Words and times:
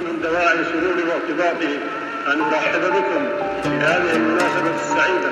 من 0.00 0.22
دواعي 0.22 0.64
سروري 0.64 1.02
أن 2.26 2.40
أرحب 2.40 2.80
بكم 2.80 3.22
في 3.62 3.68
هذه 3.68 4.16
المناسبة 4.16 4.74
السعيدة. 4.74 5.30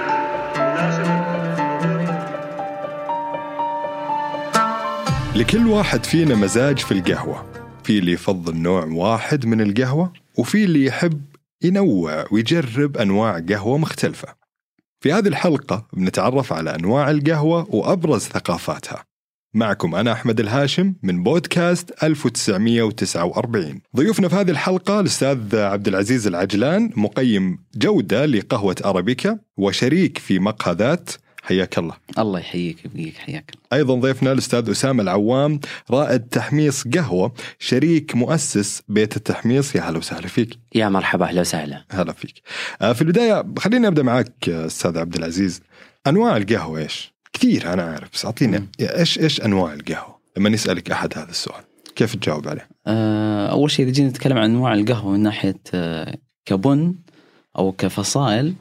لكل 5.36 5.66
واحد 5.66 6.04
فينا 6.04 6.34
مزاج 6.34 6.78
في 6.78 6.92
القهوة. 6.92 7.46
في 7.84 7.98
اللي 7.98 8.12
يفضل 8.12 8.56
نوع 8.56 8.84
واحد 8.84 9.46
من 9.46 9.60
القهوة 9.60 10.12
وفي 10.38 10.64
اللي 10.64 10.84
يحب 10.84 11.22
ينوع 11.62 12.24
ويجرب 12.30 12.96
أنواع 12.96 13.40
قهوة 13.48 13.78
مختلفة. 13.78 14.45
في 15.00 15.12
هذه 15.12 15.28
الحلقة 15.28 15.86
بنتعرف 15.92 16.52
على 16.52 16.74
أنواع 16.74 17.10
القهوة 17.10 17.74
وأبرز 17.74 18.20
ثقافاتها. 18.20 19.04
معكم 19.54 19.94
أنا 19.94 20.12
أحمد 20.12 20.40
الهاشم 20.40 20.94
من 21.02 21.22
بودكاست 21.22 22.02
1949 22.02 23.80
ضيوفنا 23.96 24.28
في 24.28 24.36
هذه 24.36 24.50
الحلقة 24.50 25.00
الأستاذ 25.00 25.56
عبد 25.56 25.88
العزيز 25.88 26.26
العجلان 26.26 26.90
مقيم 26.96 27.58
جودة 27.76 28.26
لقهوة 28.26 28.76
أرابيكا 28.84 29.38
وشريك 29.56 30.18
في 30.18 30.38
مقهى 30.38 30.74
ذات 30.74 31.10
حياك 31.46 31.78
الله. 31.78 31.94
الله 32.18 32.38
يحييك 32.38 32.84
يبقيك 32.84 33.16
حياك. 33.16 33.50
أيضا 33.72 33.94
ضيفنا 33.94 34.32
الأستاذ 34.32 34.70
أسامة 34.70 35.02
العوام 35.02 35.60
رائد 35.90 36.20
تحميص 36.20 36.88
قهوة 36.88 37.32
شريك 37.58 38.14
مؤسس 38.14 38.82
بيت 38.88 39.16
التحميص. 39.16 39.76
يا 39.76 39.80
هلا 39.80 39.98
وسهلا 39.98 40.26
فيك. 40.26 40.58
يا 40.74 40.88
مرحبا 40.88 41.24
أهلا 41.24 41.40
وسهلا. 41.40 41.84
هلا 41.90 42.12
فيك. 42.12 42.42
آه، 42.82 42.92
في 42.92 43.02
البداية 43.02 43.44
خليني 43.58 43.86
أبدأ 43.86 44.02
معك 44.02 44.48
أستاذ 44.48 44.98
عبد 44.98 45.16
العزيز. 45.16 45.60
أنواع 46.06 46.36
القهوة 46.36 46.78
إيش؟ 46.78 47.14
كثير 47.32 47.72
أنا 47.72 47.82
عارف 47.82 48.08
بس 48.12 48.24
اعطينا 48.24 48.66
إيش 48.80 49.18
إيش 49.18 49.40
أنواع 49.40 49.72
القهوة؟ 49.72 50.16
لما 50.36 50.48
يسالك 50.48 50.90
أحد 50.90 51.18
هذا 51.18 51.30
السؤال 51.30 51.64
كيف 51.96 52.16
تجاوب 52.16 52.48
عليه؟ 52.48 52.68
آه، 52.86 53.50
أول 53.50 53.70
شيء 53.70 53.84
إذا 53.84 53.92
جينا 53.92 54.08
نتكلم 54.08 54.38
عن 54.38 54.50
أنواع 54.50 54.74
القهوة 54.74 55.12
من 55.12 55.20
ناحية 55.20 55.60
آه، 55.74 56.16
كبن 56.44 56.94
أو 57.58 57.72
كفصائل 57.72 58.54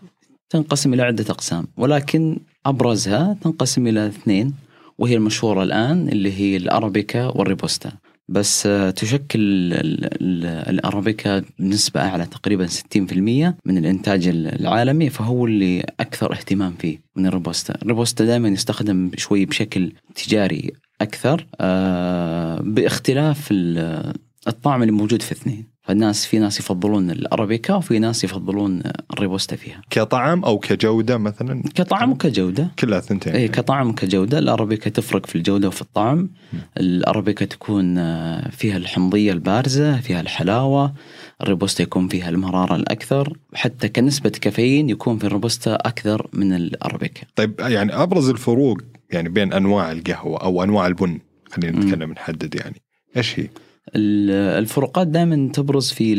تنقسم 0.49 0.93
إلى 0.93 1.03
عدة 1.03 1.25
أقسام. 1.29 1.67
ولكن 1.77 2.39
أبرزها 2.65 3.37
تنقسم 3.41 3.87
إلى 3.87 4.07
اثنين 4.07 4.53
وهي 4.97 5.15
المشهورة 5.15 5.63
الآن 5.63 6.09
اللي 6.09 6.33
هي 6.33 6.57
الأرابيكا 6.57 7.25
والروبوستا. 7.25 7.91
بس 8.29 8.65
آه، 8.67 8.89
تشكل 8.89 9.39
ال- 9.39 9.73
ال- 10.05 10.69
الأرابيكا 10.69 11.43
بنسبة 11.59 12.01
أعلى 12.01 12.25
تقريبا 12.25 12.67
60% 12.67 13.55
من 13.65 13.77
الإنتاج 13.77 14.27
العالمي 14.27 15.09
فهو 15.09 15.45
اللي 15.45 15.85
أكثر 15.99 16.33
اهتمام 16.33 16.73
فيه 16.79 17.01
من 17.15 17.25
الروبوستا، 17.25 17.75
الروبوستا 17.81 18.25
دائما 18.25 18.49
يستخدم 18.49 19.11
شوي 19.17 19.45
بشكل 19.45 19.91
تجاري 20.15 20.71
أكثر 21.01 21.47
آه، 21.59 22.61
باختلاف 22.61 23.47
ال- 23.51 24.13
الطعم 24.47 24.81
اللي 24.81 24.91
موجود 24.93 25.21
في 25.21 25.31
اثنين. 25.31 25.74
فالناس 25.87 26.25
في 26.25 26.39
ناس 26.39 26.59
يفضلون 26.59 27.11
الأرابيكا 27.11 27.73
وفي 27.73 27.99
ناس 27.99 28.23
يفضلون 28.23 28.81
الروبوستا 29.13 29.55
فيها. 29.55 29.81
كطعم 29.89 30.43
أو 30.45 30.57
كجودة 30.57 31.17
مثلا؟ 31.17 31.63
كطعم 31.75 32.11
وكجودة. 32.11 32.71
كلها 32.79 32.99
ثنتين. 32.99 33.33
اي 33.33 33.47
كطعم 33.47 33.89
وكجودة. 33.89 34.39
الأرابيكا 34.39 34.89
تفرق 34.89 35.25
في 35.25 35.35
الجودة 35.35 35.67
وفي 35.67 35.81
الطعم. 35.81 36.29
الأرابيكا 36.77 37.45
تكون 37.45 37.97
آه، 37.97 38.49
فيها 38.49 38.77
الحمضية 38.77 39.31
البارزة 39.31 40.01
فيها 40.01 40.21
الحلاوة. 40.21 40.93
الروبوستا 41.41 41.83
يكون 41.83 42.07
فيها 42.07 42.29
المرارة 42.29 42.75
الأكثر. 42.75 43.37
حتى 43.53 43.89
كنسبة 43.89 44.29
كافيين 44.29 44.89
يكون 44.89 45.17
في 45.17 45.23
الروبوستا 45.23 45.75
أكثر 45.75 46.27
من 46.33 46.53
الأرابيكا. 46.53 47.21
طيب 47.35 47.59
يعني 47.59 47.93
أبرز 47.93 48.29
الفروق 48.29 48.81
يعني 49.11 49.29
بين 49.29 49.53
أنواع 49.53 49.91
القهوة 49.91 50.41
أو 50.41 50.63
أنواع 50.63 50.87
البن 50.87 51.19
خلينا. 51.51 51.79
نتكلم 51.79 52.11
نحدد 52.11 52.55
يعني. 52.55 52.81
إيش 53.17 53.39
هي؟ 53.39 53.47
ال- 53.95 54.31
الفروقات 54.59 55.07
دائما 55.07 55.49
تبرز 55.53 55.91
في 55.91 56.15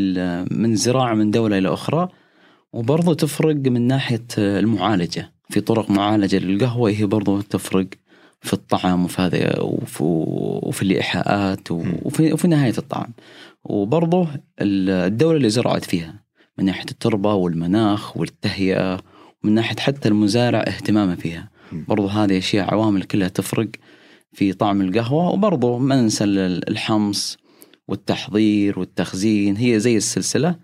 من 0.50 0.77
زراعة 0.77 1.15
من 1.15 1.31
دولة 1.31 1.59
إلى 1.59 1.72
أخرى 1.72 2.09
وبرضه 2.72 3.15
تفرق 3.15 3.54
من 3.56 3.87
ناحية 3.87 4.25
المعالجة. 4.38 5.32
في 5.50 5.60
طرق 5.60 5.91
معالجة 5.91 6.38
للقهوة 6.38 6.91
هي 6.91 7.06
برضه 7.06 7.43
تفرق 7.43 7.87
في 8.41 8.53
الطعم 8.53 9.05
وفي 9.05 9.22
هذا 9.22 9.60
وفي, 9.60 10.82
الإيحاءات 10.82 11.71
وفي, 11.71 12.32
وفي 12.32 12.49
نهاية 12.49 12.75
الطعم 12.78 13.09
وبرضه 13.65 14.28
ال- 14.60 14.91
الدولة 14.91 15.37
اللي 15.37 15.50
زرعت 15.50 15.84
فيها 15.84 16.22
من 16.59 16.65
ناحية 16.65 16.84
التربة 16.91 17.34
والمناخ 17.34 18.16
والتهيئة 18.16 19.00
ومن 19.44 19.55
ناحية 19.55 19.76
حتى 19.76 20.09
المزارع 20.09 20.60
اهتمامه 20.60 21.15
فيها. 21.15 21.50
برضه 21.88 22.10
هذه 22.10 22.38
أشياء 22.38 22.75
عوامل 22.75 23.03
كلها 23.03 23.28
تفرق 23.28 23.69
في 24.32 24.53
طعم 24.53 24.81
القهوة. 24.81 25.28
وبرضه 25.31 25.78
ما 25.78 26.00
ننسى 26.03 26.25
ال- 26.25 26.69
الحمص 26.71 27.38
والتحضير 27.89 28.79
والتخزين 28.79 29.57
هي 29.57 29.81
زي 29.81 29.97
السلسلة 29.97 30.57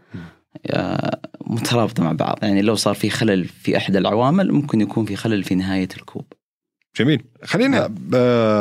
آه، 0.67 1.21
مترابطة 1.47 2.03
مع 2.03 2.13
بعض. 2.13 2.39
يعني 2.43 2.63
لو 2.63 2.75
صار 2.75 2.95
في 2.95 3.11
خلل 3.11 3.45
في 3.45 3.77
إحدى 3.77 3.99
العوامل 3.99 4.53
ممكن 4.53 4.81
يكون 4.81 5.05
في 5.07 5.17
خلل 5.17 5.45
في 5.45 5.55
نهاية 5.55 5.89
الكوب. 5.97 6.25
جميل. 6.97 7.23
خلينا 7.45 7.87
ب- 7.87 8.15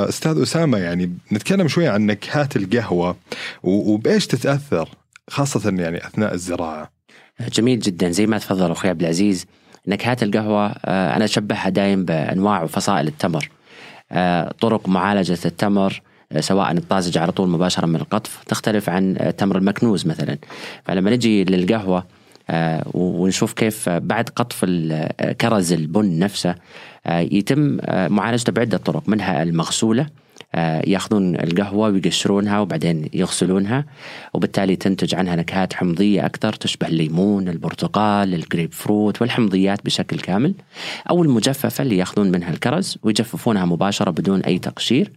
أستاذ 0.09 0.41
أسامة 0.41 0.77
يعني 0.77 1.11
نتكلم 1.31 1.67
شوي 1.67 1.87
عن 1.87 2.05
نكهات 2.05 2.55
القهوة 2.55 3.15
وبإيش 3.63 4.27
تتأثر 4.27 4.89
خاصة 5.29 5.75
يعني 5.79 6.07
أثناء 6.07 6.33
الزراعة؟ 6.33 6.91
جميل 7.53 7.79
جدا. 7.79 8.09
زي 8.11 8.27
ما 8.27 8.37
تفضل 8.37 8.71
أخوي 8.71 8.89
عبد 8.89 9.01
العزيز 9.01 9.45
نكهات 9.87 10.23
القهوة 10.23 10.65
آه، 10.67 11.15
أنا 11.15 11.25
أشبهها 11.25 11.69
دايم 11.69 12.05
بأنواع 12.05 12.63
وفصائل 12.63 13.07
التمر. 13.07 13.49
آه، 14.11 14.51
طرق 14.61 14.89
معالجة 14.89 15.37
التمر 15.45 16.01
آه، 16.05 16.10
سواء 16.39 16.71
الطازج 16.71 17.17
على 17.17 17.31
طول 17.31 17.49
مباشرة 17.49 17.85
من 17.85 17.95
القطف 17.95 18.43
تختلف 18.47 18.89
عن 18.89 19.15
آه، 19.17 19.29
التمر 19.29 19.57
المكنوز 19.57 20.07
مثلا. 20.07 20.37
فلما 20.85 21.11
نجي 21.11 21.43
للقهوة 21.43 22.03
آه، 22.49 22.83
ونشوف 22.93 23.53
كيف 23.53 23.89
آه، 23.89 23.97
بعد 23.97 24.29
قطف 24.29 24.65
آه، 24.69 25.31
كرز 25.31 25.73
البن 25.73 26.19
نفسه 26.19 26.55
آه، 27.05 27.19
يتم 27.19 27.77
آه، 27.81 28.07
معالجته 28.07 28.51
بعدة 28.51 28.77
طرق 28.77 29.03
منها 29.09 29.43
المغسولة 29.43 30.01
آه، 30.03 30.09
ياخذون 30.87 31.35
القهوة 31.35 31.89
ويقشرونها 31.89 32.59
وبعدين 32.59 33.09
يغسلونها 33.13 33.85
وبالتالي 34.33 34.75
تنتج 34.75 35.15
عنها 35.15 35.35
نكهات 35.35 35.73
حمضية 35.73 36.25
أكثر 36.25 36.53
تشبه 36.53 36.87
الليمون، 36.87 37.49
البرتقال، 37.49 38.33
الجريب 38.33 38.73
فروت 38.73 39.21
والحمضيات 39.21 39.85
بشكل 39.85 40.19
كامل 40.19 40.53
أو 41.09 41.23
المجففة 41.23 41.81
اللي 41.81 41.97
ياخذون 41.97 42.31
منها 42.31 42.49
الكرز 42.49 42.97
ويجففونها 43.03 43.65
مباشرة 43.65 44.11
بدون 44.11 44.41
أي 44.41 44.59
تقشير 44.59 45.11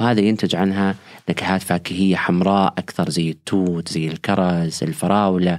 وهذا 0.00 0.20
ينتج 0.20 0.56
عنها 0.56 0.94
نكهات 1.28 1.62
فاكهية 1.62 2.16
حمراء 2.16 2.74
أكثر 2.78 3.10
زي 3.10 3.30
التوت، 3.30 3.88
زي 3.88 4.08
الكرز، 4.08 4.82
الفراولة. 4.82 5.58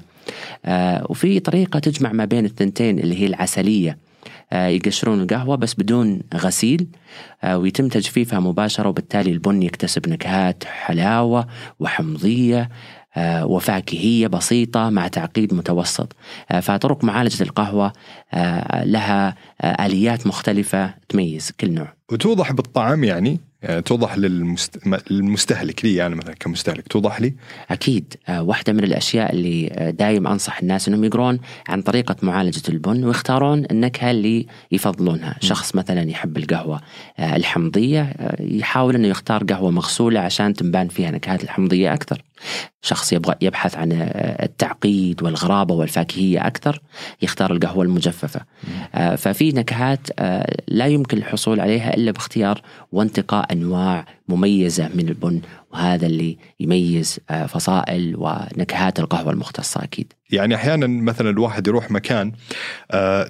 آه، 0.65 1.05
وفي 1.09 1.39
طريقة 1.39 1.79
تجمع 1.79 2.11
ما 2.11 2.25
بين 2.25 2.45
الثنتين 2.45 2.99
اللي 2.99 3.21
هي 3.21 3.25
العسلية. 3.25 3.91
آه، 3.91 4.10
يقشرون 4.53 5.21
القهوة 5.21 5.55
بس 5.55 5.73
بدون 5.73 6.19
غسيل. 6.33 6.87
آه، 7.43 7.57
ويتم 7.57 7.87
تجفيفها 7.87 8.39
مباشرة 8.39 8.89
وبالتالي 8.89 9.31
البن 9.31 9.63
يكتسب 9.63 10.09
نكهات 10.09 10.63
حلاوة 10.63 11.47
وحمضية 11.79 12.69
آه، 13.17 13.45
وفاكهية 13.45 14.27
بسيطة 14.27 14.89
مع 14.89 15.07
تعقيد 15.07 15.53
متوسط. 15.53 16.15
آه، 16.51 16.59
فطرق 16.59 17.03
معالجة 17.03 17.43
القهوة 17.43 17.93
آه، 18.33 18.83
لها 18.83 19.35
آه، 19.61 19.85
آليات 19.85 20.27
مختلفة 20.27 20.93
تميز 21.09 21.51
كل 21.51 21.71
نوع. 21.71 21.93
وتوضح 22.11 22.51
بالطعم 22.51 23.03
يعني؟ 23.03 23.39
يعني 23.63 23.81
توضح 23.81 24.17
للمست... 24.17 24.79
للمستهلك 25.11 25.85
لي 25.85 26.05
أنا 26.05 26.15
مثلا 26.15 26.33
كمستهلك 26.33 26.87
توضح 26.87 27.21
لي؟ 27.21 27.33
أكيد. 27.71 28.13
آه، 28.29 28.41
واحدة 28.43 28.73
من 28.73 28.83
الأشياء 28.83 29.33
اللي 29.33 29.69
آه، 29.73 29.89
دايم 29.89 30.27
أنصح 30.27 30.59
الناس 30.59 30.87
أنهم 30.87 31.03
يقرون 31.03 31.39
عن 31.67 31.81
طريقة 31.81 32.15
معالجة 32.21 32.61
البن 32.69 33.03
ويختارون 33.03 33.65
النكهة 33.71 34.11
اللي 34.11 34.47
يفضلونها. 34.71 35.35
شخص 35.41 35.75
مثلا 35.75 36.09
يحب 36.09 36.37
القهوة 36.37 36.81
الحمضية 37.19 38.01
آه، 38.01 38.41
يحاول 38.41 38.95
أنه 38.95 39.07
يختار 39.07 39.43
قهوة 39.43 39.71
مغسولة 39.71 40.19
عشان 40.19 40.53
تنبان 40.53 40.87
فيها 40.87 41.11
نكهات 41.11 41.43
الحمضية 41.43 41.93
أكثر. 41.93 42.21
شخص 42.81 43.13
يبغى 43.13 43.35
يبحث 43.41 43.77
عن 43.77 43.91
التعقيد 44.43 45.23
والغرابة 45.23 45.75
والفاكهية 45.75 46.47
أكثر 46.47 46.81
يختار 47.21 47.51
القهوة 47.51 47.83
المجففة. 47.83 48.41
آه، 48.95 49.15
ففي 49.15 49.51
نكهات 49.51 50.07
آه، 50.19 50.57
لا 50.67 50.87
يمكن 50.87 51.17
الحصول 51.17 51.59
عليها 51.59 51.93
إلا 51.93 52.11
باختيار 52.11 52.61
وانتقاء 52.91 53.53
أنواع 53.53 54.05
مميزة 54.27 54.89
من 54.93 55.09
البن 55.09 55.41
وهذا 55.73 56.05
اللي 56.05 56.37
يميز 56.59 57.19
آه، 57.29 57.45
فصائل 57.45 58.15
ونكهات 58.17 58.99
القهوة 58.99 59.31
المختصة 59.31 59.83
أكيد. 59.83 60.13
يعني 60.29 60.55
أحيانا 60.55 60.87
مثلا 60.87 61.29
الواحد 61.29 61.67
يروح 61.67 61.91
مكان 61.91 62.31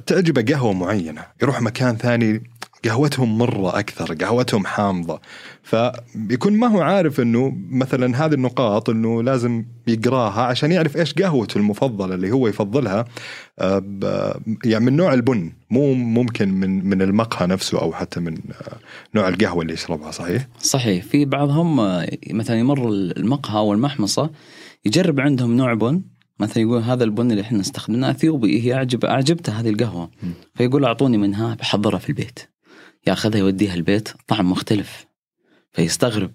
تعجبه 0.05 0.53
قهوة 0.53 0.73
معينة، 0.73 1.25
يروح 1.41 1.61
مكان 1.61 1.97
ثاني 1.97 2.43
قهوتهم 2.85 3.37
مرة 3.37 3.79
أكثر، 3.79 4.13
قهوتهم 4.13 4.65
حامضة، 4.65 5.21
فيكون 5.63 6.53
ما 6.53 6.67
هو 6.67 6.81
عارف 6.81 7.19
إنه 7.19 7.57
مثلا 7.69 8.25
هذه 8.25 8.33
النقاط 8.33 8.89
إنه 8.89 9.23
لازم 9.23 9.65
يقراها 9.87 10.41
عشان 10.41 10.71
يعرف 10.71 10.97
إيش 10.97 11.13
قهوته 11.13 11.57
المفضلة 11.57 12.15
اللي 12.15 12.31
هو 12.31 12.47
يفضلها 12.47 13.05
آه، 13.59 14.39
يعني 14.65 14.85
من 14.85 14.95
نوع 14.95 15.13
البن، 15.13 15.51
مو 15.69 15.93
ممكن 15.93 16.49
من 16.49 16.85
من 16.85 17.01
المقهى 17.01 17.47
نفسه 17.47 17.81
أو 17.81 17.93
حتى 17.93 18.19
من 18.19 18.33
آه، 18.33 18.77
نوع 19.15 19.27
القهوة 19.27 19.61
اللي 19.61 19.73
يشربها 19.73 20.11
صحيح؟ 20.11 20.47
صحيح. 20.59 21.03
في 21.05 21.25
بعضهم 21.25 21.79
آه، 21.79 22.07
مثلا 22.29 22.59
يمر 22.59 22.89
المقهى 22.89 23.57
أو 23.57 23.73
المحمصة 23.73 24.29
يجرب 24.85 25.19
عندهم 25.19 25.57
نوع 25.57 25.73
بن 25.73 26.01
مثلا 26.39 26.63
يقول 26.63 26.81
هذا 26.81 27.03
البن 27.03 27.31
اللي 27.31 27.41
إحنا 27.41 27.61
استخدمناه 27.61 28.11
أثيوبي 28.11 28.61
هي 28.61 28.73
اعجب 28.73 29.05
أعجبته 29.05 29.53
هذه 29.53 29.69
القهوة. 29.69 30.09
فيقول 30.55 30.85
أعطوني 30.85 31.17
منها 31.17 31.55
بحضرها 31.55 31.99
في 31.99 32.09
البيت. 32.09 32.39
ياخذها 33.07 33.39
يوديها 33.39 33.73
البيت 33.73 34.09
طعم 34.27 34.51
مختلف. 34.51 35.07
فيستغرب. 35.71 36.31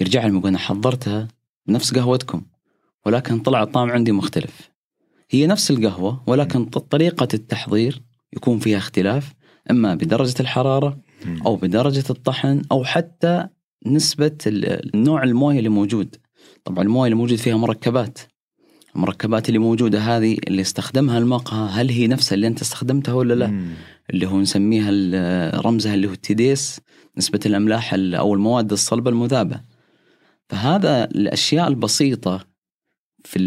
يرجع 0.00 0.26
لهم 0.26 0.36
يقول 0.36 0.48
أنا 0.48 0.58
حضرتها 0.58 1.28
بنفس 1.66 1.94
قهوتكم 1.94 2.42
ولكن 3.06 3.38
طلع 3.38 3.62
الطعم 3.62 3.90
عندي 3.90 4.12
مختلف. 4.12 4.70
هي 5.30 5.46
نفس 5.46 5.70
القهوة 5.70 6.22
ولكن 6.26 6.64
طريقة 6.64 7.28
التحضير 7.34 8.02
يكون 8.32 8.58
فيها 8.58 8.78
اختلاف 8.78 9.32
إما 9.70 9.94
بدرجة 9.94 10.34
الحرارة 10.40 10.98
أو 11.46 11.56
بدرجة 11.56 12.04
الطحن 12.10 12.62
أو 12.72 12.84
حتى 12.84 13.48
نسبة 13.86 14.38
النوع 14.46 15.22
الموية 15.22 15.58
اللي 15.58 15.68
موجود. 15.68 16.16
طبعا 16.64 16.84
الموية 16.84 17.06
اللي 17.06 17.16
موجود 17.16 17.38
فيها 17.38 17.56
مركبات. 17.56 18.18
المركبات 18.96 19.48
اللي 19.48 19.58
موجودة 19.58 20.00
هذه 20.00 20.38
اللي 20.48 20.62
استخدمها 20.62 21.18
المقهى 21.18 21.68
هل 21.70 21.88
هي 21.90 22.06
نفسها 22.06 22.34
اللي 22.34 22.46
أنت 22.46 22.60
استخدمتها 22.60 23.14
ولا 23.14 23.34
لا 23.34 23.46
مم. 23.46 23.68
اللي 24.10 24.26
هو 24.26 24.40
نسميها 24.40 24.90
رمزها 25.60 25.94
اللي 25.94 26.08
هو 26.08 26.12
ال 26.12 26.29
TDS 26.29 26.80
نسبة 27.18 27.40
الأملاح 27.46 27.94
ال- 27.94 28.14
أو 28.14 28.34
المواد 28.34 28.72
الصلبة 28.72 29.10
المذابة 29.10 29.60
فهذا 30.48 31.04
الأشياء 31.04 31.68
البسيطة 31.68 32.44
في 33.24 33.38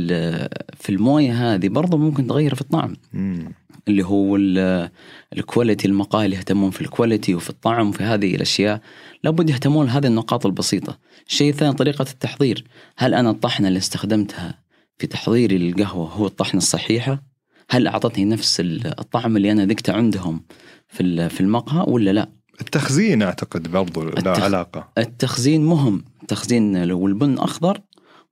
في 0.79 0.89
الموية 0.89 1.53
هذه 1.55 1.67
برضه 1.67 1.97
ممكن 1.97 2.27
تغير 2.27 2.55
في 2.55 2.61
الطعم 2.61 2.95
مم. 3.13 3.51
اللي 3.87 4.05
هو 4.05 4.35
ال- 4.35 4.89
ال 5.37 5.43
quality 5.43 5.87
المقاهي 5.87 6.25
اللي 6.25 6.35
يهتمون 6.37 6.71
في 6.71 6.81
ال 6.81 6.88
quality 6.88 7.35
وفي 7.35 7.49
الطعم 7.49 7.89
وفي 7.89 8.03
هذه 8.03 8.35
الأشياء 8.35 8.81
لابد 9.23 9.49
يهتمون 9.49 9.89
هذه 9.89 10.07
النقاط 10.07 10.45
البسيطة. 10.45 10.97
الشيء 11.27 11.49
الثاني 11.49 11.73
طريقة 11.73 12.01
التحضير، 12.11 12.63
هل 12.97 13.13
أنا 13.13 13.29
الطحنة 13.29 13.67
اللي 13.67 13.77
استخدمتها 13.77 14.59
في 14.97 15.07
تحضيري 15.07 15.57
للقهوه 15.57 16.09
هو 16.09 16.25
الطحنه 16.27 16.57
الصحيحة؟ 16.57 17.23
هل 17.69 17.87
أعطتني 17.87 18.25
نفس 18.25 18.59
ال- 18.59 18.99
الطعم 18.99 19.37
اللي 19.37 19.51
أنا 19.51 19.65
ذقته 19.65 19.93
عندهم 19.93 20.45
في 20.87 21.29
في 21.29 21.41
المقهى 21.41 21.85
ولا 21.87 22.11
لا؟ 22.11 22.29
التخزين 22.61 23.21
أعتقد 23.21 23.71
برضو 23.71 24.03
له 24.03 24.11
التخ- 24.11 24.39
علاقة 24.43 24.91
التخزين 24.97 25.65
مهم، 25.65 26.03
التخزين 26.21 26.83
لو 26.83 27.07
البن 27.07 27.37
أخضر 27.37 27.81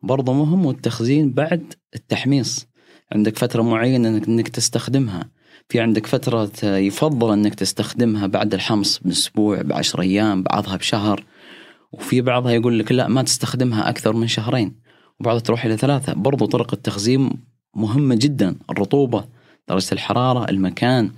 برضه 0.02 0.34
مهم 0.34 0.66
والتخزين 0.66 1.32
بعد 1.34 1.74
التحميص. 1.96 2.68
عندك 3.12 3.38
فترة 3.38 3.62
معينة 3.62 4.10
إنك 4.28 4.48
تستخدمها. 4.48 5.30
في 5.70 5.80
عندك 5.80 6.08
فترة 6.08 6.52
يفضل 6.66 7.34
إنك 7.34 7.56
تستخدمها 7.56 8.28
بعد 8.28 8.54
الحمص 8.54 9.00
بأسبوع 9.00 9.62
بعشر 9.62 10.02
أيام 10.02 10.44
بعضها 10.44 10.76
بشهر 10.76 11.24
وفي 11.92 12.22
بعضها 12.22 12.52
يقول 12.52 12.80
لك 12.80 12.92
لا 12.92 13.08
ما 13.08 13.22
تستخدمها 13.24 13.90
أكثر 13.90 14.14
من 14.14 14.28
شهرين 14.28 14.76
وبعضها 15.20 15.40
تروح 15.40 15.66
إلى 15.66 15.78
ثلاثة. 15.78 16.14
برضو 16.14 16.46
طرق 16.46 16.74
التخزين 16.74 17.30
مهمة 17.76 18.16
جدا. 18.16 18.56
الرطوبة 18.70 19.26
درجة 19.70 19.92
الحرارة 19.92 20.50
المكان 20.50 21.12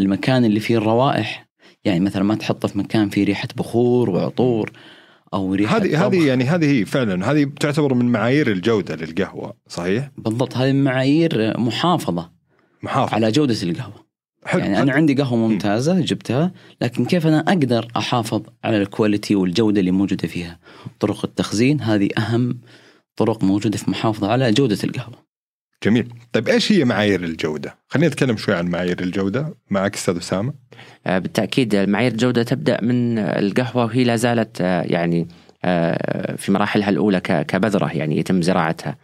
المكان 0.00 0.44
اللي 0.44 0.60
فيه 0.60 0.76
الروائح. 0.76 1.50
يعني 1.84 2.00
مثلا 2.00 2.22
ما 2.22 2.34
تحطه 2.34 2.68
في 2.68 2.78
مكان 2.78 3.08
فيه 3.08 3.24
ريحة 3.24 3.48
بخور 3.56 4.10
وعطور 4.10 4.72
أو 5.34 5.54
ريحة 5.54 5.76
هذه 5.76 6.06
هذه. 6.06 6.26
يعني 6.26 6.44
هذه 6.44 6.70
هي 6.70 6.84
فعلا 6.84 7.30
هذه 7.30 7.50
تعتبر 7.60 7.94
من 7.94 8.04
معايير 8.04 8.52
الجودة 8.52 8.96
للقهوة 8.96 9.54
صحيح؟ 9.68 10.10
بالضبط 10.18 10.56
هذه 10.56 10.72
معايير 10.72 11.60
محافظة 11.60 12.30
محافظ 12.82 13.14
على 13.14 13.32
جودة 13.32 13.62
القهوة. 13.62 14.10
حلو. 14.44 14.60
يعني 14.60 14.82
أنا 14.82 14.92
عندي 14.92 15.14
قهوة 15.14 15.48
ممتازة 15.48 16.00
جبتها 16.00 16.52
لكن 16.82 17.04
كيف 17.04 17.26
أنا 17.26 17.40
أقدر 17.40 17.88
أحافظ 17.96 18.42
على 18.64 18.82
الكواليتي 18.82 19.34
والجودة 19.34 19.80
اللي 19.80 19.90
موجودة 19.90 20.28
فيها؟ 20.28 20.58
طرق 21.00 21.24
التخزين 21.24 21.80
هذه 21.80 22.08
أهم 22.18 22.58
طرق 23.16 23.44
موجودة 23.44 23.78
في 23.78 23.90
محافظة 23.90 24.32
على 24.32 24.50
جودة 24.52 24.78
القهوة. 24.84 25.30
جميل. 25.84 26.08
طيب 26.32 26.48
إيش 26.48 26.72
هي 26.72 26.84
معايير 26.84 27.24
الجودة؟ 27.24 27.78
خلينا 27.88 28.08
نتكلم 28.08 28.36
شوي 28.36 28.54
عن 28.54 28.66
معايير 28.66 29.00
الجودة. 29.02 29.54
معك 29.70 29.94
أستاذ 29.94 30.16
أسامة. 30.16 30.54
آه، 31.06 31.18
بالتأكيد 31.18 31.76
معايير 31.76 32.12
الجودة 32.12 32.42
تبدأ 32.42 32.80
من 32.82 33.18
القهوة 33.18 33.84
وهي 33.84 34.04
لا 34.04 34.16
زالت 34.16 34.60
آه، 34.60 34.82
يعني 34.82 35.28
آه، 35.64 36.36
في 36.36 36.52
مراحلها 36.52 36.88
الأولى 36.88 37.20
ك- 37.20 37.46
كبذرة 37.46 37.92
يعني 37.96 38.18
يتم 38.18 38.42
زراعتها. 38.42 38.96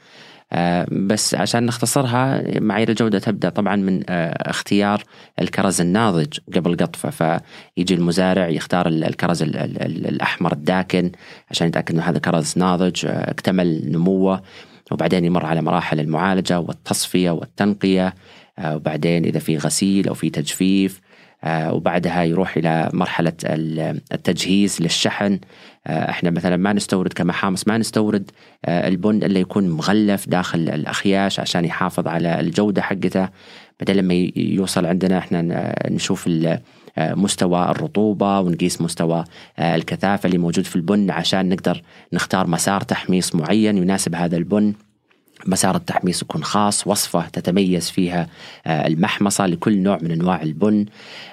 بس 0.93 1.35
عشان 1.35 1.67
نختصرها 1.67 2.43
معايير 2.61 2.89
الجودة 2.89 3.19
تبدأ 3.19 3.49
طبعا 3.49 3.77
من 3.77 4.03
آه، 4.09 4.51
اختيار 4.51 5.03
الكرز 5.41 5.81
الناضج 5.81 6.39
قبل 6.55 6.77
قطفه. 6.77 7.11
فيجي 7.77 7.95
المزارع 7.95 8.49
يختار 8.49 8.89
ال- 8.89 9.05
الكرز 9.05 9.43
ال- 9.43 9.57
ال- 9.57 9.83
ال- 9.83 10.07
الأحمر 10.07 10.53
الداكن 10.53 11.11
عشان 11.51 11.69
يتأكد 11.69 11.95
أنه 11.95 12.03
هذا 12.03 12.19
كرز 12.19 12.55
ناضج 12.57 13.07
آه، 13.07 13.31
اكتمل 13.31 13.91
نموه. 13.93 14.43
وبعدين 14.93 15.25
يمر 15.25 15.47
على 15.47 15.63
مراحل 15.63 16.01
المعالجة 16.01 16.61
والتصفية 16.61 17.31
والتنقية. 17.31 18.15
آه، 18.59 18.77
وبعدين 18.77 19.25
إذا 19.25 19.39
في 19.39 19.57
غسيل 19.57 20.09
أو 20.09 20.15
في 20.15 20.31
تجفيف 20.31 21.01
آه، 21.01 21.06
وبعدها 21.73 22.23
يروح 22.25 22.57
إلى 22.57 22.91
مرحلة 22.93 23.33
ال- 23.45 24.01
التجهيز 24.13 24.83
للشحن. 24.83 25.39
آه، 25.87 26.11
إحنا 26.11 26.31
مثلا 26.31 26.57
ما 26.57 26.73
نستورد 26.73 27.13
كمحامص 27.13 27.69
ما 27.69 27.79
نستورد 27.79 28.31
آه، 28.65 28.89
البن 28.89 29.17
إلا 29.17 29.39
يكون 29.41 29.69
مغلف 29.69 30.29
داخل 30.29 30.59
الأخياش 30.59 31.41
عشان 31.41 31.65
يحافظ 31.65 32.09
على 32.09 32.41
الجودة 32.41 32.83
حقته. 32.83 33.29
بعدين 33.81 33.97
لما 33.97 34.15
يوصل 34.37 34.87
عندنا 34.87 35.19
إحنا 35.19 35.73
نشوف 35.91 36.29
آه، 36.99 37.15
مستوى 37.15 37.71
الرطوبة 37.71 38.41
ونقيس 38.41 38.81
مستوى 38.81 39.25
آه، 39.59 39.75
الكثافة 39.75 40.27
اللي 40.27 40.39
موجود 40.39 40.65
في 40.65 40.77
البن 40.77 41.11
عشان 41.11 41.49
نقدر 41.49 41.83
نختار 42.13 42.47
مسار 42.47 42.81
تحميص 42.81 43.35
معين 43.35 43.79
يناسب 43.79 44.15
هذا 44.15 44.37
البن. 44.37 44.73
مسار 45.47 45.77
التحميص 45.77 46.23
يكون 46.23 46.45
خاص 46.45 46.87
وصفة 46.87 47.29
تتميز 47.29 47.91
فيها 47.91 48.29
آه، 48.67 48.87
المحمصة 48.87 49.47
لكل 49.47 49.79
نوع 49.79 49.99
من 50.03 50.11
أنواع 50.11 50.43
البن. 50.43 50.87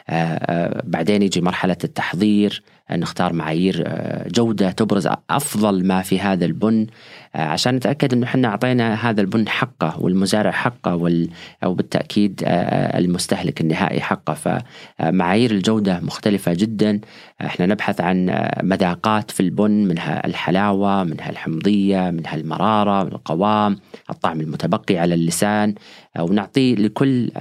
آه، 0.10 0.14
آه، 0.14 0.82
بعدين 0.86 1.22
يجي 1.22 1.42
مرحلة 1.42 1.78
التحضير. 1.84 2.64
نختار 2.98 3.34
معايير 3.34 3.84
آه، 3.88 4.28
جودة 4.28 4.72
تبرز 4.72 5.10
أفضل 5.30 5.88
ما 5.88 6.02
في 6.02 6.20
هذا 6.20 6.46
البن 6.46 6.88
آه، 7.36 7.42
عشان 7.42 7.76
نتأكد 7.76 8.14
أنه 8.14 8.26
إحنا 8.26 8.48
أعطينا 8.48 9.10
هذا 9.10 9.22
البن 9.22 9.50
حقه 9.50 10.02
والمزارع 10.02 10.52
حقه 10.52 10.96
وال 10.96 11.30
أو 11.64 11.74
بالتأكيد 11.74 12.42
آه، 12.46 12.98
المستهلك 12.98 13.62
النهائي 13.62 14.02
حقه. 14.02 14.34
فمعايير 14.34 15.52
الجودة 15.52 16.00
مختلفة 16.00 16.54
جدا. 16.54 17.02
إحنا 17.42 17.66
نبحث 17.66 18.02
عن 18.02 18.48
مذاقات 18.64 19.32
في 19.32 19.40
البن 19.40 19.72
منها 19.72 20.28
الحلاوة 20.28 21.04
منها 21.04 21.30
الحمضية 21.30 22.12
منها 22.12 22.36
المرارة 22.36 23.02
القوام 23.02 23.78
الطعم 24.10 24.42
المتبقي 24.42 24.98
على 24.98 25.16
اللسان 25.16 25.76
ونعطيه 26.20 26.76
لكل 26.76 27.32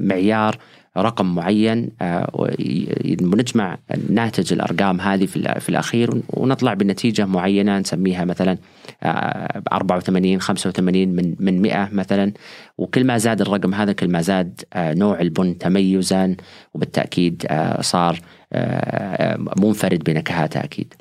معيار 0.00 0.58
رقم 0.96 1.34
معين 1.34 1.90
آه، 2.02 2.30
ونجمع 2.34 3.78
ناتج 4.08 4.52
الأرقام 4.52 5.00
هذه 5.00 5.26
في 5.26 5.68
الأخير 5.68 6.22
ونطلع 6.28 6.74
بنتيجة 6.74 7.26
معينة 7.26 7.78
نسميها 7.78 8.24
مثلا 8.24 8.58
آه، 9.02 9.62
84 9.72 10.40
85 10.40 11.08
من 11.08 11.36
من 11.40 11.62
100 11.62 11.88
مثلا 11.92 12.32
وكل 12.78 13.04
ما 13.04 13.18
زاد 13.18 13.40
الرقم 13.40 13.74
هذا 13.74 13.92
كل 13.92 14.08
ما 14.08 14.20
زاد 14.20 14.60
آه، 14.72 14.94
نوع 14.94 15.20
البن 15.20 15.58
تميزا 15.58 16.36
وبالتأكيد 16.74 17.46
آه، 17.48 17.80
صار 17.80 18.20
آه، 18.52 19.36
منفرد 19.36 20.04
بنكهاته 20.04 20.60
أكيد. 20.64 20.94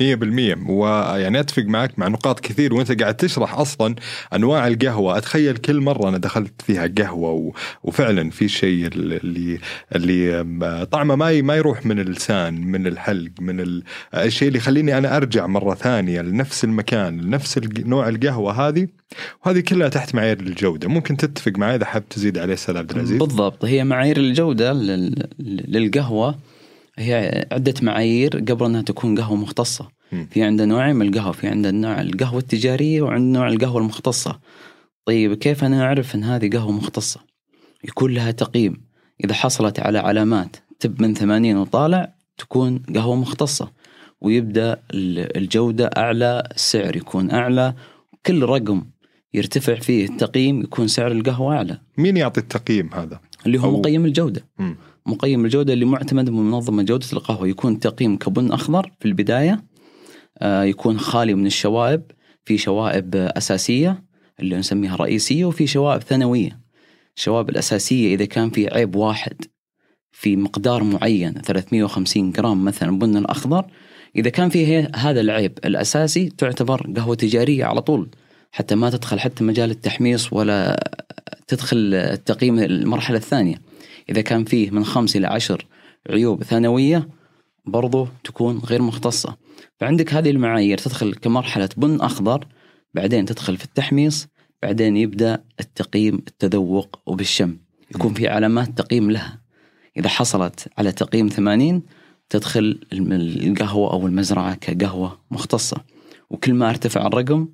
مية 0.00 0.14
بالمية. 0.14 0.58
ويعني 0.68 1.40
أتفق 1.40 1.62
معك 1.62 1.98
مع 1.98 2.08
نقاط 2.08 2.40
كثير 2.40 2.74
وأنت 2.74 3.02
قاعد 3.02 3.16
تشرح 3.16 3.54
أصلا 3.54 3.94
أنواع 4.34 4.66
القهوة. 4.66 5.18
أتخيل 5.18 5.56
كل 5.56 5.80
مرة 5.80 6.08
أنا 6.08 6.18
دخلت 6.18 6.62
فيها 6.62 6.86
قهوة 6.98 7.30
و... 7.30 7.52
وفعلا 7.82 8.30
في 8.30 8.48
شيء 8.48 8.86
اللي 8.86 9.58
اللي 9.94 10.86
طعمه 10.90 11.14
ما 11.14 11.42
ما 11.42 11.56
يروح 11.56 11.86
من 11.86 12.00
اللسان 12.00 12.60
من 12.60 12.86
الحلق 12.86 13.30
من 13.40 13.60
ال... 13.60 13.82
الشيء 14.14 14.48
اللي 14.48 14.58
يخليني 14.58 14.98
أنا 14.98 15.16
أرجع 15.16 15.46
مرة 15.46 15.74
ثانية 15.74 16.20
لنفس 16.20 16.64
المكان 16.64 17.20
لنفس 17.20 17.60
نوع 17.78 18.08
القهوة 18.08 18.68
هذه. 18.68 18.88
وهذه 19.46 19.60
كلها 19.60 19.88
تحت 19.88 20.14
معايير 20.14 20.40
الجودة. 20.40 20.88
ممكن 20.88 21.16
تتفق 21.16 21.52
معي 21.58 21.74
إذا 21.74 21.84
حاب 21.84 22.08
تزيد 22.08 22.38
عليه 22.38 22.54
أستاذ 22.54 22.76
عبد 22.76 22.90
العزيز؟ 22.90 23.18
بالضبط. 23.18 23.64
هي 23.64 23.84
معايير 23.84 24.16
الجودة 24.16 24.72
لل... 24.72 25.28
للقهوة. 25.68 26.34
هي 26.98 27.46
عدة 27.52 27.74
معايير 27.82 28.36
قبل 28.38 28.64
أنها 28.66 28.82
تكون 28.82 29.18
قهوة 29.18 29.36
مختصة. 29.36 29.88
مم. 30.12 30.28
في 30.30 30.42
عندنا 30.42 30.66
نوعين 30.66 30.96
من 30.96 31.08
القهوة 31.08 31.32
في 31.32 31.46
عندنا 31.48 31.88
نوع 31.88 32.00
القهوة 32.00 32.38
التجارية 32.38 33.02
وعندنا 33.02 33.38
نوع 33.38 33.48
القهوة 33.48 33.78
المختصة. 33.80 34.38
طيب 35.04 35.34
كيف 35.34 35.64
أنا 35.64 35.82
أعرف 35.82 36.14
أن 36.14 36.24
هذه 36.24 36.50
قهوة 36.50 36.72
مختصة؟ 36.72 37.20
يكون 37.84 38.14
لها 38.14 38.30
تقييم. 38.30 38.76
إذا 39.24 39.34
حصلت 39.34 39.80
على 39.80 39.98
علامات 39.98 40.56
تب 40.80 41.02
من 41.02 41.14
80 41.14 41.56
وطالع 41.56 42.14
تكون 42.38 42.82
قهوة 42.94 43.16
مختصة. 43.16 43.72
ويبدأ 44.20 44.72
ال- 44.94 45.36
الجودة 45.36 45.90
أعلى 45.96 46.48
السعر 46.54 46.96
يكون 46.96 47.30
أعلى. 47.30 47.74
كل 48.26 48.42
رقم 48.42 48.82
يرتفع 49.34 49.74
فيه 49.74 50.04
التقييم 50.08 50.60
يكون 50.62 50.88
سعر 50.88 51.12
القهوة 51.12 51.56
أعلى. 51.56 51.78
مين 51.98 52.16
يعطي 52.16 52.40
التقييم 52.40 52.90
هذا؟ 52.94 53.20
اللي 53.46 53.58
هو 53.58 53.62
أو- 53.62 53.78
مقيم 53.78 54.04
الجودة. 54.04 54.44
مم. 54.58 54.76
مقيم 55.06 55.44
الجودة 55.44 55.72
اللي 55.72 55.84
معتمد 55.84 56.30
من 56.30 56.50
منظمة 56.50 56.82
جودة 56.82 57.06
القهوة. 57.12 57.48
يكون 57.48 57.80
تقييم 57.80 58.16
كبن 58.16 58.52
أخضر 58.52 58.92
في 59.00 59.08
البداية 59.08 59.64
آه، 60.38 60.64
يكون 60.64 60.98
خالي 60.98 61.34
من 61.34 61.46
الشوائب. 61.46 62.02
في 62.44 62.58
شوائب 62.58 63.16
أساسية 63.16 64.04
اللي 64.40 64.56
نسميها 64.56 64.96
رئيسية 64.96 65.44
وفي 65.44 65.66
شوائب 65.66 66.02
ثانوية. 66.02 66.60
الشوائب 67.16 67.48
الأساسية 67.48 68.14
إذا 68.14 68.24
كان 68.24 68.50
في 68.50 68.74
عيب 68.74 68.96
واحد 68.96 69.36
في 70.12 70.36
مقدار 70.36 70.84
معين 70.84 71.32
350 71.32 72.32
جرام 72.32 72.64
مثلا 72.64 72.88
البن 72.88 73.16
الأخضر 73.16 73.66
إذا 74.16 74.30
كان 74.30 74.48
فيه 74.48 74.90
هذا 74.96 75.20
العيب 75.20 75.58
الأساسي 75.64 76.28
تعتبر 76.28 76.90
قهوة 76.96 77.14
تجارية 77.14 77.64
على 77.64 77.82
طول. 77.82 78.10
حتى 78.52 78.74
ما 78.74 78.90
تدخل 78.90 79.20
حتى 79.20 79.44
مجال 79.44 79.70
التحميص 79.70 80.32
ولا 80.32 80.90
تدخل 81.46 81.76
التقييم 81.94 82.58
المرحلة 82.58 83.16
الثانية. 83.16 83.56
إذا 84.08 84.20
كان 84.20 84.44
فيه 84.44 84.70
من 84.70 84.84
خمس 84.84 85.16
إلى 85.16 85.26
عشر 85.26 85.66
عيوب 86.10 86.42
ثانوية 86.42 87.08
برضو 87.66 88.08
تكون 88.24 88.58
غير 88.58 88.82
مختصة. 88.82 89.36
فعندك 89.80 90.14
هذه 90.14 90.30
المعايير 90.30 90.78
تدخل 90.78 91.14
كمرحلة 91.14 91.68
بن 91.76 92.00
أخضر 92.00 92.46
بعدين 92.94 93.24
تدخل 93.24 93.56
في 93.56 93.64
التحميص 93.64 94.26
بعدين 94.62 94.96
يبدأ 94.96 95.44
التقييم 95.60 96.14
التذوق 96.14 97.00
وبالشم. 97.06 97.56
يكون 97.94 98.14
في 98.14 98.28
علامات 98.28 98.78
تقييم 98.78 99.10
لها. 99.10 99.40
إذا 99.96 100.08
حصلت 100.08 100.68
على 100.78 100.92
تقييم 100.92 101.28
80 101.28 101.82
تدخل 102.30 102.80
القهوة 102.92 103.92
أو 103.92 104.06
المزرعة 104.06 104.54
كقهوة 104.54 105.18
مختصة. 105.30 105.76
وكل 106.30 106.54
ما 106.54 106.70
ارتفع 106.70 107.06
الرقم 107.06 107.48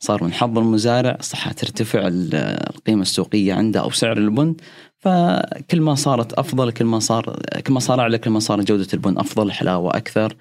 صار 0.00 0.24
من 0.24 0.32
حظ 0.32 0.58
المزارع 0.58 1.16
صح 1.20 1.52
ترتفع 1.52 2.06
ال- 2.06 2.34
القيمة 2.74 3.02
السوقية 3.02 3.54
عنده 3.54 3.80
أو 3.80 3.90
سعر 3.90 4.16
البن 4.18 4.54
فكل 4.98 5.80
ما 5.80 5.94
صارت 5.94 6.32
أفضل 6.32 6.70
كل 6.72 6.84
ما 6.84 6.98
صار 6.98 7.40
كل 7.66 7.72
ما 7.72 7.80
صار 7.80 8.00
أعلى 8.00 8.18
كل 8.18 8.30
ما 8.30 8.38
صار 8.40 8.60
جودة 8.60 8.86
البن 8.94 9.18
أفضل 9.18 9.52
حلاوة 9.52 9.96
أكثر 9.96 10.36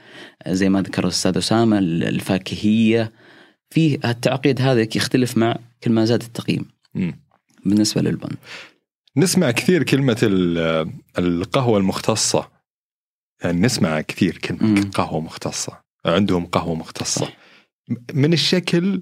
زي 0.47 0.69
ما 0.69 0.81
ذكر 0.81 1.03
الأستاذ 1.03 1.38
أسامة 1.38 1.79
ال- 1.79 2.03
الفاكهية 2.03 3.12
في 3.69 4.00
التعقيد 4.09 4.62
هذا 4.62 4.81
يختلف 4.95 5.38
مع 5.38 5.55
كل 5.83 5.91
ما 5.91 6.05
زاد 6.05 6.21
التقييم. 6.24 6.65
بالنسبة 7.65 8.01
للبن 8.01 8.29
نسمع 9.17 9.51
كثير 9.51 9.83
كلمة 9.83 10.17
ال- 10.24 10.89
القهوة 11.17 11.77
المختصة 11.77 12.47
يعني 13.43 13.62
نسمع 13.62 14.01
كثير 14.01 14.38
كلمة 14.38 14.63
مم. 14.63 14.91
قهوة 14.91 15.19
مختصة 15.21 15.81
عندهم 16.05 16.45
قهوة 16.45 16.75
مختصة 16.75 17.21
صح. 17.25 17.33
من 18.13 18.33
الشكل 18.33 19.01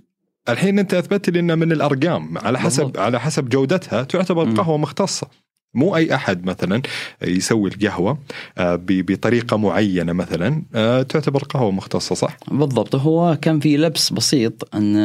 الحين 0.50 0.79
أنت 0.79 0.93
اثبتت 0.93 1.29
لي 1.29 1.39
انها 1.39 1.55
من 1.55 1.71
الأرقام 1.71 2.38
على 2.38 2.59
حسب 2.59 2.83
بالضبط. 2.83 3.00
على 3.00 3.19
حسب 3.19 3.50
جودتها 3.50 4.03
تعتبر. 4.03 4.50
قهوة 4.50 4.77
مختصة 4.77 5.27
مو 5.73 5.95
أي 5.95 6.15
أحد 6.15 6.45
مثلا 6.45 6.81
يسوي 7.21 7.69
القهوة 7.69 8.17
آه، 8.57 8.79
بطريقة 8.88 9.57
معينة 9.57 10.13
مثلا 10.13 10.63
آه، 10.75 11.01
تعتبر 11.01 11.43
قهوة 11.43 11.71
مختصة 11.71 12.15
صح؟ 12.15 12.38
بالضبط 12.51 12.95
هو 12.95 13.38
كان 13.41 13.59
في 13.59 13.77
لبس 13.77 14.13
بسيط 14.13 14.75
أن 14.75 14.95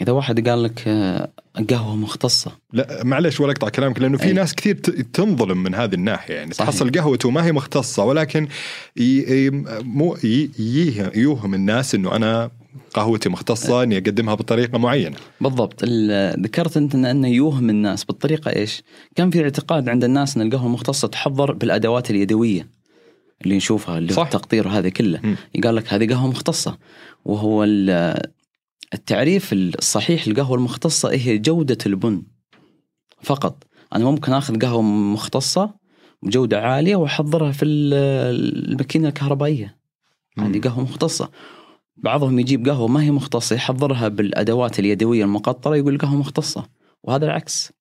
إذا 0.00 0.12
واحد 0.12 0.48
قال 0.48 0.62
لك 0.62 0.82
آه، 0.86 1.28
قهوة 1.70 1.96
مختصة 1.96 2.52
لا 2.72 3.04
معلش 3.04 3.40
ولا 3.40 3.52
أقطع 3.52 3.68
كلامك 3.68 4.00
لأنه 4.00 4.18
في 4.18 4.24
أي. 4.24 4.32
ناس 4.32 4.54
كثير 4.54 4.74
تنظلم 5.12 5.62
من 5.62 5.74
هذه 5.74 5.94
الناحية 5.94 6.34
يعني 6.34 6.54
صحيح. 6.54 6.70
تحصل 6.70 6.90
قهوته 6.90 7.30
ما 7.30 7.44
هي 7.44 7.52
مختصة 7.52 8.04
ولكن 8.04 8.48
ي... 8.96 9.50
مو 9.82 10.16
ي... 10.24 10.50
يوهم 11.14 11.54
الناس 11.54 11.94
إنه 11.94 12.16
أنا 12.16 12.50
قهوتي 12.94 13.28
مختصة 13.28 13.82
إني 13.82 13.96
أقدمها 13.98 14.34
بطريقة 14.34 14.78
معينة 14.78 15.16
بالضبط 15.40 15.80
ال- 15.82 16.42
ذكرت 16.42 16.76
أنت 16.76 16.92
إن- 16.92 16.96
أنه 16.96 17.28
يوهم 17.28 17.70
الناس 17.70 18.04
بالطريقة 18.04 18.50
إيش؟ 18.56 18.82
كان 19.14 19.30
في 19.30 19.42
اعتقاد 19.42 19.88
عند 19.88 20.04
الناس 20.04 20.36
إن 20.36 20.42
القهوة 20.46 20.66
المختصة 20.66 21.08
تحضر 21.08 21.52
بالأدوات 21.52 22.10
اليدوية 22.10 22.68
اللي 23.44 23.56
نشوفها 23.56 23.98
اللي 23.98 24.12
هو 24.12 24.16
صح. 24.16 24.22
التقطير 24.22 24.68
هذا 24.68 24.88
كله 24.88 25.20
مم. 25.22 25.36
يقال 25.54 25.76
لك 25.76 25.92
هذه 25.92 26.08
قهوة 26.14 26.28
مختصة 26.30 26.78
وهو 27.24 27.64
ال- 27.64 28.20
التعريف 28.94 29.52
الصحيح 29.52 30.28
للقهوة 30.28 30.56
المختصة 30.56 31.10
هي 31.12 31.38
جودة 31.38 31.78
البن 31.86 32.22
فقط 33.22 33.64
أنا 33.94 34.04
ممكن 34.04 34.32
آخذ 34.32 34.58
قهوة 34.58 34.82
مختصة 34.82 35.74
بجوده 36.22 36.60
عالية 36.60 36.96
وأحضرها 36.96 37.52
في 37.52 37.64
ال- 37.64 37.94
الماكينة 38.70 39.08
الكهربائية 39.08 39.76
هذه. 40.38 40.60
قهوة 40.60 40.82
مختصة 40.84 41.30
بعضهم 41.96 42.38
يجيب 42.38 42.68
قهوة 42.68 42.88
ما 42.88 43.02
هي 43.02 43.10
مختصة 43.10 43.56
يحضرها 43.56 44.08
بالأدوات 44.08 44.78
اليدوية 44.78 45.24
المقطرة 45.24 45.76
يقول 45.76 45.98
قهوه 45.98 46.16
مختصة 46.16 46.66
وهذا 47.02 47.24
العكس. 47.24 47.72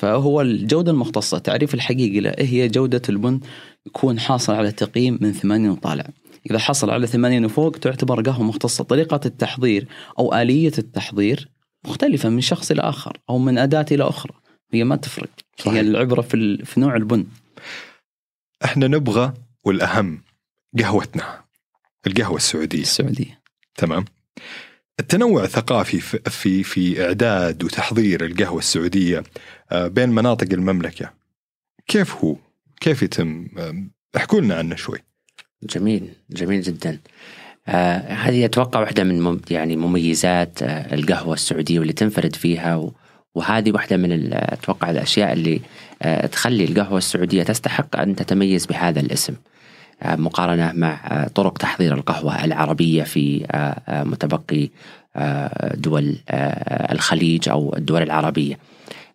فهو 0.00 0.40
الجودة 0.40 0.92
المختصة 0.92 1.38
تعريف 1.38 1.74
الحقيقي 1.74 2.20
له 2.20 2.34
هي 2.38 2.68
جودة 2.68 3.02
البن 3.08 3.40
يكون 3.86 4.20
حاصل 4.20 4.52
على 4.52 4.72
تقييم 4.72 5.18
من 5.20 5.32
80 5.32 5.70
وطالع. 5.70 6.04
إذا 6.50 6.58
حصل 6.58 6.90
على 6.90 7.06
80 7.06 7.44
وفوق 7.44 7.72
تعتبر 7.72 8.22
قهوة 8.22 8.44
مختصة. 8.44 8.84
طريقة 8.84 9.20
التحضير 9.26 9.88
أو 10.18 10.34
آلية 10.34 10.72
التحضير 10.78 11.48
مختلفة 11.84 12.28
من 12.28 12.40
شخص 12.40 12.70
إلى 12.70 12.82
آخر 12.82 13.18
أو 13.30 13.38
من 13.38 13.58
أداة 13.58 13.86
إلى 13.92 14.04
أخرى. 14.04 14.32
هي 14.72 14.84
ما 14.84 14.96
تفرق. 14.96 15.30
صحيح. 15.58 15.72
هي 15.72 15.80
العبرة 15.80 16.20
في 16.20 16.64
في 16.64 16.80
نوع 16.80 16.96
البن. 16.96 17.26
إحنا 18.64 18.86
نبغى 18.86 19.34
والأهم 19.64 20.22
قهوتنا 20.78 21.44
القهوة 22.06 22.36
السعودية. 22.36 22.82
السعودية. 22.82 23.40
تمام 23.78 24.04
التنوع 25.00 25.44
الثقافي 25.44 26.00
في 26.00 26.62
في, 26.62 27.04
إعداد 27.06 27.64
وتحضير 27.64 28.24
القهوة 28.24 28.58
السعودية 28.58 29.22
آه، 29.72 29.88
بين 29.88 30.08
مناطق 30.08 30.52
المملكة 30.52 31.12
كيف 31.86 32.16
هو؟ 32.16 32.36
كيف 32.80 33.02
يتم؟ 33.02 33.48
آه، 33.58 33.84
احكوا 34.16 34.40
لنا 34.40 34.54
عنه 34.54 34.76
شوي. 34.76 34.98
جميل 35.62 36.08
جميل 36.30 36.62
جدا 36.62 36.98
آه 37.68 37.98
هذه 37.98 38.44
أتوقع 38.44 38.80
واحدة 38.80 39.04
من 39.04 39.40
يعني 39.50 39.76
مميزات 39.76 40.62
القهوة 40.62 41.34
السعودية 41.34 41.78
واللي 41.78 41.92
تنفرد 41.92 42.36
فيها 42.36 42.90
وهذه 43.34 43.72
واحدة 43.72 43.96
من 43.96 44.32
أتوقع 44.32 44.90
الأشياء 44.90 45.32
اللي 45.32 45.60
تخلي 46.32 46.64
القهوة 46.64 46.98
السعودية 46.98 47.42
تستحق 47.42 47.96
أن 47.96 48.16
تتميز 48.16 48.66
بهذا 48.66 49.00
الاسم 49.00 49.34
مقارنة 50.04 50.72
مع 50.74 51.00
آه 51.04 51.28
طرق 51.28 51.58
تحضير 51.58 51.94
القهوة 51.94 52.44
العربية 52.44 53.02
في 53.02 53.46
آه 53.50 53.80
آه 53.88 54.04
متبقي 54.04 54.70
آه 55.16 55.74
دول 55.74 56.16
آه 56.28 56.92
الخليج 56.92 57.48
أو 57.48 57.74
الدول 57.76 58.02
العربية. 58.02 58.58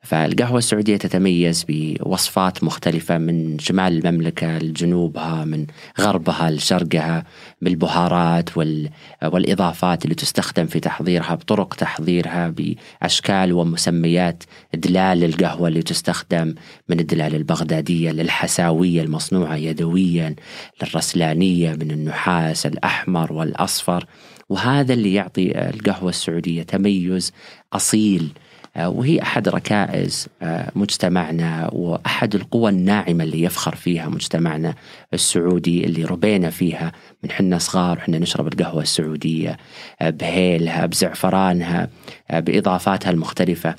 فالقهوة 0.03 0.57
السعودية 0.57 0.97
تتميز 0.97 1.65
بوصفات 1.69 2.63
مختلفة 2.63 3.17
من 3.17 3.59
شمال 3.59 4.05
المملكة 4.05 4.57
لجنوبها 4.57 5.45
من 5.45 5.65
غربها 5.99 6.51
لشرقها 6.51 7.23
بالبهارات 7.61 8.57
وال... 8.57 8.89
والإضافات 9.23 10.03
اللي 10.03 10.15
تستخدم 10.15 10.65
في 10.65 10.79
تحضيرها 10.79 11.35
بطرق 11.35 11.73
تحضيرها 11.73 12.53
بأشكال 13.01 13.53
ومسميات 13.53 14.43
دلال 14.73 15.23
القهوة 15.23 15.67
اللي 15.67 15.81
تستخدم 15.81 16.55
من 16.89 16.99
الدلال 16.99 17.35
البغدادية 17.35 18.11
للحساوية 18.11 19.01
المصنوعة 19.01 19.55
يدويا 19.55 20.35
للرسلانية 20.81 21.71
من 21.71 21.91
النحاس 21.91 22.65
الأحمر 22.65 23.33
والأصفر. 23.33 24.05
وهذا 24.49 24.93
اللي 24.93 25.13
يعطي 25.13 25.69
القهوة 25.69 26.09
السعودية 26.09 26.63
تميز 26.63 27.33
أصيل 27.73 28.29
وهي 28.77 29.21
أحد 29.21 29.49
ركائز 29.49 30.27
آه، 30.41 30.71
مجتمعنا 30.75 31.69
وأحد 31.73 32.35
القوى 32.35 32.69
الناعمة 32.71 33.23
اللي 33.23 33.41
يفخر 33.43 33.75
فيها 33.75 34.09
مجتمعنا 34.09 34.75
السعودي 35.13 35.85
اللي 35.85 36.03
ربينا 36.03 36.49
فيها. 36.49 36.91
من 37.23 37.31
حنا 37.31 37.57
صغار 37.57 37.97
وحنا 37.97 38.19
نشرب 38.19 38.47
القهوة 38.47 38.81
السعودية 38.81 39.57
آه، 40.01 40.09
بهيلها 40.09 40.85
بزعفرانها 40.85 41.89
آه، 42.31 42.39
بإضافاتها 42.39 43.09
المختلفة. 43.09 43.75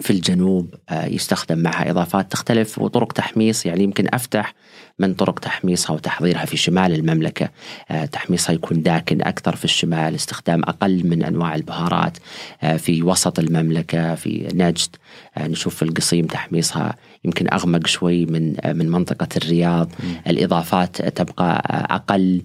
في 0.00 0.10
الجنوب 0.10 0.74
آه، 0.88 1.06
يستخدم 1.06 1.58
معها 1.58 1.90
إضافات 1.90 2.32
تختلف 2.32 2.78
وطرق 2.78 3.12
تحميص 3.12 3.66
يعني 3.66 3.84
يمكن 3.84 4.06
أفتح 4.14 4.54
من 4.98 5.14
طرق 5.14 5.38
تحميصها 5.38 5.94
وتحضيرها 5.94 6.44
في 6.44 6.56
شمال 6.56 6.94
المملكة. 6.94 7.48
آه، 7.90 8.04
تحميصها 8.04 8.54
يكون 8.54 8.82
داكن 8.82 9.22
أكثر 9.22 9.56
في 9.56 9.64
الشمال 9.64 10.14
استخدام 10.14 10.62
أقل 10.62 11.06
من 11.06 11.24
أنواع 11.24 11.54
البهارات 11.54 12.18
آه، 12.62 12.76
في 12.76 13.02
وسط 13.02 13.38
المملكة 13.38 14.14
في 14.14 14.48
نجد. 14.54 14.96
نشوف 15.38 15.74
في 15.74 15.82
القصيم 15.82 16.26
تحميصها 16.26 16.96
يمكن 17.24 17.52
أغمق 17.52 17.86
شوي 17.86 18.26
من 18.26 18.56
من 18.66 18.90
منطقة 18.90 19.28
الرياض. 19.36 19.92
الإضافات 20.26 21.02
تبقى 21.02 21.62
أقل 21.90 22.42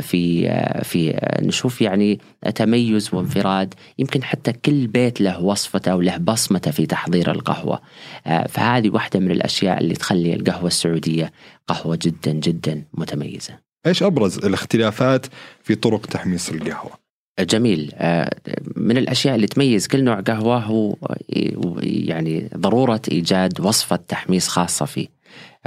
في 0.00 0.48
في 0.82 1.20
نشوف 1.42 1.82
يعني 1.82 2.20
تميز 2.50 3.14
وانفراد 3.14 3.74
يمكن 3.98 4.22
حتى 4.22 4.52
كل 4.52 4.86
بيت 4.86 5.20
له 5.20 5.40
وصفته 5.40 5.96
وله 5.96 6.16
بصمته 6.16 6.70
في 6.70 6.86
تحضير 6.86 7.30
القهوة 7.30 7.80
آه، 8.26 8.46
فهذه 8.46 8.90
واحدة 8.90 9.20
من 9.20 9.30
الأشياء 9.30 9.78
اللي 9.80 9.94
تخلي 9.94 10.34
القهوة 10.34 10.66
السعودية 10.66 11.32
قهوة 11.66 11.98
جدا 12.02 12.32
جدا 12.32 12.84
متميزة 12.94 13.58
إيش 13.86 14.02
أبرز 14.02 14.38
الاختلافات 14.38 15.26
في 15.62 15.74
طرق 15.74 16.06
تحميص 16.06 16.50
القهوة؟ 16.50 17.04
جميل 17.40 17.92
آه، 17.94 18.30
من 18.76 18.96
الأشياء 18.96 19.34
اللي 19.34 19.46
تميز 19.46 19.86
كل 19.86 20.04
نوع 20.04 20.20
قهوة 20.20 20.58
هو 20.58 20.92
آه، 20.92 21.76
يعني 21.82 22.50
ضرورة 22.56 23.02
إيجاد 23.10 23.60
وصفة 23.60 23.96
تحميص 23.96 24.48
خاصة 24.48 24.86
فيه. 24.86 25.08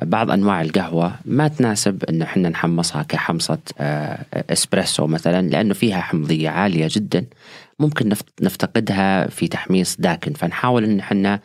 بعض 0.03 0.31
أنواع 0.31 0.61
القهوة 0.61 1.13
ما 1.25 1.47
تناسب 1.47 2.03
إن 2.03 2.21
إحنا 2.21 2.49
نحمصها 2.49 3.03
كحمصة 3.03 3.57
آه، 3.79 4.25
إسبريسو 4.33 5.07
مثلا 5.07 5.47
لأنه 5.49 5.73
فيها 5.73 6.01
حمضية 6.01 6.49
عالية 6.49 6.87
جدا. 6.91 7.25
ممكن 7.79 8.09
نفت- 8.09 8.41
نفتقدها 8.41 9.27
في 9.27 9.47
تحميص 9.47 9.95
داكن. 9.99 10.33
فنحاول 10.33 10.83
إن 10.83 10.99
إحنا 10.99 11.39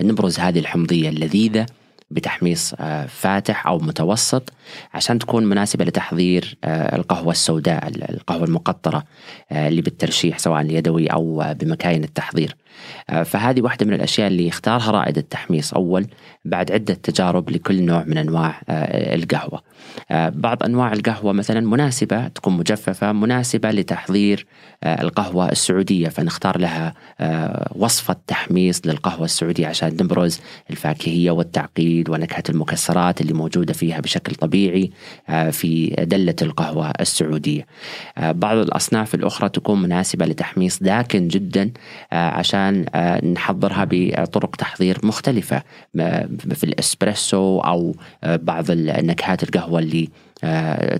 نبرز 0.00 0.38
هذه 0.40 0.58
الحمضية 0.58 1.08
اللذيذة 1.08 1.66
بتحميص 2.10 2.74
آه، 2.80 3.06
فاتح 3.06 3.66
أو 3.66 3.78
متوسط. 3.78 4.52
عشان 4.94 5.18
تكون 5.18 5.44
مناسبة 5.44 5.84
لتحضير 5.84 6.58
آه، 6.64 6.96
القهوة 6.96 7.30
السوداء 7.30 7.88
القهوة 7.88 8.44
المقطرة 8.44 9.04
آه، 9.52 9.68
اللي 9.68 9.82
بالترشيح 9.82 10.38
سواء 10.38 10.60
اليدوي 10.60 11.10
آه، 11.10 11.52
بمكاين 11.52 12.04
التحضير. 12.04 12.56
آه، 13.10 13.22
فهذه 13.22 13.62
واحدة 13.62 13.86
من 13.86 13.94
الأشياء 13.94 14.28
اللي 14.28 14.48
اختارها 14.48 14.90
رائد 14.90 15.18
التحميص 15.18 15.74
أول 15.74 16.06
بعد 16.44 16.72
عدة 16.72 16.94
تجارب 16.94 17.50
لكل 17.50 17.82
نوع 17.82 18.04
من 18.06 18.18
أنواع 18.18 18.60
القهوة. 18.68 19.62
آه، 20.10 20.28
بعض 20.28 20.62
أنواع 20.62 20.92
القهوة 20.92 21.32
مثلا 21.32 21.60
مناسبة 21.60 22.28
تكون 22.28 22.56
مجففة 22.56 23.12
مناسبة 23.12 23.70
لتحضير 23.70 24.46
القهوة 24.84 25.52
السعودية 25.52 26.08
فنختار 26.08 26.58
لها 26.58 26.94
وصفة 27.74 28.16
تحميص 28.26 28.80
للقهوة 28.84 29.24
السعودية 29.24 29.66
عشان 29.66 29.88
نبرز 29.88 30.40
الفاكهية 30.70 31.30
والتعقيد 31.30 32.10
ونكهة 32.10 32.42
المكسرات 32.48 33.20
اللي 33.20 33.32
موجودة 33.32 33.72
فيها 33.72 34.00
بشكل 34.00 34.34
طبيعي 34.34 34.57
آه، 35.28 35.50
في 35.50 35.86
دلة 35.86 36.34
القهوة 36.42 36.90
السعودية. 37.00 37.66
آه، 38.18 38.32
بعض 38.32 38.56
الأصناف 38.56 39.14
الأخرى 39.14 39.48
تكون 39.48 39.82
مناسبة 39.82 40.26
لتحميص 40.26 40.82
داكن 40.82 41.28
جدا 41.28 41.70
آه، 42.12 42.28
عشان 42.30 42.86
نحضرها 43.34 43.86
بطرق 43.90 44.56
تحضير 44.56 44.98
مختلفة 45.02 45.62
م- 45.94 46.26
في 46.54 46.64
الإسبريسو 46.64 47.60
أو 47.60 47.94
آه، 48.24 48.36
بعض 48.36 48.64
النكهات 48.70 49.42
القهوة 49.42 49.78
اللي 49.78 50.08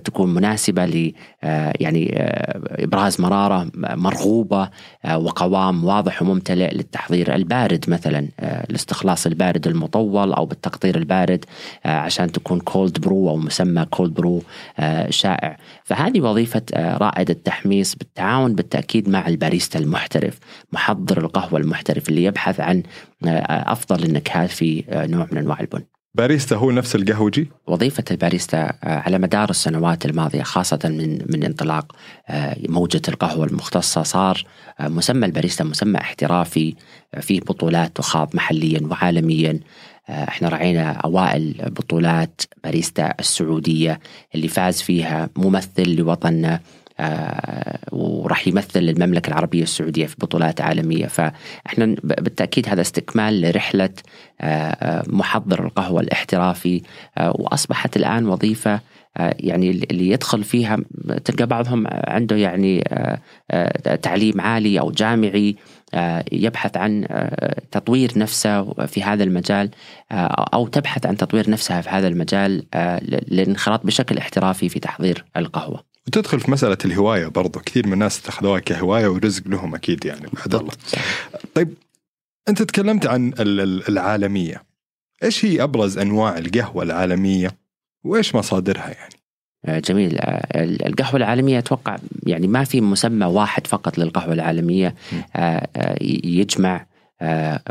تكون 0.03 0.33
مناسبة 0.33 0.85
ل 0.85 1.13
آه، 1.43 1.73
يعني 1.79 2.13
آه، 2.17 2.59
إبراز 2.83 3.21
مرارة 3.21 3.71
مرغوبة 3.75 4.69
آه، 5.05 5.17
وقوام 5.17 5.85
واضح 5.85 6.21
وممتلئ 6.21 6.73
للتحضير 6.75 7.35
البارد 7.35 7.85
مثلا 7.89 8.27
آه، 8.39 8.63
الاستخلاص 8.69 9.25
البارد 9.25 9.67
المطول 9.67 10.33
أو 10.33 10.45
بالتقطير 10.45 10.97
البارد 10.97 11.45
آه، 11.85 11.89
عشان 11.89 12.31
تكون 12.31 12.59
cold 12.59 12.99
brew 13.01 13.29
أو 13.29 13.37
مسمى 13.37 13.85
cold 13.85 14.13
brew 14.13 14.41
آه، 14.79 15.09
شائع. 15.09 15.57
فهذه 15.83 16.21
وظيفة 16.21 16.61
آه، 16.73 16.97
رائد 16.97 17.29
التحميص 17.29 17.95
بالتعاون 17.95 18.55
بالتأكيد 18.55 19.09
مع 19.09 19.27
الباريستا 19.27 19.79
المحترف 19.79 20.39
محضر 20.73 21.17
القهوة 21.17 21.59
المحترف 21.59 22.09
اللي 22.09 22.23
يبحث 22.23 22.59
عن 22.59 22.83
آه، 23.25 23.71
أفضل 23.71 24.03
النكهات 24.03 24.49
في 24.49 24.83
آه، 24.89 25.05
نوع 25.05 25.27
من 25.31 25.37
أنواع 25.37 25.59
البن. 25.59 25.81
باريستا 26.15 26.55
هو 26.55 26.71
نفس 26.71 26.95
القهوجي؟ 26.95 27.49
وظيفة 27.67 28.03
الباريستا 28.11 28.57
آه، 28.57 28.75
على 28.83 29.19
مدار 29.19 29.49
السنوات 29.49 30.05
الماضية 30.05 30.43
خاصة 30.43 30.79
من 30.83 31.19
من 31.29 31.43
انطلاق 31.43 31.95
آه، 32.27 32.57
موجة 32.69 33.01
القهوة 33.07 33.45
المختصة 33.45 34.03
صار 34.03 34.43
آه، 34.79 34.87
مسمى 34.87 35.25
الباريستا 35.25 35.63
مسمى 35.63 35.99
احترافي 35.99 36.75
فيه 37.19 37.39
بطولات 37.39 37.97
تخاض 37.97 38.35
محليا 38.35 38.81
وعالميا 38.87 39.59
إحنا 40.09 40.49
رعينا 40.49 40.91
أوائل 40.91 41.55
بطولات 41.65 42.41
باريستا 42.63 43.13
السعودية 43.19 43.99
اللي 44.35 44.47
فاز 44.47 44.81
فيها 44.81 45.29
ممثل 45.35 45.95
لوطننا 45.95 46.59
وراح 47.91 48.47
يمثل 48.47 48.79
المملكة 48.79 49.27
العربية 49.29 49.63
السعودية 49.63 50.05
في 50.05 50.15
بطولات 50.19 50.61
عالمية. 50.61 51.07
فإحنا 51.07 51.85
ب- 51.85 52.23
بالتأكيد 52.23 52.69
هذا 52.69 52.81
استكمال 52.81 53.41
لرحلة 53.41 53.89
آه، 54.41 54.45
آه، 54.45 55.03
محضر 55.07 55.65
القهوة 55.65 56.01
الاحترافي. 56.01 56.81
آه، 57.17 57.33
وأصبحت 57.35 57.97
الآن 57.97 58.27
وظيفة 58.27 58.79
آه، 59.17 59.35
يعني 59.39 59.69
اللي 59.71 60.09
يدخل 60.09 60.43
فيها 60.43 60.77
تلقى 61.25 61.45
بعضهم 61.47 61.87
عنده 61.89 62.35
يعني 62.35 62.83
آه، 62.87 63.19
آه، 63.51 63.95
تعليم 63.95 64.41
عالي 64.41 64.79
أو 64.79 64.91
جامعي 64.91 65.55
آه، 65.93 66.25
يبحث 66.31 66.77
عن 66.77 67.05
آه، 67.09 67.61
تطوير 67.71 68.11
نفسه 68.15 68.63
في 68.73 69.03
هذا 69.03 69.23
المجال 69.23 69.69
آه، 70.11 70.15
أو 70.53 70.67
تبحث 70.67 71.05
عن 71.05 71.17
تطوير 71.17 71.49
نفسها 71.49 71.81
في 71.81 71.89
هذا 71.89 72.07
المجال 72.07 72.63
آه، 72.73 72.99
للانخراط 73.03 73.85
بشكل 73.85 74.17
احترافي 74.17 74.69
في 74.69 74.79
تحضير 74.79 75.25
القهوة. 75.37 75.88
وتدخل 76.09 76.39
في 76.39 76.51
مسألة 76.51 76.77
الهواية 76.85 77.27
برضو. 77.27 77.59
كثير 77.59 77.87
من 77.87 77.93
الناس 77.93 78.19
اتخذوها 78.19 78.59
كهواية 78.59 79.07
ورزق 79.07 79.47
لهم 79.47 79.75
أكيد 79.75 80.05
يعني. 80.05 80.27
بعد 80.33 80.55
الله. 80.55 80.71
طيب 81.55 81.73
أنت 82.49 82.61
تكلمت 82.61 83.05
عن 83.07 83.27
ال- 83.39 83.59
ال- 83.59 83.87
العالمية. 83.89 84.63
إيش 85.23 85.45
هي 85.45 85.63
أبرز 85.63 85.97
أنواع 85.97 86.37
القهوة 86.37 86.83
العالمية؟ 86.83 87.51
وإيش 88.03 88.35
مصادرها 88.35 88.87
يعني؟ 88.89 89.13
آه، 89.65 89.79
جميل. 89.79 90.17
آه، 90.17 90.63
القهوة 90.87 91.15
العالمية 91.15 91.59
أتوقع 91.59 91.97
يعني 92.25 92.47
ما 92.47 92.63
في 92.63 92.81
مسمى 92.81 93.25
واحد 93.25 93.67
فقط 93.67 93.97
للقهوة 93.97 94.33
العالمية. 94.33 94.95
آه، 95.35 95.67
يجمع 96.23 96.85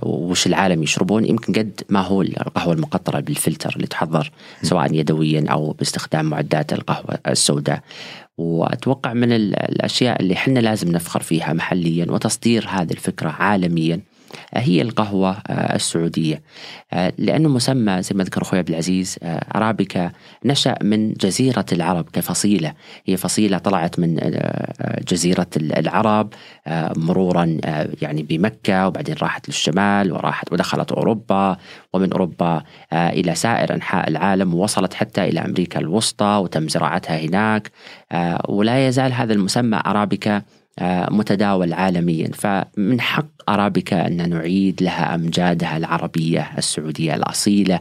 وش 0.03 0.47
العالم 0.47 0.83
يشربون. 0.83 1.25
يمكن 1.25 1.53
قد 1.53 1.81
ما 1.89 2.01
هو 2.01 2.23
القهوة 2.23 2.75
المقطرة 2.75 3.21
بالفلتر 3.21 3.73
اللي 3.77 3.87
تحضر 3.87 4.31
سواء 4.63 4.95
يدويا 4.95 5.45
أو 5.51 5.73
باستخدام 5.73 6.25
معدات 6.25 6.73
القهوة 6.73 7.19
السوداء. 7.27 7.83
وأتوقع 8.39 9.13
من 9.13 9.33
ال- 9.33 9.57
الأشياء 9.57 10.21
اللي 10.23 10.37
حنا 10.37 10.61
لازم 10.61 10.93
نفخر 10.93 11.21
فيها 11.21 11.53
محليا 11.53 12.07
وتصدير 12.11 12.67
هذه 12.69 12.91
الفكرة 12.93 13.29
عالميا. 13.31 14.01
هي 14.55 14.83
القهوة 14.83 15.31
آه، 15.47 15.75
السعودية. 15.77 16.43
آه، 16.93 17.13
لأنه 17.19 17.49
مسمى 17.49 18.03
زي 18.03 18.11
ما 18.15 18.25
ذكر 18.25 18.43
أخوي 18.43 18.59
عبد 18.59 18.69
العزيز 18.69 19.17
آه، 19.23 19.45
أرابيكا 19.57 20.11
نشأ 20.45 20.75
من 20.83 21.13
جزيرة 21.13 21.65
العرب 21.73 22.09
كفصيلة. 22.13 22.73
هي 23.07 23.17
فصيلة 23.17 23.59
طلعت 23.59 23.99
من 23.99 24.17
آه، 24.21 24.25
آه، 24.81 25.01
جزيرة 25.09 25.47
العرب 25.57 26.33
آه، 26.67 26.93
مرورا 26.97 27.59
آه، 27.65 27.89
يعني 28.03 28.23
بمكة 28.23 28.87
وبعدين 28.87 29.15
راحت 29.23 29.49
للشمال 29.49 30.13
وراحت 30.13 30.53
ودخلت 30.53 30.93
أوروبا 30.93 31.57
ومن 31.93 32.13
أوروبا 32.13 32.63
آه، 32.93 33.11
إلى 33.11 33.35
سائر 33.35 33.75
أنحاء 33.75 34.09
العالم 34.09 34.55
ووصلت 34.55 34.95
حتى 34.95 35.25
إلى 35.25 35.41
أمريكا 35.41 35.81
الوسطى 35.81 36.41
وتم 36.43 36.69
زراعتها 36.69 37.17
هناك. 37.19 37.71
آه، 38.13 38.43
ولا 38.49 38.89
يزال 38.89 39.13
هذا 39.13 39.33
المسمى 39.33 39.81
أرابيكا 39.87 40.37
آه، 40.37 40.43
متداول 41.11 41.73
عالميا. 41.73 42.31
فمن 42.35 43.01
حق 43.01 43.27
أرابيكا 43.49 44.07
أن 44.07 44.31
نعيد 44.31 44.83
لها 44.83 45.15
أمجادها 45.15 45.77
العربية 45.77 46.51
السعودية 46.59 47.15
الأصيلة 47.15 47.81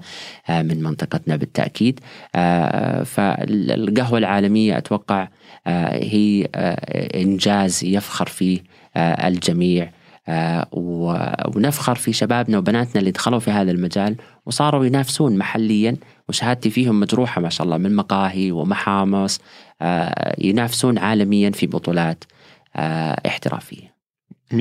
آه، 0.49 0.61
من 0.61 0.83
منطقتنا 0.83 1.35
بالتأكيد. 1.35 1.99
آه، 2.35 3.03
فالقهوة 3.03 4.17
العالمية 4.17 4.77
أتوقع 4.77 5.27
آه، 5.67 6.03
هي 6.03 6.47
آه، 6.55 7.21
إنجاز 7.21 7.83
يفخر 7.83 8.25
فيه 8.27 8.59
آه، 8.95 9.27
الجميع. 9.27 9.89
آه، 10.29 10.67
ونفخر 10.71 11.95
في 11.95 12.13
شبابنا 12.13 12.57
وبناتنا 12.57 12.99
اللي 12.99 13.11
دخلوا 13.11 13.39
في 13.39 13.51
هذا 13.51 13.71
المجال 13.71 14.15
وصاروا 14.45 14.85
ينافسون 14.85 15.37
محليا. 15.37 15.95
وشهادتي 16.29 16.69
فيهم 16.69 16.99
مجروحة 16.99 17.41
ما 17.41 17.49
شاء 17.49 17.65
الله 17.65 17.77
من 17.77 17.95
مقاهي 17.95 18.51
ومحامص 18.51 19.39
آه، 19.81 20.35
ينافسون 20.37 20.97
عالميا 20.97 21.49
في 21.51 21.67
بطولات. 21.67 22.23
آه، 22.77 23.21
احترافية 23.27 23.97
100% 24.53 24.57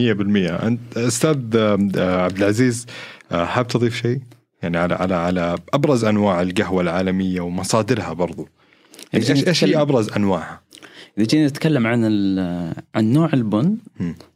أنت 0.66 0.96
أستاذ 0.96 1.56
آه، 1.56 2.22
عبد 2.24 2.36
العزيز 2.38 2.86
آه، 3.32 3.44
حاب 3.44 3.66
تضيف 3.68 3.96
شيء؟ 3.96 4.20
يعني 4.62 4.78
على 4.78 4.94
على 4.94 5.14
على 5.14 5.56
أبرز 5.74 6.04
أنواع 6.04 6.42
القهوة 6.42 6.82
العالمية 6.82 7.40
ومصادرها 7.40 8.12
برضو 8.12 8.48
إيش 9.14 9.30
إيش 9.30 9.64
هي 9.64 9.80
أبرز 9.82 10.10
أنواعها؟ 10.10 10.60
إذا 11.18 11.26
جينا 11.26 11.46
نتكلم 11.46 11.86
عن 11.86 12.04
عن 12.94 13.12
نوع 13.12 13.30
البن. 13.34 13.76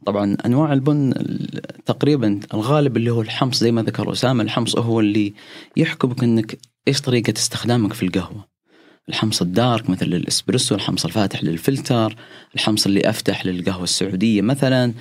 طبعا 0.05 0.37
أنواع 0.45 0.73
البن 0.73 1.11
ال- 1.11 1.61
تقريبا 1.85 2.39
الغالب 2.53 2.97
اللي 2.97 3.09
هو 3.11 3.21
الحمص 3.21 3.59
زي 3.59 3.71
ما 3.71 3.81
ذكر 3.83 4.11
أسامة 4.11 4.43
الحمص 4.43 4.77
هو 4.77 4.99
اللي 4.99 5.33
يحكمك 5.77 6.23
إنك 6.23 6.57
إيش 6.87 7.01
طريقة 7.01 7.33
استخدامك 7.37 7.93
في 7.93 8.03
القهوة 8.05 8.50
الحمص 9.09 9.41
الدارك 9.41 9.89
مثل 9.89 10.05
الاسبريسو 10.05 10.75
الحمص 10.75 11.05
الفاتح 11.05 11.43
للفلتر 11.43 12.15
الحمص 12.55 12.85
اللي 12.85 13.09
أفتح 13.09 13.45
للقهوة 13.45 13.83
السعودية 13.83 14.41
مثلا. 14.41 14.93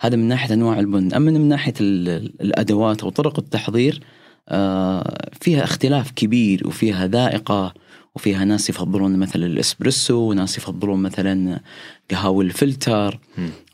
هذا 0.00 0.16
من 0.16 0.28
ناحية 0.28 0.54
أنواع 0.54 0.78
البن. 0.80 1.12
أما 1.14 1.30
من 1.30 1.48
ناحية 1.48 1.74
ال- 1.80 2.32
الأدوات 2.40 3.04
وطرق 3.04 3.38
التحضير 3.38 4.00
آه، 4.48 5.28
فيها 5.40 5.64
اختلاف 5.64 6.10
كبير 6.10 6.68
وفيها 6.68 7.06
ذائقة 7.06 7.74
وفيها 8.16 8.44
ناس 8.44 8.70
يفضلون 8.70 9.16
مثلا 9.18 9.46
الإسبريسو 9.46 10.16
وناس 10.30 10.58
يفضلون 10.58 11.02
مثلا 11.02 11.60
قهاوي 12.10 12.44
الفلتر. 12.44 13.18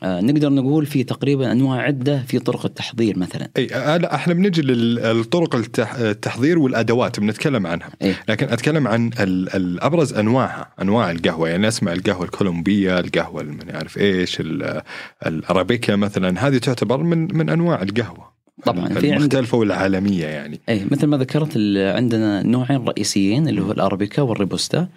آه 0.03 0.21
نقدر 0.21 0.49
نقول 0.49 0.85
في 0.85 1.03
تقريبا 1.03 1.51
أنواع 1.51 1.81
عدة 1.81 2.23
في 2.27 2.39
طرق 2.39 2.65
التحضير 2.65 3.17
مثلا. 3.19 3.49
إي 3.57 3.67
إحنا 4.15 4.33
بنجي 4.33 4.61
للطرق 4.61 5.55
التح- 5.55 5.95
التحضير 5.99 6.59
والأدوات 6.59 7.19
بنتكلم 7.19 7.67
عنها. 7.67 7.89
إيه؟ 8.01 8.15
لكن 8.29 8.47
أتكلم 8.49 8.87
عن 8.87 9.11
ال- 9.19 9.55
الابرز 9.55 10.13
أنواعها 10.13 10.69
أنواع 10.81 11.11
القهوة. 11.11 11.49
يعني 11.49 11.67
اسمع 11.67 11.93
القهوة 11.93 12.23
الكولومبية 12.25 12.99
القهوة 12.99 13.41
المن 13.41 13.71
عارف 13.75 13.97
إيش 13.97 14.39
ال- 14.39 14.81
الأرابيكا 15.25 15.95
مثلا. 15.95 16.47
هذه 16.47 16.57
تعتبر 16.57 16.97
من 17.03 17.37
من 17.37 17.49
أنواع 17.49 17.81
القهوة. 17.81 18.33
طبعاً، 18.65 18.87
في 18.87 19.13
المختلفة 19.13 19.57
والعالمية 19.57 20.25
يعني. 20.25 20.59
اي 20.69 20.85
مثل 20.91 21.07
ما 21.07 21.17
ذكرت 21.17 21.51
ال- 21.55 21.95
عندنا 21.95 22.43
نوعين 22.43 22.83
رئيسيين 22.87 23.47
اللي 23.47 23.61
هو 23.61 23.71
الأرابيكا 23.71 24.21
والروبوستا. 24.21 24.87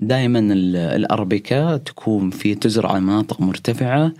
دائما 0.00 0.38
الأرابيكا 0.74 1.76
تكون 1.76 2.30
في 2.30 2.54
تزرع 2.54 2.98
مناطق 2.98 3.40
مرتفعة 3.40 4.12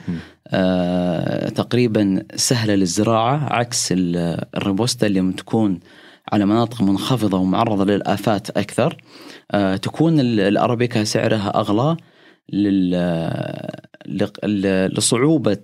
آه 0.48 1.48
تقريبا 1.48 2.22
سهلة 2.34 2.74
للزراعة 2.74 3.52
عكس 3.52 3.92
ال- 3.92 4.44
الروبوستا 4.56 5.06
اللي 5.06 5.32
تكون 5.32 5.80
على 6.32 6.46
مناطق 6.46 6.82
منخفضة 6.82 7.38
ومعرضة 7.38 7.84
للآفات 7.84 8.50
أكثر. 8.50 8.96
آه 9.50 9.76
تكون 9.76 10.20
ال- 10.20 10.40
الأرابيكا 10.40 11.04
سعرها 11.04 11.48
أغلى 11.60 11.96
لل 12.52 12.90
لصعوبة 14.96 15.56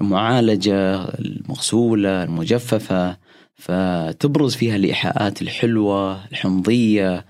ال- 0.00 0.02
المعالجة 0.02 0.94
المغسولة 1.04 2.22
المجففة 2.22 3.16
فتبرز 3.54 4.54
فيها 4.54 4.76
الإيحاءات 4.76 5.42
الحلوة 5.42 6.24
الحمضية 6.32 7.24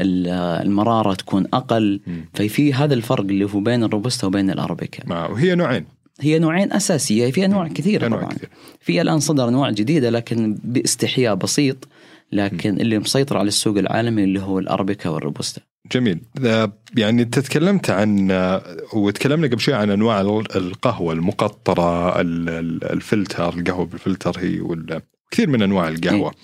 ال- 0.00 0.28
المرارة 0.66 1.14
تكون 1.14 1.46
أقل. 1.54 2.00
مم. 2.06 2.24
ففي 2.34 2.74
هذا 2.74 2.94
الفرق 2.94 3.20
اللي 3.24 3.44
هو 3.44 3.60
بين 3.60 3.84
الروبوستا 3.84 4.26
وبين 4.26 4.50
الأرابيكا. 4.50 5.06
مع 5.06 5.26
وهي 5.26 5.54
نوعين. 5.54 5.84
هي 6.20 6.38
نوعين 6.38 6.72
أساسية 6.72 7.30
في 7.30 7.44
انواع 7.44 7.68
كثيره 7.68 8.06
أنواع 8.06 8.20
طبعا. 8.20 8.32
كثير. 8.32 8.48
في 8.80 9.02
الآن 9.02 9.20
صدر 9.20 9.48
انواع 9.48 9.70
جديده 9.70 10.10
لكن 10.10 10.58
باستحياء 10.64 11.34
بسيط 11.34 11.88
لكن 12.32 12.80
اللي 12.80 12.98
مسيطر 12.98 13.36
على 13.36 13.48
السوق 13.48 13.78
العالمي 13.78 14.24
اللي 14.24 14.40
هو 14.40 14.58
الأرابيكا 14.58 15.10
والروبوستا. 15.10 15.60
جميل 15.92 16.20
يعني 16.96 17.22
أنت 17.22 17.38
تكلمت 17.38 17.90
عن 17.90 18.30
آه، 18.30 18.62
وتكلمنا 18.92 19.46
قبل 19.46 19.60
شوي 19.60 19.74
عن 19.74 19.90
أنواع 19.90 20.20
ال- 20.20 20.56
القهوة 20.56 21.12
المقطرة 21.12 22.20
ال- 22.20 22.48
ال- 22.48 22.84
الفلتر 22.92 23.54
القهوة 23.58 23.86
بالفلتر 23.86 24.38
هي 24.38 24.60
كثير 25.30 25.48
من 25.50 25.62
أنواع 25.62 25.88
القهوة 25.88 26.34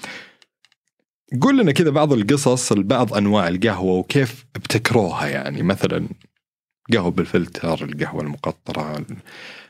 قول 1.41 1.59
لنا 1.59 1.73
كذا 1.73 1.91
بعض 1.91 2.13
القصص 2.13 2.73
لبعض 2.73 3.15
أنواع 3.15 3.49
القهوة 3.49 3.93
وكيف 3.93 4.45
ابتكروها 4.57 5.27
يعني 5.27 5.63
مثلا 5.63 6.09
قهوة 6.93 7.11
بالفلتر 7.11 7.85
القهوة 7.85 8.23
المقطرة 8.23 8.97
ال- 8.97 9.17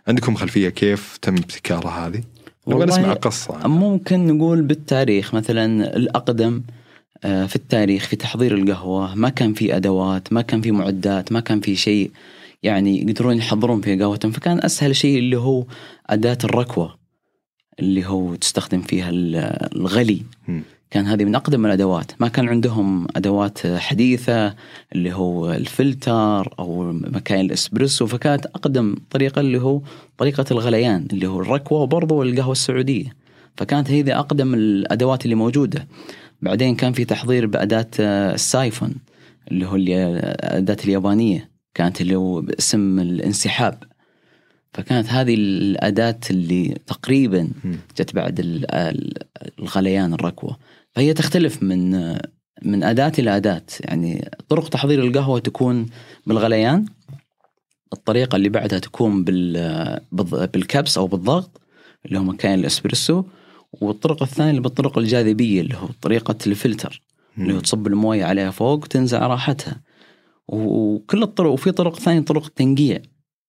عندكم 0.08 0.34
خلفية 0.34 0.68
كيف 0.68 1.16
تم 1.22 1.34
ابتكارها 1.34 2.06
هذه؟ 2.08 2.20
نبغى 2.68 2.86
نسمع 2.86 3.12
قصة. 3.12 3.68
ممكن 3.68 4.26
نقول 4.26 4.62
بالتاريخ 4.62 5.34
مثلا 5.34 5.96
الأقدم 5.96 6.56
آه، 6.56 6.81
في 7.22 7.56
التاريخ 7.56 8.06
في 8.06 8.16
تحضير 8.16 8.54
القهوة 8.54 9.14
ما 9.14 9.28
كان 9.28 9.54
في 9.54 9.76
أدوات 9.76 10.32
ما 10.32 10.42
كان 10.42 10.60
في 10.60 10.70
معدات 10.70 11.32
ما 11.32 11.40
كان 11.40 11.60
في 11.60 11.76
شيء 11.76 12.10
يعني 12.62 13.02
يقدرون 13.02 13.36
يحضرون 13.36 13.80
في 13.80 13.96
قهوتهم. 13.96 14.32
فكان 14.32 14.60
أسهل 14.64 14.96
شيء 14.96 15.18
اللي 15.18 15.36
هو 15.38 15.64
أداة 16.06 16.38
الركوة 16.44 16.98
اللي 17.80 18.06
هو 18.06 18.34
تستخدم 18.34 18.80
فيها 18.80 19.10
ال- 19.10 19.36
الغلي. 19.76 20.22
كان 20.90 21.06
هذه 21.06 21.24
من 21.24 21.34
أقدم 21.34 21.66
الأدوات. 21.66 22.12
ما 22.20 22.28
كان 22.28 22.48
عندهم 22.48 23.06
أدوات 23.16 23.66
حديثة 23.66 24.54
اللي 24.94 25.12
هو 25.12 25.52
الفلتر 25.52 26.54
أو 26.58 26.92
مكاين 26.92 27.46
الإسبريسو. 27.46 28.06
فكانت 28.06 28.46
أقدم 28.46 28.96
طريقة 29.10 29.40
اللي 29.40 29.60
هو 29.60 29.80
طريقة 30.18 30.44
الغليان 30.50 31.06
اللي 31.12 31.26
هو 31.26 31.40
الركوة 31.40 31.78
وبرضه 31.80 32.22
القهوة 32.22 32.52
السعودية. 32.52 33.16
فكانت 33.56 33.90
هذه 33.90 34.18
أقدم 34.18 34.54
الأدوات 34.54 35.24
اللي 35.24 35.34
موجودة. 35.34 35.86
بعدين 36.42 36.74
كان 36.76 36.92
في 36.92 37.04
تحضير 37.04 37.46
بأداة 37.46 37.86
آه، 38.00 38.34
السايفون 38.34 38.94
اللي 39.50 39.66
هو 39.66 39.74
الأداة 39.76 40.76
اليابانية 40.84 41.50
كانت 41.74 42.00
اللي 42.00 42.14
هو 42.16 42.40
باسم 42.40 42.98
الانسحاب. 43.00 43.82
فكانت 44.74 45.08
هذه 45.08 45.34
الأداة 45.34 46.18
اللي 46.30 46.76
تقريبا. 46.86 47.48
جت 47.98 48.14
بعد 48.14 48.40
ال- 48.40 48.66
الغليان 49.58 50.14
الركوة. 50.14 50.56
فهي 50.92 51.14
تختلف 51.14 51.62
من 51.62 51.90
من 52.62 52.82
أداة 52.84 53.12
إلى 53.18 53.36
أداة. 53.36 53.62
يعني 53.80 54.30
طرق 54.48 54.68
تحضير 54.68 55.04
القهوة 55.04 55.38
تكون 55.38 55.86
بالغليان 56.26 56.86
الطريقة 57.92 58.36
اللي 58.36 58.48
بعدها 58.48 58.78
تكون 58.78 59.24
بالكبس 60.52 60.98
أو 60.98 61.06
بالضغط 61.06 61.60
اللي 62.06 62.18
هو 62.18 62.22
مكان 62.22 62.58
الإسبريسو. 62.58 63.24
والطرق 63.72 64.22
الثانية 64.22 64.50
اللي 64.50 64.60
بالطرق 64.60 64.98
الجاذبية 64.98 65.60
اللي 65.60 65.74
هو 65.74 65.88
طريقة 66.00 66.36
الفلتر 66.46 67.02
اللي 67.38 67.54
هو 67.54 67.60
تصب 67.60 67.86
الموية 67.86 68.24
عليها 68.24 68.50
فوق 68.50 68.84
وتنزع 68.84 69.26
راحتها. 69.26 69.80
وكل 70.48 71.22
الطرق 71.22 71.50
وفي 71.50 71.72
طرق 71.72 71.98
ثانية 71.98 72.20
طرق 72.20 72.48
تنقيع 72.48 73.02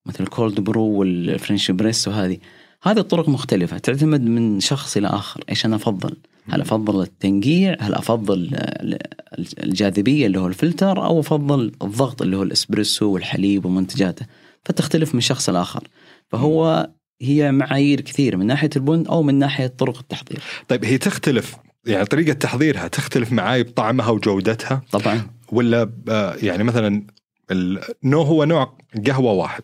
مثل 0.05 0.23
ال 0.23 0.30
cold 0.30 0.59
brew 0.59 0.85
وال 0.85 1.07
French 1.07 1.71
press 1.71 2.07
وهذه. 2.07 2.37
هذه 2.83 2.99
الطرق 2.99 3.29
مختلفة 3.29 3.77
تعتمد 3.77 4.21
من 4.21 4.59
شخص 4.59 4.97
إلى 4.97 5.07
آخر. 5.07 5.43
إيش 5.49 5.65
أنا 5.65 5.75
أفضل؟ 5.75 6.17
هل 6.49 6.61
أفضل 6.61 7.01
التنقيع؟ 7.01 7.75
هل 7.79 7.93
أفضل 7.93 8.49
ال- 8.53 8.99
الجاذبية 9.63 10.25
اللي 10.25 10.39
هو 10.39 10.47
الفلتر؟ 10.47 11.05
أو 11.05 11.19
أفضل 11.19 11.71
الضغط 11.81 12.21
اللي 12.21 12.37
هو 12.37 12.43
الإسبريسو 12.43 13.11
والحليب 13.13 13.65
ومنتجاته. 13.65 14.25
فتختلف 14.65 15.15
من 15.15 15.21
شخص 15.21 15.49
لآخر. 15.49 15.87
فهو 16.29 16.89
هي 17.21 17.51
معايير 17.51 18.01
كثير 18.01 18.37
من 18.37 18.45
ناحية 18.45 18.69
البن 18.75 19.05
أو 19.07 19.23
من 19.23 19.39
ناحية 19.39 19.67
طرق 19.67 19.97
التحضير 19.97 20.39
طيب 20.67 20.85
هي 20.85 20.97
تختلف 20.97 21.55
يعني 21.85 22.05
طريقة 22.05 22.33
تحضيرها 22.33 22.87
تختلف 22.87 23.31
معاي 23.31 23.63
بطعمها 23.63 24.09
وجودتها 24.09 24.81
طبعا 24.91 25.27
ولا 25.51 25.91
آه، 26.09 26.35
يعني 26.43 26.63
مثلا 26.63 27.03
النوع 27.51 28.25
هو 28.25 28.43
نوع 28.43 28.77
قهوة 29.07 29.31
واحد 29.31 29.63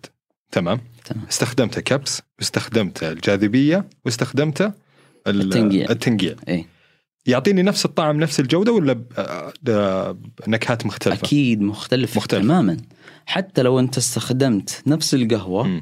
تمام 0.52 0.82
تمام. 1.06 1.26
استخدمت 1.30 1.80
كبس 1.80 2.22
واستخدمت 2.40 3.04
الجاذبية 3.04 3.86
واستخدمت 4.06 4.62
ال- 4.62 4.74
التنقيع. 5.42 5.90
التنقيع 5.90 6.36
إيه 6.48 6.66
يعطيني 7.26 7.62
نفس 7.62 7.86
الطعم 7.86 8.20
نفس 8.20 8.40
الجودة 8.40 8.72
ولا 8.72 9.04
آه، 9.18 9.54
آه، 9.70 10.18
نكهات 10.48 10.86
مختلفة 10.86 11.26
أكيد 11.26 11.62
مختلف, 11.62 12.18
مختلف. 12.18 12.42
تماما 12.42 12.78
حتى 13.26 13.62
لو 13.62 13.80
أنت 13.80 13.98
استخدمت 13.98 14.84
نفس 14.88 15.14
القهوة 15.14 15.64
مم. 15.64 15.82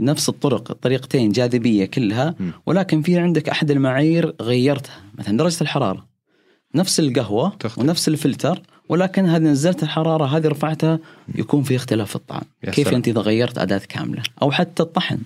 نفس 0.00 0.28
الطرق 0.28 0.70
الطريقتين 0.70 1.32
جاذبية 1.32 1.84
كلها. 1.84 2.34
ولكن 2.66 3.02
في 3.02 3.18
عندك 3.18 3.48
أحد 3.48 3.70
المعايير 3.70 4.34
غيرتها. 4.42 5.00
مثلا 5.18 5.36
درجة 5.36 5.60
الحرارة. 5.60 6.06
نفس 6.74 7.00
القهوة 7.00 7.48
تختلف. 7.60 7.78
ونفس 7.78 8.08
الفلتر 8.08 8.62
ولكن 8.88 9.26
هذه 9.26 9.42
نزلت 9.42 9.82
الحرارة 9.82 10.24
هذه 10.36 10.48
رفعتها 10.48 10.98
يكون 11.34 11.62
في 11.62 11.76
اختلاف 11.76 12.08
في 12.08 12.16
الطعم. 12.16 12.42
كيف 12.62 12.84
سلام. 12.86 12.94
أنت 12.94 13.08
إذا 13.08 13.20
غيرت 13.20 13.58
أداة 13.58 13.80
كاملة؟ 13.88 14.22
أو 14.42 14.50
حتى 14.50 14.82
الطحن. 14.82 15.18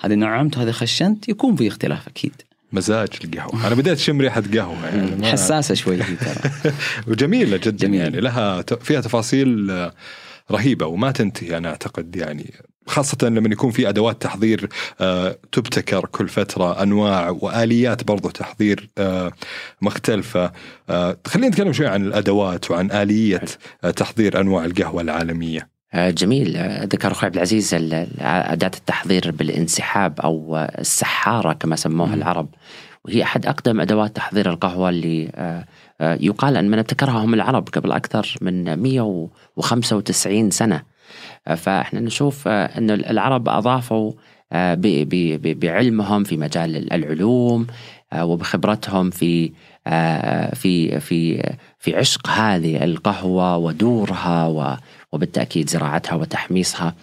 هذه 0.00 0.14
نعمت 0.14 0.56
وهذه 0.56 0.70
خشنت 0.70 1.28
يكون 1.28 1.56
في 1.56 1.68
اختلاف 1.68 2.08
أكيد. 2.08 2.32
مزاج 2.72 3.08
القهوة. 3.24 3.66
أنا 3.66 3.74
بديت 3.74 3.98
اشم 3.98 4.20
ريحه 4.20 4.42
قهوة 4.54 4.86
يعني 4.86 5.16
ما- 5.16 5.32
حساسة 5.32 5.74
شوي 5.74 5.96
ترى. 5.96 6.50
وجميلة 7.08 7.56
جدا 7.56 7.70
جميل. 7.86 8.00
يعني 8.00 8.20
لها 8.20 8.62
فيها 8.62 9.00
تفاصيل 9.00 9.70
آه، 9.70 9.92
رهيبة 10.50 10.86
وما 10.86 11.10
تنتهي 11.10 11.56
أنا 11.56 11.68
أعتقد 11.68 12.16
يعني 12.16 12.54
خاصة 12.90 13.16
لما 13.22 13.48
يكون 13.52 13.70
في 13.70 13.88
أدوات 13.88 14.22
تحضير 14.22 14.68
آه، 15.00 15.36
تبتكر 15.52 16.06
كل 16.06 16.28
فترة 16.28 16.82
أنواع 16.82 17.30
وآليات 17.40 18.04
برضو 18.04 18.30
تحضير 18.30 18.88
آه، 18.98 19.32
مختلفة. 19.82 20.52
آه، 20.90 21.16
خلينا 21.26 21.48
نتكلم 21.48 21.72
شوي 21.72 21.86
عن 21.86 22.04
الأدوات 22.04 22.70
وعن 22.70 22.90
آلية 22.90 23.40
آه، 23.84 23.90
تحضير 23.90 24.40
أنواع 24.40 24.64
القهوة 24.64 25.02
العالمية. 25.02 25.68
جميل. 25.94 26.56
ذكر 26.82 27.12
أخوي 27.12 27.26
عبد 27.26 27.34
العزيز 27.34 27.74
ال- 27.74 27.94
ال- 27.94 28.20
أداة 28.20 28.70
التحضير 28.76 29.30
بالانسحاب 29.30 30.20
أو 30.20 30.56
السحارة 30.78 31.52
كما 31.52 31.76
سموها. 31.76 32.14
العرب. 32.14 32.48
وهي 33.04 33.22
أحد 33.22 33.46
أقدم 33.46 33.80
أدوات 33.80 34.16
تحضير 34.16 34.50
القهوة 34.50 34.88
اللي 34.88 35.30
يقال 36.00 36.56
أن 36.56 36.70
من 36.70 36.78
أبتكرها 36.78 37.24
هم 37.24 37.34
العرب 37.34 37.68
قبل 37.68 37.92
أكثر 37.92 38.34
من 38.40 38.76
195 38.82 40.50
سنة. 40.50 40.82
فاحنا 41.46 42.00
نشوف 42.00 42.48
آه، 42.48 42.78
إن 42.78 42.90
العرب 42.90 43.48
أضافوا 43.48 44.12
آه، 44.52 44.78
بعلمهم 45.44 46.24
في 46.24 46.36
مجال 46.36 46.92
العلوم 46.92 47.66
آه، 48.12 48.24
وبخبرتهم 48.24 49.10
في 49.10 49.52
في 50.54 51.00
في 51.00 51.42
في 51.78 51.96
عشق 51.96 52.28
هذه 52.28 52.84
القهوة 52.84 53.56
ودورها 53.56 54.78
وبالتأكيد 55.12 55.70
زراعتها 55.70 56.14
وتحميصها. 56.14 56.94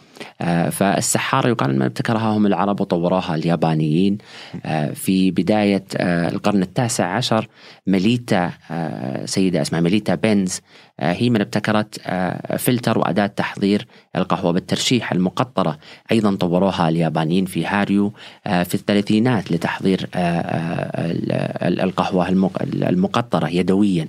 آه، 0.41 0.69
فالسحارة 0.69 1.47
يقال 1.49 1.75
من 1.75 1.82
ابتكرها 1.82 2.38
هم 2.38 2.45
العرب 2.45 2.82
وطوروها 2.82 3.36
اليابانيين. 3.36 4.17
آه، 4.65 4.91
في 4.93 5.32
بداية 5.32 5.84
آه، 5.97 6.30
القرن 6.30 6.62
التاسع 6.62 7.06
عشر 7.06 7.47
مليتا 7.88 8.51
سيدة 9.25 9.62
اسمها 9.62 9.82
مليتا 9.82 10.15
بنز 10.15 10.62
هي 10.99 11.30
من 11.30 11.41
ابتكرت 11.41 11.99
فلتر 12.58 12.97
وأداة 12.99 13.27
تحضير 13.27 13.88
القهوة 14.15 14.51
بالترشيح 14.51 15.12
المقطرة. 15.12 15.77
أيضا 16.12 16.36
طوروها 16.36 16.89
اليابانيين 16.89 17.45
في 17.45 17.65
هاريو 17.65 18.13
في 18.43 18.75
الثلاثينات 18.75 19.51
لتحضير 19.51 20.10
آه، 20.15 20.17
آه، 20.17 21.12
ال- 21.12 21.32
ال- 21.67 21.82
القهوة 21.82 22.30
المق- 22.30 22.62
المقطرة 22.73 23.47
يدويا. 23.47 24.08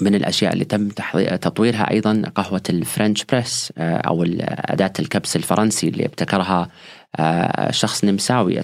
من 0.00 0.14
الأشياء 0.14 0.52
اللي 0.52 0.64
تم 0.64 0.88
تطويرها 1.36 1.90
أيضا 1.90 2.22
قهوة 2.34 2.62
الفرنش 2.70 3.24
بريس 3.24 3.72
آه، 3.78 3.96
ال- 4.22 4.42
أداة 4.70 4.92
الكبس 5.00 5.36
الفرنسي 5.36 5.88
اللي 5.88 6.04
ابتكرها 6.06 6.68
شخص 7.70 8.04
نمساوي 8.04 8.60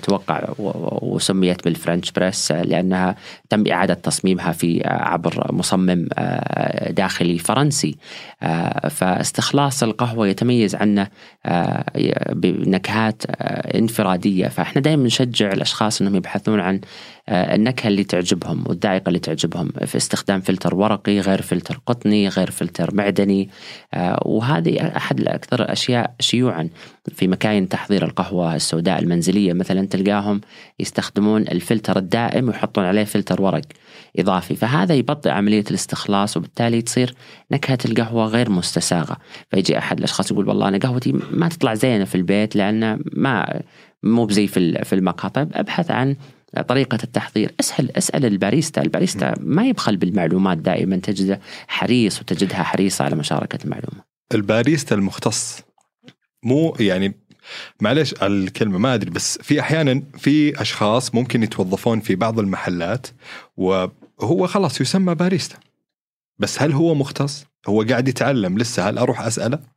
و- 0.58 1.14
وسميت 1.14 1.64
بالفرنش 1.64 2.10
بريس 2.10 2.52
آه، 2.52 2.62
لأنها 2.62 3.16
تم 3.50 3.64
إعادة 3.72 3.94
تصميمها 3.94 4.52
في 4.52 4.84
آه، 4.86 4.88
عبر 4.88 5.52
مصمم 5.52 6.08
آه، 6.18 6.90
داخلي 6.90 7.38
فرنسي. 7.38 7.96
آه، 8.42 8.88
فاستخلاص 8.88 9.82
القهوة 9.82 10.26
يتميز 10.28 10.74
عنه 10.74 11.06
آه، 11.46 11.84
بنكهات 12.32 13.22
آه، 13.30 13.78
انفرادية. 13.78 14.48
فإحنا 14.48 14.82
دائما 14.82 15.04
نشجع 15.04 15.52
الأشخاص 15.52 16.00
إنهم 16.00 16.14
يبحثون 16.16 16.60
عن 16.60 16.80
آه، 17.28 17.54
النكهة 17.54 17.88
اللي 17.88 18.04
تعجبهم 18.04 18.64
والذائقه 18.66 19.08
اللي 19.08 19.18
تعجبهم 19.18 19.68
في 19.86 19.96
استخدام 19.96 20.40
فلتر 20.40 20.74
ورقي 20.74 21.20
غير 21.20 21.42
فلتر 21.42 21.80
قطني 21.86 22.28
غير 22.28 22.50
فلتر 22.50 22.94
معدني. 22.94 23.48
آه، 23.94 24.22
وهذه 24.26 24.96
أحد 24.96 25.20
الأكثر 25.20 25.62
الاشياء 25.62 26.14
شيوعا 26.20 26.68
في 27.14 27.28
مكاين 27.28 27.68
تحضير 27.68 28.04
القهوة 28.34 28.54
السوداء 28.54 28.98
المنزلية 28.98 29.52
مثلا 29.52 29.86
تلقاهم 29.86 30.40
يستخدمون 30.80 31.42
الفلتر 31.42 31.98
الدائم 31.98 32.48
ويحطون 32.48 32.84
عليه 32.84 33.04
فلتر 33.04 33.42
ورق 33.42 33.62
إضافي. 34.18 34.54
فهذا 34.54 34.94
يبطئ 34.94 35.30
عملية 35.30 35.64
الاستخلاص 35.70 36.36
وبالتالي 36.36 36.82
تصير 36.82 37.14
نكهة 37.52 37.78
القهوة 37.84 38.26
غير 38.26 38.50
مستساغة. 38.50 39.16
فيجي 39.50 39.78
أحد 39.78 39.98
الأشخاص 39.98 40.30
يقول 40.30 40.48
والله 40.48 40.68
أنا 40.68 40.78
قهوتي 40.78 41.12
ما 41.30 41.48
تطلع 41.48 41.74
زينة 41.74 42.04
في 42.04 42.14
البيت 42.14 42.56
لأن 42.56 43.00
ما 43.12 43.60
مو 44.02 44.26
بزي 44.26 44.46
في 44.46 44.56
ال- 44.56 44.84
في 44.84 44.94
المقهى. 44.94 45.30
طيب 45.30 45.48
أبحث 45.54 45.90
عن 45.90 46.16
طريقة 46.68 46.98
التحضير. 47.04 47.54
أسهل 47.60 47.90
أسأل 47.90 48.24
الباريستا. 48.24 48.82
الباريستا 48.82 49.34
ما 49.40 49.66
يبخل 49.66 49.96
بالمعلومات 49.96 50.58
دائما. 50.58 50.96
تجده 50.96 51.40
حريص 51.68 52.20
وتجدها 52.20 52.62
حريصة 52.62 53.04
على 53.04 53.16
مشاركة 53.16 53.58
المعلومة. 53.64 54.04
الباريستا 54.34 54.94
المختص 54.94 55.62
مو 56.46 56.76
يعني 56.80 57.14
معلش 57.80 58.14
الكلمة 58.22 58.78
ما 58.78 58.94
أدري 58.94 59.10
بس 59.10 59.38
في 59.42 59.60
أحيانا 59.60 60.02
في 60.18 60.60
أشخاص 60.62 61.14
ممكن 61.14 61.42
يتوظفون 61.42 62.00
في 62.00 62.14
بعض 62.14 62.38
المحلات 62.38 63.06
وهو 63.56 64.46
خلاص 64.46 64.80
يسمى 64.80 65.14
باريستا 65.14 65.56
بس 66.38 66.62
هل 66.62 66.72
هو 66.72 66.94
مختص؟ 66.94 67.44
هو 67.66 67.82
قاعد 67.82 68.08
يتعلم 68.08 68.58
لسه 68.58 68.88
هل 68.88 68.98
أروح 68.98 69.20
أسأله؟ 69.20 69.73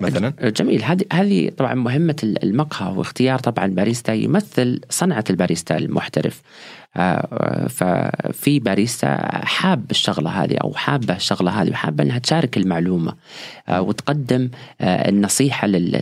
مثلا؟ 0.00 0.32
جميل. 0.42 0.82
هذه 0.84 1.04
هذه 1.12 1.50
طبعا 1.56 1.74
مهمة 1.74 2.16
المقهى 2.42 2.92
واختيار 2.96 3.38
طبعا 3.38 3.66
باريستا 3.66 4.12
يمثل 4.12 4.80
صنعة 4.90 5.24
الباريستا 5.30 5.76
المحترف. 5.76 6.42
آه، 6.96 7.66
ففي 7.68 8.58
باريستا 8.58 9.16
حاب 9.46 9.90
الشغلة 9.90 10.30
هذه 10.30 10.56
أو 10.56 10.74
حابة 10.74 11.16
الشغلة 11.16 11.62
هذه 11.62 11.70
وحابة 11.70 12.04
أنها 12.04 12.18
تشارك 12.18 12.56
المعلومة. 12.56 13.14
آه، 13.68 13.82
وتقدم 13.82 14.48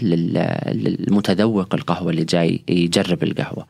لل- 0.02 0.98
للمتذوق 1.08 1.74
القهوة 1.74 2.10
اللي 2.10 2.24
جاي 2.24 2.60
يجرب 2.68 3.22
القهوة. 3.22 3.66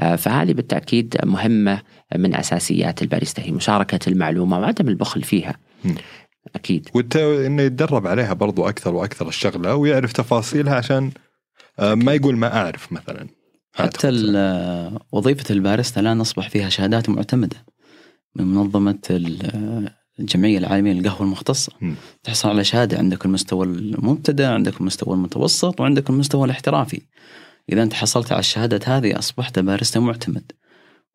آه، 0.00 0.16
فهذه 0.16 0.52
بالتأكيد 0.52 1.16
مهمة 1.24 1.78
من 2.16 2.34
أساسيات 2.34 3.02
الباريستا 3.02 3.42
هي 3.42 3.50
مشاركة 3.50 4.08
المعلومة 4.08 4.58
وعدم 4.58 4.88
البخل 4.88 5.22
فيها. 5.22 5.54
مم. 6.46 6.52
أكيد. 6.54 6.88
والت... 6.94 7.16
إنه 7.16 7.62
يتدرب 7.62 8.06
عليها 8.06 8.32
برضو 8.32 8.68
أكثر 8.68 8.94
وأكثر 8.94 9.28
الشغلة 9.28 9.74
ويعرف 9.74 10.12
تفاصيلها 10.12 10.74
عشان 10.74 11.10
آه، 11.78 11.94
ما 11.94 12.14
يقول 12.14 12.36
ما 12.36 12.56
أعرف 12.56 12.92
مثلا. 12.92 13.28
حتى 13.74 14.08
ال- 14.08 14.98
وظيفة 15.12 15.44
الباريستا 15.54 16.00
الآن 16.00 16.20
أصبح 16.20 16.48
فيها 16.48 16.68
شهادات 16.68 17.08
معتمدة. 17.08 17.56
من 18.36 18.44
منظمة 18.44 18.98
ال- 19.10 19.90
الجمعية 20.20 20.58
العالمية 20.58 20.92
للقهوة 20.92 21.22
المختصة. 21.22 21.72
مم. 21.80 21.94
تحصل 22.22 22.48
على 22.48 22.64
شهادة 22.64 22.98
عندك 22.98 23.24
المستوى 23.26 23.66
المبتدأ 23.66 24.48
عندك 24.48 24.80
المستوى 24.80 25.14
المتوسط 25.14 25.80
وعندك 25.80 26.10
المستوى 26.10 26.44
الاحترافي. 26.44 27.00
إذا 27.72 27.82
أنت 27.82 27.92
حصلت 27.92 28.32
على 28.32 28.40
الشهادة 28.40 28.80
هذه 28.96 29.18
أصبحت 29.18 29.58
باريستا 29.58 30.00
معتمد. 30.00 30.52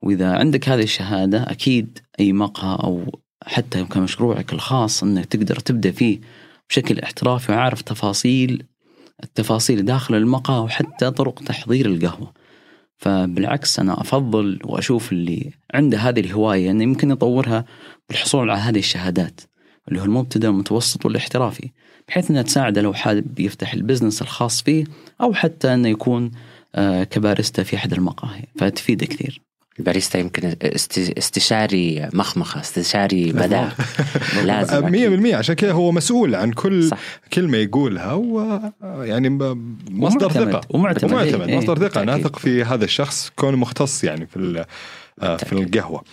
وإذا 0.02 0.32
عندك 0.38 0.70
هذه 0.70 0.84
الشهادة 0.84 1.44
أكيد 1.44 2.00
أي 2.20 2.34
مقهى 2.34 2.78
أو 2.84 3.20
حتى 3.46 3.84
كمشروعك 3.84 4.54
الخاص 4.54 5.04
أنك 5.04 5.26
تقدر 5.26 5.60
تبدأ 5.60 5.92
فيه 5.92 6.20
بشكل 6.70 7.00
احترافي 7.00 7.52
وعارف 7.52 7.82
تفاصيل 7.82 8.64
التفاصيل 9.24 9.86
داخل 9.86 10.16
المقهى 10.16 10.60
وحتى 10.60 11.12
طرق 11.12 11.40
تحضير 11.40 11.86
القهوة. 11.86 12.34
فبالعكس 12.98 13.80
أنا 13.80 14.02
أفضل 14.02 14.60
وأشوف 14.64 15.12
اللي 15.12 15.52
عنده 15.74 15.98
هذه 15.98 16.20
الهواية 16.20 16.72
أنه 16.72 16.84
يمكن 16.84 17.12
يطورها 17.12 17.66
بالحصول 18.10 18.50
على 18.50 18.60
هذه 18.60 18.80
الشهادات 18.80 19.42
اللي 19.88 20.00
هو 20.00 20.06
المبتدأ 20.06 20.48
والمتوسط 20.48 21.06
والاحترافي 21.06 21.72
بحيث 22.08 22.32
أنها 22.32 22.42
تساعده 22.42 22.82
لو 22.82 22.94
حابب 22.94 23.40
يفتح 23.40 23.74
ال 23.74 23.79
business 23.79 24.22
الخاص 24.22 24.62
فيه 24.62 24.84
أو 25.22 25.34
حتى 25.34 25.74
أنه 25.74 25.90
يكون 25.90 26.32
آه، 26.76 27.04
كباريستا 27.04 27.64
في 27.64 27.76
أحد 27.76 27.94
المقاهي. 27.94 28.44
فتفيده 28.58 29.06
كثير. 29.06 29.42
الباريستا 29.80 30.20
يمكن 30.20 30.56
است- 30.64 31.14
استشاري 31.18 32.10
مخمخة 32.14 32.60
استشاري 32.62 33.34
مذاق 33.34 33.76
لازم 34.44 34.90
100% 35.32 35.34
عشان 35.34 35.56
كذا 35.56 35.72
هو 35.72 35.92
مسؤول 35.92 36.36
عن 36.36 36.52
كل 36.52 36.84
صح. 36.90 36.98
كلمة 37.34 37.58
يقولها 37.58 38.14
ويعني 38.14 39.30
مصدر 39.90 40.28
ومعتمد- 40.30 40.32
ثقة 40.52 40.62
ومعتمد. 40.70 41.12
ومعتمد 41.12 41.48
إيه، 41.50 41.58
مصدر 41.58 41.76
ثقة 41.76 41.84
بالتأكيد. 42.02 42.10
نثق 42.26 42.40
في 42.40 42.64
هذا 42.64 42.86
الشخص 42.86 43.32
كونه 43.36 43.58
مختص 43.58 44.04
يعني 44.04 44.28
في 44.28 44.66
آه، 45.22 45.38
في. 45.38 45.54
القهوة 45.54 46.04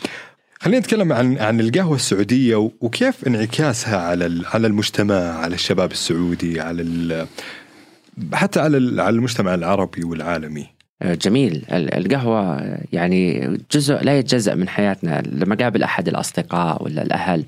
خلينا 0.61 0.79
نتكلم 0.81 1.13
عن 1.13 1.39
عن 1.39 1.61
القهوة 1.61 1.97
السعودية 1.97 2.71
وكيف 2.81 3.27
انعكاسها 3.27 3.97
على 4.01 4.27
ال- 4.27 4.47
على 4.47 4.67
المجتمع 4.67 5.15
على 5.15 5.55
الشباب 5.55 5.93
السعودي 5.93 6.61
على 6.61 7.27
حتى 8.33 8.61
على 8.61 8.77
ال- 8.77 9.01
على 9.01 9.17
المجتمع 9.17 9.55
العربي 9.55 10.05
والعالمي 10.05 10.67
جميل. 11.05 11.65
ال- 11.73 11.95
القهوة 11.95 12.61
يعني 12.93 13.51
جزء 13.73 13.95
لا 14.05 14.19
يتجزأ 14.19 14.55
من 14.55 14.69
حياتنا. 14.69 15.23
لما 15.33 15.55
قابل 15.55 15.83
أحد 15.83 16.09
الأصدقاء 16.09 16.85
ولا 16.85 17.03
الأهل 17.03 17.45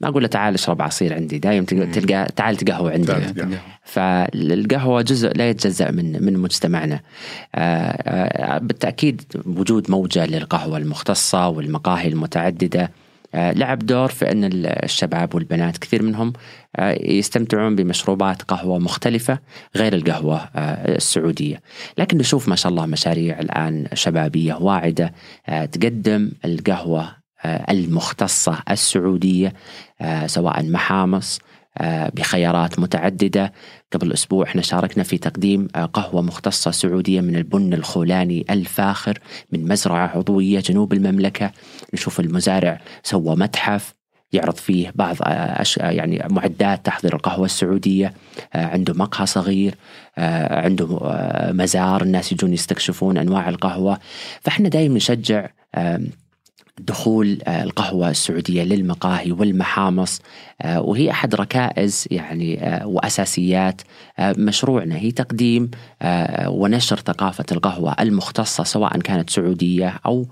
ما 0.00 0.08
أقول 0.08 0.22
له 0.22 0.28
تعال 0.28 0.54
اشرب 0.54 0.82
عصير 0.82 1.14
عندي. 1.14 1.38
دايم 1.38 1.64
تلقى 1.64 2.28
تعال 2.36 2.56
تقهوى 2.56 2.92
عندي. 2.92 3.06
تعال 3.06 3.34
تقهوى. 3.34 3.58
فالقهوة 3.84 5.02
جزء 5.02 5.32
لا 5.36 5.50
يتجزأ 5.50 5.90
من 5.90 6.24
من 6.24 6.38
مجتمعنا. 6.38 7.00
آه، 7.54 7.58
آه، 7.58 8.58
بالتأكيد 8.58 9.22
وجود 9.46 9.90
موجة 9.90 10.26
للقهوة 10.26 10.76
المختصة 10.78 11.48
والمقاهي 11.48 12.08
المتعددة. 12.08 12.90
آه، 13.34 13.52
لعب 13.52 13.78
دور 13.78 14.08
في 14.08 14.30
أن 14.32 14.44
ال- 14.44 14.66
الشباب 14.84 15.34
والبنات 15.34 15.78
كثير 15.78 16.02
منهم 16.02 16.32
يستمتعون 17.00 17.76
بمشروبات 17.76 18.42
قهوة 18.42 18.78
مختلفة 18.78 19.38
غير 19.76 19.94
القهوة 19.94 20.36
آه، 20.56 20.96
السعودية. 20.96 21.60
لكن 21.98 22.18
نشوف 22.18 22.48
ما 22.48 22.56
شاء 22.56 22.72
الله 22.72 22.86
مشاريع 22.86 23.38
الآن 23.40 23.86
شبابية 23.94 24.54
واعدة 24.54 25.12
آه، 25.48 25.64
تقدم 25.64 26.30
القهوة 26.44 27.08
آه، 27.44 27.72
المختصة 27.72 28.58
السعودية 28.70 29.52
آه، 30.00 30.26
سواء 30.26 30.62
محامص 30.62 31.38
آه، 31.78 32.08
بخيارات 32.14 32.78
متعددة. 32.78 33.52
قبل 33.92 34.12
أسبوع 34.12 34.44
إحنا 34.44 34.62
شاركنا 34.62 35.02
في 35.04 35.18
تقديم 35.18 35.68
آه، 35.76 35.84
قهوة 35.84 36.22
مختصة 36.22 36.70
سعودية 36.70 37.20
من 37.20 37.36
البن 37.36 37.74
الخولاني 37.74 38.44
الفاخر 38.50 39.18
من 39.52 39.68
مزرعة 39.68 40.06
عضوية 40.16 40.60
جنوب 40.60 40.92
المملكة. 40.92 41.50
نشوف 41.94 42.20
المزارع 42.20 42.80
سوى 43.02 43.36
متحف 43.36 43.94
يعرض 44.32 44.54
فيه 44.56 44.92
بعض 44.94 45.16
آه، 45.22 45.62
أش- 45.62 45.80
آه، 45.80 45.90
يعني 45.90 46.26
معدات 46.30 46.86
تحضير 46.86 47.14
القهوة 47.14 47.44
السعودية 47.44 48.14
آه، 48.54 48.66
عنده 48.66 48.94
مقهى 48.94 49.26
صغير 49.26 49.74
عنده 50.50 50.98
مزار 51.52 52.02
الناس 52.02 52.32
يجون 52.32 52.52
يستكشفون 52.52 53.18
أنواع 53.18 53.48
القهوة. 53.48 53.98
فإحنا 54.40 54.68
دائما 54.68 54.94
نشجع 54.96 55.48
دخول 56.80 57.38
آه، 57.44 57.62
القهوة 57.62 58.10
السعودية 58.10 58.62
للمقاهي 58.62 59.32
والمحامص 59.32 60.20
آه، 60.62 60.80
وهي 60.80 61.10
أحد 61.10 61.34
ركائز 61.34 62.08
يعني 62.10 62.66
آه، 62.66 62.86
وأساسيات 62.86 63.82
مشروعنا. 64.20 64.96
هي 64.96 65.10
تقديم 65.10 65.70
ونشر 66.46 66.96
ثقافة 66.96 67.44
القهوة 67.52 67.96
المختصة 68.00 68.64
سواء 68.64 68.98
كانت 68.98 69.30
سعودية 69.30 70.00
أو 70.06 70.26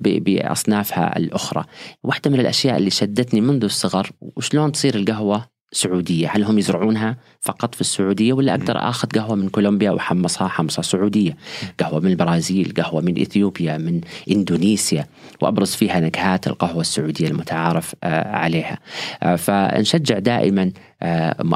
بأصنافها 0.00 1.16
الأخرى. 1.16 1.64
واحدة 2.04 2.30
من 2.30 2.40
الأشياء 2.40 2.76
اللي 2.76 2.90
شدتني 2.90 3.40
منذ 3.40 3.64
الصغر 3.64 4.10
وشلون 4.20 4.72
تصير 4.72 4.94
القهوة؟ 4.94 5.57
سعودية؟ 5.72 6.28
هل 6.28 6.44
هم 6.44 6.58
يزرعونها 6.58 7.16
فقط 7.40 7.74
في 7.74 7.80
السعودية 7.80 8.32
ولا 8.32 8.54
أقدر 8.54 8.78
أخذ 8.78 9.08
قهوة 9.08 9.34
من 9.34 9.48
كولومبيا 9.48 9.90
وأحمصها 9.90 10.48
حمصة 10.48 10.82
سعودية. 10.82 11.36
قهوة 11.80 12.00
من 12.00 12.10
البرازيل 12.10 12.74
قهوة 12.76 13.00
من 13.00 13.20
إثيوبيا 13.20 13.78
من 13.78 14.00
إندونيسيا. 14.30 15.06
وأبرز 15.40 15.74
فيها 15.74 16.00
نكهات 16.00 16.46
القهوة 16.46 16.80
السعودية 16.80 17.28
المتعارف 17.28 17.94
آه، 18.04 18.36
عليها. 18.36 18.78
آه، 19.22 19.36
فنشجع 19.36 20.18
دائما 20.18 20.72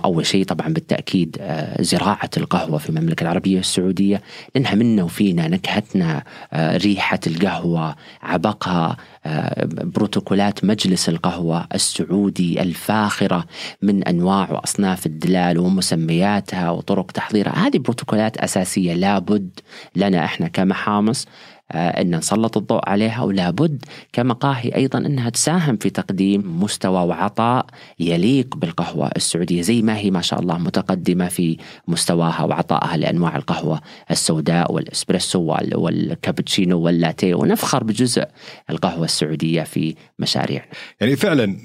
أول 0.05 0.27
شيء 0.27 0.45
طبعا 0.45 0.69
بالتأكيد 0.69 1.37
آه، 1.41 1.83
زراعة 1.83 2.31
القهوة 2.37 2.79
في 2.79 2.91
المملكة 2.91 3.23
العربية 3.23 3.59
السعودية. 3.59 4.23
لأنها 4.55 4.75
منا 4.75 5.03
وفينا 5.03 5.49
نكهتنا 5.49 6.25
آه، 6.53 6.77
ريحة 6.77 7.21
القهوة 7.27 7.97
عبقها 8.23 8.97
آه، 9.27 9.65
بروتوكولات 9.65 10.65
مجلس 10.65 11.09
القهوة 11.09 11.67
السعودي 11.75 12.63
الفاخرة 12.63 13.45
من 13.83 14.05
أنواع 14.05 14.51
وأصناف 14.53 15.07
الدلال 15.07 15.59
ومسمياتها 15.59 16.71
وطرق 16.71 17.11
تحضيرها. 17.11 17.67
هذه 17.67 17.79
بروتوكولات 17.79 18.37
أساسية 18.37 18.95
لابد 18.95 19.61
لنا 19.97 20.25
إحنا 20.25 20.49
كمحامص 20.49 21.27
آه، 21.27 21.29
أن 21.75 22.17
نسلط 22.17 22.57
الضوء 22.57 22.89
عليها 22.89 23.23
ولابد 23.23 23.85
كمقاهي 24.13 24.75
أيضا 24.75 24.99
أنها 24.99 25.31
تساهم 25.31 25.77
في 25.77 25.91
تقديم 25.91 26.63
مستوى 26.63 27.03
وعطاء 27.07 27.67
يليق 28.01 28.57
بالقهوة 28.57 29.11
السعودية 29.17 29.63
زي 29.63 29.83
ما 29.83 29.97
هي 29.97 30.11
ما 30.11 30.21
شاء 30.21 30.41
الله 30.41 30.59
متقدمة 30.59 31.29
في 31.29 31.57
مستواها 31.89 32.43
وعطائها 32.45 32.97
لأنواع 32.97 33.37
القهوة 33.37 33.81
السوداء 34.11 34.73
والإسبريسو 34.73 35.41
وال- 35.41 35.77
والكابتشينو 35.77 36.81
واللاتيه 36.81 37.35
ونفخر 37.35 37.85
بجزء 37.85 38.25
القهوة 38.71 39.05
السعودية 39.05 39.63
في 39.63 39.95
مشاريعنا 40.19 40.67
يعني 41.01 41.17
فعلا 41.17 41.57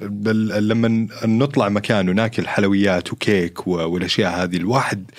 لما 0.60 1.08
نطلع 1.26 1.70
مكان 1.70 2.10
وناكل 2.10 2.48
حلويات 2.48 3.14
وكيك 3.14 3.68
و- 3.68 3.72
والأشياء 3.72 4.44
هذه 4.44 4.58
الواحد 4.58 5.12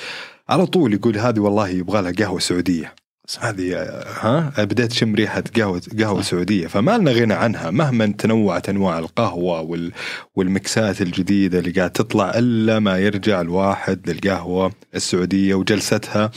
على 0.49 0.67
طول 0.67 0.95
يقول 0.95 1.19
هذه 1.19 1.41
والله 1.41 1.69
يبغى 1.69 2.03
لها 2.03 2.13
قهوة 2.13 2.39
سعودية. 2.39 2.95
هذه 3.41 3.75
ها 4.21 4.65
بديت 4.65 4.91
تشم 4.91 5.15
ريحة 5.15 5.45
قهوة 5.57 5.83
قهوة 5.99 6.23
سعودية 6.23 6.67
فما 6.67 6.99
لنا 6.99 7.13
غنى 7.13 7.35
عنها 7.35 7.71
مهما 7.71 8.07
تنوعت 8.07 8.69
أنواع 8.69 8.99
القهوة 8.99 9.61
وال 9.61 9.93
والمكسات 10.35 11.03
الجديدة 11.03 11.59
اللي 11.59 11.71
قاعد 11.71 11.91
تطلع 11.91 12.33
إلا 12.35 12.79
ما 12.79 12.99
يرجع 12.99 13.41
الواحد 13.41 14.11
للقهوة 14.11 14.73
السعودية 14.95 15.55
وجلستها 15.55 16.31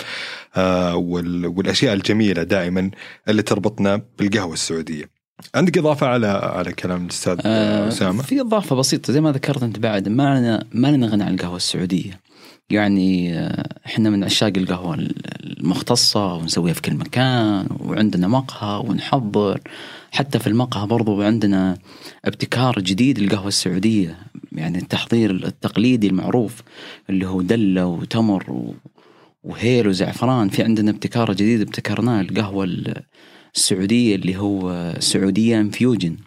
آه 0.56 0.96
وال 0.96 1.46
والأشياء 1.46 1.94
الجميلة 1.94 2.44
دائما 2.44 2.92
اللي 3.28 3.42
تربطنا 3.42 4.02
بالقهوة 4.20 4.54
السعودية. 4.54 5.22
عندك 5.56 5.78
إضافة 5.78 6.08
على 6.08 6.28
على 6.28 6.74
كلام 6.74 7.06
الأستاذ 7.06 7.40
آه، 7.46 7.88
أسامة؟ 7.88 8.24
في 8.24 8.42
إضافة 8.42 8.76
بسيطة 8.76 9.14
زي 9.14 9.22
ما 9.22 9.32
ذكرت 9.32 9.64
أنت 9.64 9.80
بعد 9.80 10.10
ما 10.10 10.40
لنا 10.40 10.64
ما 10.72 10.88
لنا 10.88 11.08
غنى 11.08 11.24
عن 11.24 11.34
القهوة 11.34 11.56
السعودية 11.56 12.20
يعني 12.74 13.40
آه، 13.40 13.78
إحنا 13.86 14.10
من 14.10 14.24
عشاق 14.24 14.52
القهوة 14.58 15.08
المختصة 15.44 16.34
ونسويها 16.34 16.74
في 16.74 16.82
كل 16.82 16.94
مكان 16.94 17.68
وعندنا 17.80 18.28
مقهى 18.28 18.84
ونحضر. 18.90 19.60
حتى 20.12 20.40
في 20.40 20.48
المقهى 20.48 20.88
برضو 20.88 21.22
عندنا 21.22 21.78
ابتكار 22.26 22.80
جديد 22.80 23.20
للقهوة 23.20 23.48
السعودية 23.48 24.18
يعني 24.52 24.78
التحضير 24.78 25.32
التقليدي 25.32 26.08
المعروف 26.08 26.62
اللي 27.10 27.28
هو 27.28 27.42
دلة 27.42 27.86
وتمر 27.86 28.74
وهيل 29.44 29.88
وزعفران. 29.88 30.50
في 30.50 30.64
عندنا 30.64 30.92
ابتكار 30.92 31.34
جديد 31.34 31.62
ابتكرناه 31.62 32.22
القهوة 32.22 32.70
السعودية 33.56 34.16
اللي 34.16 34.38
هو 34.38 34.94
سعودية 35.00 35.62
infusion 35.62 36.18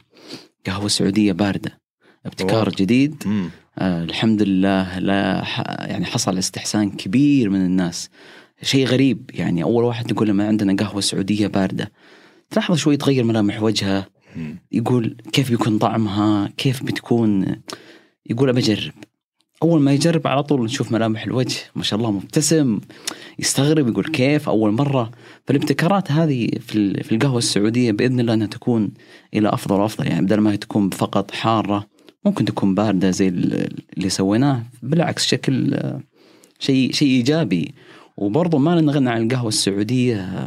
قهوة 0.66 0.88
سعودية 0.88 1.32
باردة. 1.32 1.78
ابتكار 2.26 2.68
واو. 2.68 2.76
جديد. 2.78 3.22
مم. 3.26 3.50
آه 3.78 4.04
الحمد 4.04 4.42
لله 4.42 4.98
لا 4.98 5.44
يعني 5.80 6.04
حصل 6.04 6.38
استحسان 6.38 6.90
كبير 6.90 7.50
من 7.50 7.64
الناس. 7.64 8.10
شيء 8.62 8.86
غريب 8.86 9.30
يعني 9.34 9.62
أول 9.62 9.84
واحد 9.84 10.10
يقول 10.10 10.28
لما 10.28 10.46
عندنا 10.46 10.84
قهوة 10.84 11.00
سعودية 11.00 11.46
باردة 11.46 11.92
تلاحظ 12.50 12.76
شوي 12.76 12.96
تغير 12.96 13.24
ملامح 13.24 13.62
وجهه 13.62 14.06
مم. 14.36 14.58
يقول 14.72 15.16
كيف 15.32 15.50
بيكون 15.50 15.78
طعمها؟ 15.78 16.52
كيف 16.56 16.82
بتكون؟ 16.82 17.56
يقول 18.26 18.48
أبى 18.48 18.60
أجرب. 18.60 18.92
أول 19.62 19.80
ما 19.80 19.92
يجرب 19.92 20.26
على 20.26 20.42
طول 20.42 20.64
نشوف 20.64 20.92
ملامح 20.92 21.24
الوجه 21.24 21.56
ما 21.76 21.82
شاء 21.82 21.98
الله 21.98 22.10
مبتسم 22.10 22.80
يستغرب 23.38 23.88
يقول 23.88 24.04
كيف؟ 24.04 24.48
أول 24.48 24.72
مرة. 24.72 25.10
فالابتكارات 25.46 26.12
هذه 26.12 26.48
في 26.60 27.12
القهوة 27.12 27.38
السعودية 27.38 27.92
بإذن 27.92 28.20
الله 28.20 28.34
إنها 28.34 28.46
تكون 28.46 28.90
إلى 29.34 29.48
أفضل 29.48 29.80
وأفضل 29.80 30.06
يعني 30.06 30.26
بدل 30.26 30.40
ما 30.40 30.52
هي 30.52 30.56
تكون 30.56 30.90
فقط 30.90 31.30
حارة 31.30 31.86
ممكن 32.24 32.44
تكون 32.44 32.74
باردة 32.74 33.10
زي 33.10 33.28
ال- 33.28 33.68
اللي 33.96 34.08
سويناه 34.08 34.62
بالعكس 34.82 35.26
شكل 35.26 35.80
شيء 36.58 36.92
شيء 36.92 37.08
إيجابي. 37.08 37.74
وبرضه 38.16 38.58
ما 38.58 38.80
لنا 38.80 38.92
غنى 38.92 39.10
عن 39.10 39.22
القهوة 39.22 39.48
السعودية 39.48 40.46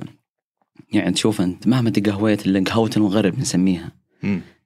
يعني 0.93 1.11
تشوف 1.11 1.41
أنت 1.41 1.67
مهما 1.67 1.89
تقهويت 1.89 2.45
إلا 2.45 2.63
قهوة 2.63 2.89
المغرب 2.97 3.39
نسميها. 3.39 3.91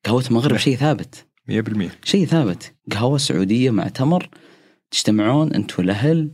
قهوة 0.06 0.24
المغرب 0.30 0.58
شيء 0.58 0.76
ثابت. 0.76 1.26
100% 1.52 1.89
شيء 2.04 2.26
ثابت. 2.26 2.74
قهوة 2.91 3.17
سعودية 3.17 3.71
مع 3.71 3.88
تمر 3.88 4.30
تجتمعون 4.91 5.54
انت 5.54 5.80
والاهل 5.80 6.32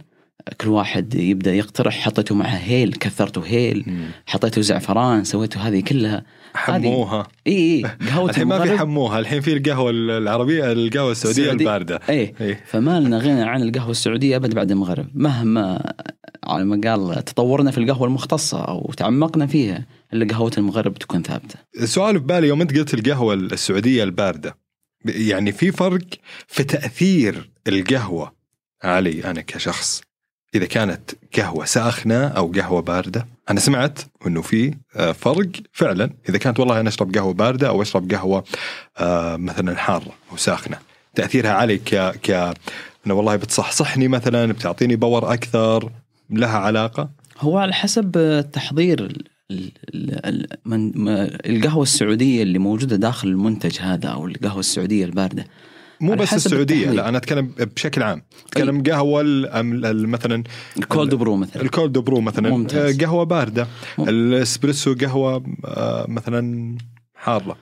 كل 0.62 0.70
واحد 0.70 1.16
يبدأ 1.16 1.54
يقترح 1.54 2.00
حطيته 2.00 2.36
معها 2.36 2.60
هيل 2.64 2.94
كثرته 2.94 3.42
هيل. 3.46 3.86
حطيته 4.26 4.62
زعفران 4.62 5.24
سويته 5.24 5.60
هذه 5.68 5.82
كلها. 5.82 6.24
حموها. 6.56 7.28
إي 7.48 7.54
إي 7.54 7.84
قهوة 8.10 8.30
الحين 8.30 8.48
ما 8.48 8.60
في 8.64 8.78
حموها 8.78 9.20
الحين 9.20 9.42
في 9.42 9.54
القهوة 9.54 9.90
العربية 9.92 10.72
القهوة 10.72 11.12
السعودية 11.12 11.44
السعودي- 11.44 11.52
الباردة. 11.62 12.00
إي. 12.10 12.34
إيه. 12.42 12.64
فما 12.66 13.00
لنا 13.00 13.18
غنى 13.18 13.42
عن 13.44 13.62
القهوة 13.62 13.92
السعودية 13.92 14.36
أبد 14.36 14.56
بعد 14.56 14.72
المغرب. 14.72 15.08
مهما 15.14 15.94
على 16.44 16.64
ما 16.66 16.82
قال 16.92 17.26
تطورنا 17.26 17.72
في 17.72 17.78
القهوة 17.78 18.08
المختصة 18.08 18.62
أو 18.66 18.92
تعمقنا 18.98 19.48
فيها 19.48 19.86
إلا 20.14 20.28
قهوة 20.34 20.52
المغرب 20.58 20.94
تكون 20.94 21.22
ثابتة. 21.24 21.56
السؤال 21.80 22.20
في 22.20 22.26
بالي 22.26 22.48
يوم 22.48 22.62
أنت 22.62 22.78
قلت 22.78 22.94
القهوة 22.94 23.34
السعودية 23.34 24.04
الباردة 24.04 24.58
يعني 25.06 25.52
في 25.52 25.72
فرق 25.72 26.04
في 26.48 26.64
تأثير 26.64 27.50
القهوة 27.68 28.34
علي 28.84 29.24
أنا 29.26 29.42
كشخص؟ 29.42 30.02
إذا 30.56 30.66
كانت 30.66 31.12
قهوة 31.38 31.66
ساخنة 31.66 32.28
أو 32.28 32.52
قهوة 32.52 32.82
باردة. 32.82 33.28
أنا 33.50 33.60
سمعت 33.60 34.00
إنه 34.28 34.42
في 34.42 34.74
آه، 34.96 35.12
فرق 35.12 35.50
فعلا. 35.74 36.10
إذا 36.30 36.38
كانت 36.38 36.60
والله 36.60 36.80
أنا 36.80 36.90
أشرب 36.90 37.16
قهوة 37.16 37.34
باردة 37.34 37.68
أو 37.68 37.82
أشرب 37.82 38.12
قهوة 38.12 38.44
آه، 38.98 39.36
مثلا 39.36 39.76
حارة 39.78 40.12
أو 40.32 40.38
ساخنة. 40.38 40.78
تأثيرها 41.16 41.52
علي 41.52 41.78
ك 41.78 41.96
ك 42.24 42.32
إنه 43.08 43.14
والله 43.14 43.36
بتصحصحني 43.36 44.08
مثلا 44.08 44.52
بتعطيني 44.52 44.96
power 44.96 45.34
أكثر 45.34 45.92
لها 46.30 46.58
علاقة؟ 46.58 47.10
هو 47.40 47.58
على 47.58 47.74
حسب 47.74 48.18
التحضير 48.18 49.00
ال- 49.00 49.26
ال- 49.52 49.72
ال- 50.26 50.48
من 50.66 50.92
ما- 50.96 51.38
القهوة 51.46 51.84
السعودية 51.84 52.44
اللي 52.44 52.60
موجودة 52.60 52.96
داخل 52.96 53.28
المنتج 53.28 53.80
هذا 53.82 54.08
أو 54.10 54.28
القهوة 54.28 54.60
السعودية 54.60 55.06
الباردة. 55.06 55.46
مو 56.02 56.16
بس 56.16 56.34
السعودية. 56.34 56.90
لا 56.92 57.10
أنا 57.10 57.18
أتكلم 57.18 57.52
بشكل 57.76 58.04
عام. 58.04 58.22
أتكلم 58.48 58.84
قهوة 58.84 59.22
ال- 59.22 59.50
أم- 59.52 59.86
ال- 59.86 60.10
مثلا 60.10 60.44
ال 60.78 60.85
cold 60.85 61.16
brew 61.16 61.36
مثلا. 61.36 61.62
ال 61.62 61.69
cold 61.69 61.98
brew 61.98 62.22
مثلا. 62.22 62.50
ممتاز. 62.50 63.02
آه، 63.02 63.06
قهوة 63.06 63.24
باردة. 63.24 63.68
مم. 63.98 64.10
الإسبريسو 64.10 64.96
قهوة 64.96 65.44
آه، 65.66 66.06
مثلا 66.10 66.78
حارة. 67.16 67.58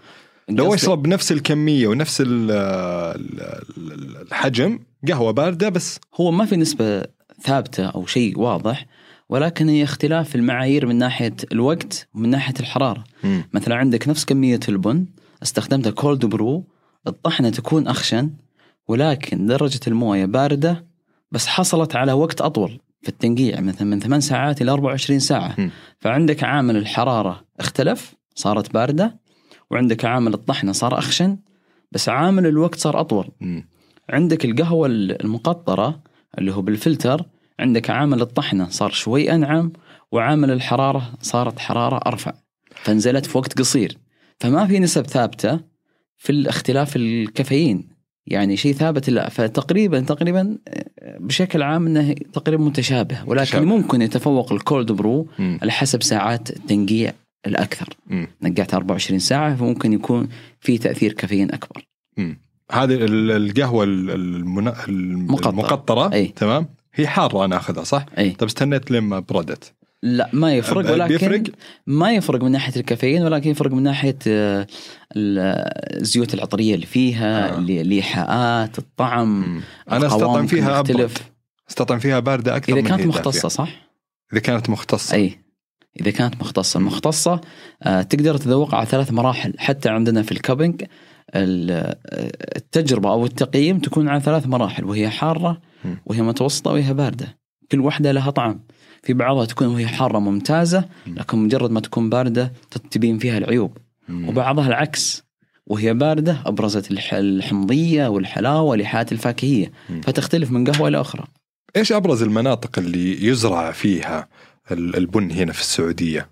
لو 0.49 0.73
أشرب 0.73 1.07
نفس 1.07 1.31
الكمية 1.31 1.87
ونفس 1.87 2.21
ال- 2.21 2.51
ال- 2.51 3.41
ال- 3.77 4.21
الحجم 4.27 4.79
قهوة 5.07 5.31
باردة 5.31 5.69
بس. 5.69 5.99
هو 6.21 6.31
ما 6.31 6.45
في 6.45 6.55
نسبة 6.55 7.03
ثابتة 7.43 7.85
أو 7.85 8.05
شيء 8.05 8.39
واضح 8.39 8.85
ولكن 9.29 9.69
هي 9.69 9.83
اختلاف 9.83 10.35
المعايير 10.35 10.85
من 10.85 10.95
ناحية 10.95 11.35
الوقت 11.51 12.07
ومن 12.13 12.29
ناحية 12.29 12.53
الحرارة. 12.59 13.03
مثلا 13.53 13.75
عندك 13.75 14.07
نفس 14.07 14.25
كمية 14.25 14.59
البن 14.69 15.05
استخدمتها 15.43 15.91
كولد 15.91 16.25
برو 16.25 16.67
الطحنة 17.07 17.49
تكون 17.49 17.87
أخشن 17.87 18.29
ولكن 18.87 19.45
درجة 19.45 19.79
الموية 19.87 20.25
باردة 20.25 20.85
بس 21.31 21.47
حصلت 21.47 21.95
على 21.95 22.13
وقت 22.13 22.41
أطول 22.41 22.79
في 23.01 23.09
التنقيع 23.09 23.59
مثلا 23.59 23.87
من 23.87 23.99
8 23.99 24.19
ساعات 24.19 24.61
إلى 24.61 24.71
24 24.71 25.19
ساعة 25.19 25.55
مم. 25.57 25.69
فعندك 25.99 26.43
عامل 26.43 26.77
الحرارة 26.77 27.45
اختلف 27.59 28.15
صارت 28.35 28.73
باردة 28.73 29.19
وعندك 29.71 30.05
عامل 30.05 30.33
الطحنة 30.33 30.71
صار 30.71 30.97
أخشن 30.97 31.37
بس 31.91 32.09
عامل 32.09 32.47
الوقت 32.47 32.75
صار 32.75 32.99
أطول 32.99 33.27
مم. 33.41 33.67
عندك 34.09 34.45
القهوة 34.45 34.87
المقطرة 34.87 36.01
اللي 36.37 36.53
هو 36.53 36.61
بالفلتر 36.61 37.25
عندك 37.59 37.89
عامل 37.89 38.21
الطحنة 38.21 38.69
صار 38.69 38.91
شوي 38.91 39.31
أنعم 39.31 39.71
وعامل 40.11 40.51
الحرارة 40.51 41.13
صارت 41.21 41.59
حرارة 41.59 41.99
أرفع 42.07 42.33
فنزلت 42.75 43.25
في 43.25 43.37
وقت 43.37 43.59
قصير 43.59 43.97
فما 44.39 44.67
في 44.67 44.79
نسب 44.79 45.07
ثابتة 45.07 45.59
في 46.17 46.29
الاختلاف 46.29 46.95
الكافيين 46.95 47.87
يعني 48.27 48.57
شيء 48.57 48.73
ثابت 48.73 49.09
لا 49.09 49.29
فتقريبا 49.29 49.99
تقريبا 49.99 50.57
بشكل 51.19 51.61
عام 51.63 51.87
إنه 51.87 52.13
تقريبا 52.33 52.63
متشابه 52.63 53.17
ولكن 53.25 53.41
متشابه. 53.41 53.65
ممكن 53.65 54.01
يتفوق 54.01 54.53
ال 54.53 54.61
cold 54.61 54.91
brew. 54.91 55.27
على 55.39 55.71
حسب 55.71 56.03
ساعات 56.03 56.49
التنقيع 56.49 57.13
الأكثر 57.45 57.89
مم. 58.07 58.27
نقعت 58.41 58.73
24 58.73 59.19
ساعة 59.19 59.55
فممكن 59.55 59.93
يكون 59.93 60.27
في 60.59 60.77
تأثير 60.77 61.13
كافيين 61.13 61.51
أكبر 61.51 61.85
مم. 62.17 62.37
هذه 62.71 62.93
ال- 62.95 63.31
القهوة 63.31 63.83
ال- 63.83 64.11
المن... 64.11 64.67
الم- 64.67 65.25
مقطرة. 65.31 65.49
المقطرة 65.49 66.13
أي. 66.13 66.25
تمام 66.27 66.67
هي 66.93 67.07
حارة 67.07 67.45
أنا 67.45 67.57
أخذها 67.57 67.83
صح؟ 67.83 68.05
أي 68.17 68.29
طب 68.31 68.47
استنيت 68.47 68.91
لما 68.91 69.19
بردت 69.19 69.73
لا 70.03 70.29
ما 70.33 70.53
يفرق 70.55 70.91
ولكن 70.91 71.07
بيفرق؟ 71.07 71.43
ما 71.87 72.11
يفرق 72.13 72.43
من 72.43 72.51
ناحية 72.51 72.79
الكافيين 72.79 73.23
ولكن 73.23 73.49
يفرق 73.49 73.71
من 73.71 73.83
ناحية 73.83 74.17
آه، 74.27 74.67
ال- 75.15 75.97
الزيوت 76.01 76.33
العطرية 76.33 76.75
اللي 76.75 76.85
فيها 76.85 77.55
آه. 77.55 77.59
الايحاءات 77.59 78.79
الطعم. 78.79 79.61
أنا 79.91 80.07
أستطعم 80.07 80.47
فيها 80.47 80.79
يختلف. 80.79 81.13
أستطعم 81.69 81.99
فيها 81.99 82.19
باردة 82.19 82.55
أكثر 82.55 82.73
إذا 82.73 82.81
من 82.81 82.87
كانت 82.87 83.01
هي 83.01 83.07
مختصة. 83.07 83.49
صح؟ 83.49 83.69
إذا 84.33 84.39
كانت 84.41 84.69
مختصة 84.69 85.15
أي 85.15 85.39
إذا 86.01 86.11
كانت 86.11 86.35
مختصة 86.41 86.77
المختصه 86.77 87.41
آه، 87.83 88.01
تقدر 88.01 88.37
تذوقها 88.37 88.77
على 88.77 88.85
ثلاث 88.85 89.11
مراحل 89.11 89.53
حتى 89.57 89.89
عندنا 89.89 90.21
في 90.23 90.31
الكابينج 90.31 90.83
ال- 91.35 91.71
آه، 91.71 91.97
التجربة 92.55 93.09
أو 93.11 93.25
التقييم 93.25 93.79
تكون 93.79 94.07
على 94.09 94.21
ثلاث 94.21 94.47
مراحل 94.47 94.83
وهي 94.85 95.09
حارة. 95.09 95.61
وهي 96.05 96.21
متوسطة 96.21 96.71
وهي 96.71 96.93
باردة 96.93 97.37
كل 97.71 97.79
واحدة 97.79 98.11
لها 98.11 98.31
طعم 98.31 98.59
في 99.05 99.13
بعضها 99.13 99.45
تكون 99.45 99.67
وهي 99.67 99.87
حارة 99.87 100.19
ممتازة 100.19 100.85
لكن 101.07 101.37
مجرد 101.37 101.71
ما 101.71 101.79
تكون 101.79 102.09
باردة 102.09 102.53
تبين 102.91 103.17
فيها 103.17 103.37
العيوب. 103.37 103.77
وبعضها 104.09 104.67
العكس 104.67 105.23
وهي 105.67 105.93
باردة 105.93 106.37
أبرزت 106.45 106.91
الح- 106.91 107.13
الحمضية 107.13 108.07
والحلاوة 108.07 108.61
والايحاءات 108.61 109.11
الفاكهية. 109.11 109.71
فتختلف 110.03 110.51
من 110.51 110.71
قهوة 110.71 110.87
إلى 110.87 111.01
أخرى. 111.01 111.23
إيش 111.75 111.91
أبرز 111.91 112.23
المناطق 112.23 112.79
اللي 112.79 113.25
يزرع 113.25 113.71
فيها 113.71 114.27
ال- 114.71 114.95
البن 114.95 115.31
هنا 115.31 115.53
في 115.53 115.61
السعودية؟ 115.61 116.29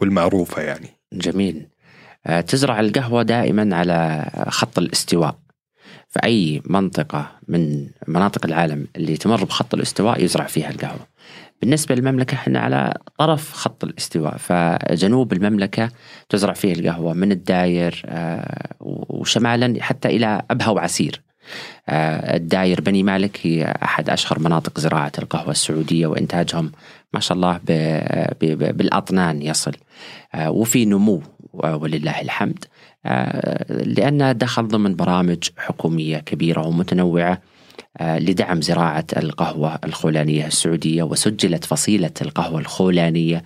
والمعروفة 0.00 0.62
يعني. 0.62 0.88
جميل. 1.12 1.66
آه، 2.26 2.40
تزرع 2.40 2.80
القهوة 2.80 3.22
دائما 3.22 3.76
على 3.76 4.30
خط 4.48 4.78
الاستواء. 4.78 5.38
فأي 6.08 6.62
منطقة 6.64 7.30
من 7.48 7.86
مناطق 8.08 8.46
العالم 8.46 8.86
اللي 8.96 9.16
تمر 9.16 9.44
بخط 9.44 9.74
الاستواء 9.74 10.24
يزرع 10.24 10.46
فيها 10.46 10.70
القهوة. 10.70 11.06
بالنسبة 11.60 11.94
للمملكة 11.94 12.34
إحنا 12.34 12.60
على 12.60 12.94
طرف 13.18 13.52
خط 13.52 13.84
الاستواء 13.84 14.36
فجنوب 14.36 15.32
المملكة 15.32 15.90
تزرع 16.28 16.52
فيه 16.52 16.72
القهوة 16.72 17.14
من 17.14 17.32
الداير 17.32 18.02
آه، 18.06 18.74
وشمالا 18.80 19.82
حتى 19.82 20.08
إلى 20.08 20.42
أبها 20.50 20.68
وعسير. 20.68 21.20
آه، 21.88 22.36
الداير 22.36 22.80
بني 22.80 23.02
مالك 23.02 23.38
هي 23.42 23.74
أحد 23.82 24.10
أشهر 24.10 24.38
مناطق 24.38 24.80
زراعة 24.80 25.12
القهوة 25.18 25.50
السعودية 25.50 26.06
وإنتاجهم 26.06 26.72
ما 27.12 27.20
شاء 27.20 27.36
الله 27.36 27.60
بالأطنان 28.72 29.42
يصل. 29.42 29.72
آه، 30.34 30.50
وفي 30.50 30.84
نمو 30.84 31.22
ولله 31.52 32.20
الحمد. 32.20 32.64
لأنها 33.70 34.32
دخل 34.32 34.68
ضمن 34.68 34.96
برامج 34.96 35.48
حكومية 35.56 36.18
كبيرة 36.18 36.66
ومتنوعة 36.66 37.40
لدعم 38.00 38.60
زراعة 38.62 39.06
القهوة 39.16 39.78
الخولانية 39.84 40.46
السعودية 40.46 41.02
وسجلت 41.02 41.64
فصيلة 41.64 42.10
القهوة 42.22 42.60
الخولانية 42.60 43.42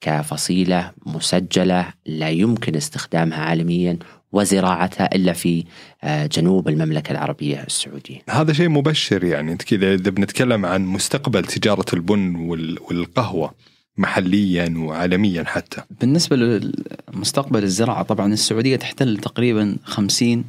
كفصيلة 0.00 0.92
مسجلة 1.06 1.86
لا 2.06 2.28
يمكن 2.28 2.76
استخدامها 2.76 3.38
عالميا 3.38 3.98
وزراعتها 4.32 5.14
إلا 5.14 5.32
في 5.32 5.64
آه، 6.04 6.26
جنوب 6.26 6.68
المملكة 6.68 7.12
العربية 7.12 7.62
السعودية. 7.66 8.18
هذا 8.30 8.52
شيء 8.52 8.68
مبشر 8.68 9.24
يعني. 9.24 9.56
كذا 9.56 9.94
إذا 9.94 10.10
بنتكلم 10.10 10.66
عن 10.66 10.84
مستقبل 10.86 11.44
تجارة 11.44 11.84
البن 11.94 12.34
وال- 12.36 12.78
والقهوة 12.88 13.54
محليا 13.98 14.74
وعالميا 14.78 15.44
حتى. 15.44 15.82
بالنسبة 16.00 16.36
لمستقبل 16.36 17.62
الزراعة 17.62 18.02
طبعا 18.02 18.32
السعودية 18.32 18.76
تحتل 18.76 19.16
تقريبا 19.18 19.76
50 19.84 20.44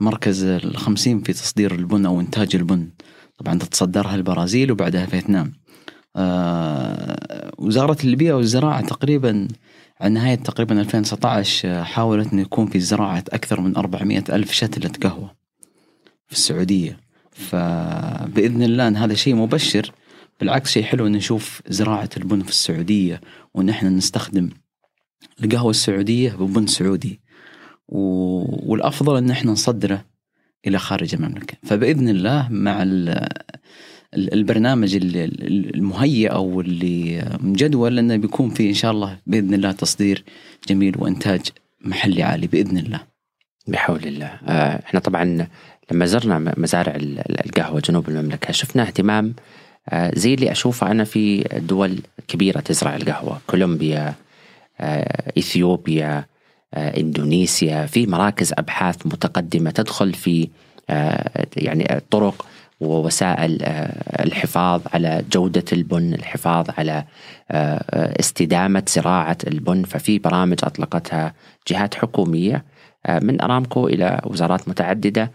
مركز 0.00 0.44
ال 0.44 0.76
50 0.76 1.20
في 1.22 1.32
تصدير 1.32 1.74
البن 1.74 2.06
أو 2.06 2.20
إنتاج 2.20 2.56
البن. 2.56 2.90
طبعا 3.38 3.58
تتصدرها 3.58 4.14
البرازيل 4.14 4.72
وبعدها 4.72 5.06
فيتنام. 5.06 5.52
آه 6.16 7.52
وزارة 7.58 7.96
البيئة 8.04 8.32
والزراعة 8.32 8.86
تقريبا 8.86 9.48
على 10.00 10.14
نهاية 10.14 10.34
تقريبا 10.34 10.80
2019 10.80 11.68
آه، 11.68 11.82
حاولت 11.82 12.32
أن 12.32 12.38
يكون 12.38 12.66
في 12.66 12.80
زراعة 12.80 13.24
أكثر 13.28 13.60
من 13.60 13.76
400 13.76 14.24
ألف 14.30 14.52
شتلة 14.52 14.90
قهوة 15.02 15.34
في 16.26 16.32
السعودية. 16.32 17.00
فبإذن 17.30 18.62
الله 18.62 18.88
أن 18.88 18.96
هذا 18.96 19.14
شيء 19.14 19.34
مبشر. 19.34 19.92
بالعكس 20.40 20.70
شيء 20.70 20.82
حلو 20.82 21.06
أن 21.06 21.12
نشوف 21.12 21.62
زراعة 21.68 22.10
البن 22.16 22.42
في 22.42 22.48
السعودية 22.48 23.20
وأن 23.54 23.68
إحنا 23.68 23.88
نستخدم 23.88 24.50
القهوة 25.44 25.70
السعودية 25.70 26.32
ببن 26.32 26.66
سعودي. 26.66 27.20
و... 27.88 27.98
والأفضل 28.72 29.16
أن 29.16 29.30
إحنا 29.30 29.52
نصدره 29.52 30.04
إلى 30.66 30.78
خارج 30.78 31.14
المملكة. 31.14 31.56
فبإذن 31.62 32.08
الله 32.08 32.48
مع 32.50 32.82
ال... 32.82 33.08
ال- 34.14 34.32
البرنامج 34.34 34.94
ال- 34.94 35.16
ال- 35.16 35.74
المهيئ 35.74 36.28
أو 36.28 36.60
اللي 36.60 37.24
مجدول 37.40 37.98
أنه 37.98 38.16
بيكون 38.16 38.50
فيه 38.50 38.68
إن 38.68 38.74
شاء 38.74 38.90
الله 38.90 39.18
بإذن 39.26 39.54
الله 39.54 39.72
تصدير 39.72 40.24
جميل 40.68 40.94
وإنتاج 40.98 41.40
محلي 41.80 42.22
عالي 42.22 42.46
بإذن 42.46 42.78
الله. 42.78 43.00
بحول 43.68 44.04
الله. 44.06 44.26
آه، 44.48 44.82
إحنا 44.86 45.00
طبعا 45.00 45.46
لما 45.92 46.06
زرنا 46.06 46.54
مزارع 46.56 46.94
ال- 46.94 47.18
ال- 47.18 47.46
القهوة 47.46 47.80
جنوب 47.80 48.08
المملكة 48.08 48.52
شفنا 48.52 48.82
اهتمام 48.82 49.34
آه، 49.88 50.12
زي 50.14 50.34
اللي 50.34 50.50
أشوفه 50.52 50.90
أنا 50.90 51.04
في 51.04 51.42
دول 51.42 51.98
كبيرة 52.28 52.60
تزرع 52.60 52.96
القهوة 52.96 53.40
كولومبيا 53.46 54.14
آه، 54.80 55.32
آه، 56.76 57.00
إندونيسيا 57.00 57.86
في 57.86 58.06
مراكز 58.06 58.52
أبحاث 58.58 59.06
متقدمة 59.06 59.70
تدخل 59.70 60.14
في 60.14 60.48
آه، 60.90 61.46
يعني 61.56 62.00
طرق 62.10 62.46
ووسائل 62.80 63.62
آه، 63.62 64.22
الحفاظ 64.22 64.82
على 64.94 65.24
جودة 65.32 65.64
البن 65.72 66.14
الحفاظ 66.14 66.66
على 66.78 67.04
استدامة 68.20 68.82
زراعة 68.88 69.38
البن. 69.46 69.82
ففي 69.82 70.18
برامج 70.18 70.58
أطلقتها 70.62 71.34
جهات 71.68 71.94
حكومية 71.94 72.64
من 73.22 73.40
أرامكو 73.40 73.88
إلى 73.88 74.20
وزارات 74.24 74.68
متعددة 74.68 75.32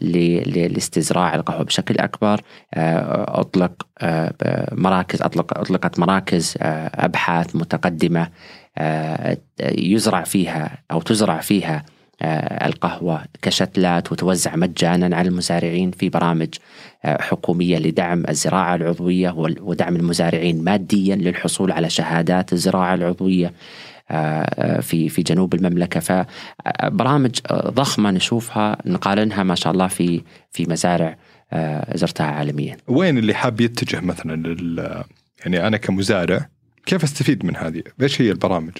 لاستزراع 0.00 1.34
القهوة 1.34 1.62
بشكل 1.62 1.98
أكبر. 1.98 2.40
أطلق 2.74 3.86
مراكز 4.72 5.22
أطلق 5.22 5.58
أطلقت 5.58 5.98
مراكز 5.98 6.54
أبحاث 6.60 7.56
متقدمة 7.56 8.28
يزرع 9.60 10.22
فيها 10.22 10.78
أو 10.90 11.00
تزرع 11.00 11.40
فيها 11.40 11.84
آه، 12.22 12.66
القهوة 12.66 13.24
كشتلات 13.42 14.12
وتوزع 14.12 14.56
مجانا 14.56 15.16
على 15.16 15.28
المزارعين 15.28 15.90
في 15.90 16.08
برامج 16.08 16.48
آه، 17.04 17.22
حكومية 17.22 17.78
لدعم 17.78 18.24
الزراعة 18.28 18.74
العضوية 18.74 19.30
ودعم 19.60 19.96
المزارعين 19.96 20.64
ماديا 20.64 21.16
للحصول 21.16 21.72
على 21.72 21.90
شهادات 21.90 22.52
الزراعة 22.52 22.94
العضوية 22.94 23.52
آه، 24.10 24.80
في 24.80 25.08
في 25.08 25.22
جنوب 25.22 25.54
المملكة. 25.54 26.00
فبرامج 26.00 27.40
ضخمة 27.52 28.10
نشوفها 28.10 28.76
نقارنها 28.86 29.42
ما 29.42 29.54
شاء 29.54 29.72
الله 29.72 29.86
في 29.86 30.22
في 30.50 30.66
مزارع 30.68 31.16
آه، 31.52 31.96
زرتها 31.96 32.26
عالميا. 32.26 32.76
وين 32.88 33.18
اللي 33.18 33.34
حاب 33.34 33.60
يتجه 33.60 34.00
مثلا 34.00 34.54
يعني 35.40 35.66
أنا 35.66 35.76
كمزارع 35.76 36.48
كيف 36.88 37.04
أستفيد 37.04 37.44
من 37.44 37.56
هذه؟ 37.56 37.82
إيش 38.02 38.22
هي 38.22 38.30
البرامج؟ 38.30 38.72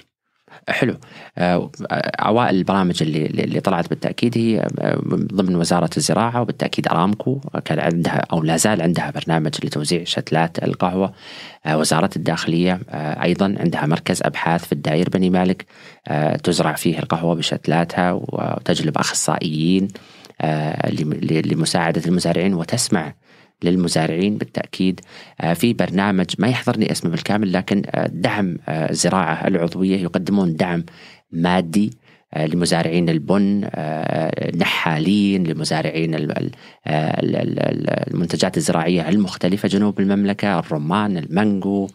حلو 0.69 0.97
آه، 1.37 1.71
اوائل 2.19 2.55
البرامج 2.55 3.03
اللي 3.03 3.25
اللي 3.25 3.59
طلعت 3.59 3.89
بالتأكيد 3.89 4.37
هي 4.37 4.59
آه، 4.79 4.95
ضمن 5.33 5.55
وزارة 5.55 5.89
الزراعة 5.97 6.41
وبالتأكيد 6.41 6.87
أرامكو 6.87 7.39
كان 7.65 7.79
عندها 7.79 8.25
أو 8.33 8.43
لا 8.43 8.57
زال 8.57 8.81
عندها 8.81 9.11
برنامج 9.11 9.51
لتوزيع 9.65 10.03
شتلات 10.03 10.63
القهوة 10.63 11.13
آه، 11.65 11.77
وزارة 11.77 12.09
الداخلية 12.15 12.79
آه، 12.89 13.23
أيضا 13.23 13.55
عندها 13.59 13.85
مركز 13.85 14.21
أبحاث 14.23 14.65
في 14.65 14.71
الداير 14.73 15.09
بني 15.09 15.29
مالك 15.29 15.65
آه، 16.07 16.35
تزرع 16.35 16.73
فيه 16.73 16.99
القهوة 16.99 17.35
بشتلاتها 17.35 18.11
وتجلب 18.11 18.97
أخصائيين 18.97 19.87
آه، 20.41 20.89
لم- 20.91 21.19
لمساعدة 21.45 22.01
المزارعين 22.05 22.53
وتسمع 22.53 23.13
للمزارعين 23.63 24.37
بالتأكيد 24.37 25.01
آه، 25.41 25.53
في 25.53 25.73
برنامج 25.73 26.25
ما 26.39 26.47
يحضرني 26.47 26.91
اسمه 26.91 27.11
بالكامل 27.11 27.53
لكن 27.53 27.81
آه، 27.85 28.07
دعم 28.07 28.57
آه، 28.67 28.89
الزراعه 28.89 29.47
العضوية 29.47 29.97
يقدمون 29.97 30.55
دعم 30.55 30.83
مادي 31.31 31.93
آه، 32.33 32.45
لمزارعين 32.45 33.09
البن 33.09 33.61
آه، 33.65 34.51
نحالين 34.57 35.43
لمزارعين 35.47 36.15
ال- 36.15 36.31
ال- 36.37 36.51
ال- 36.87 37.35
ال- 37.59 38.09
المنتجات 38.13 38.57
الزراعية 38.57 39.09
المختلفة 39.09 39.67
جنوب 39.67 39.99
المملكة 39.99 40.59
الرمان 40.59 41.17
المانجو 41.17 41.87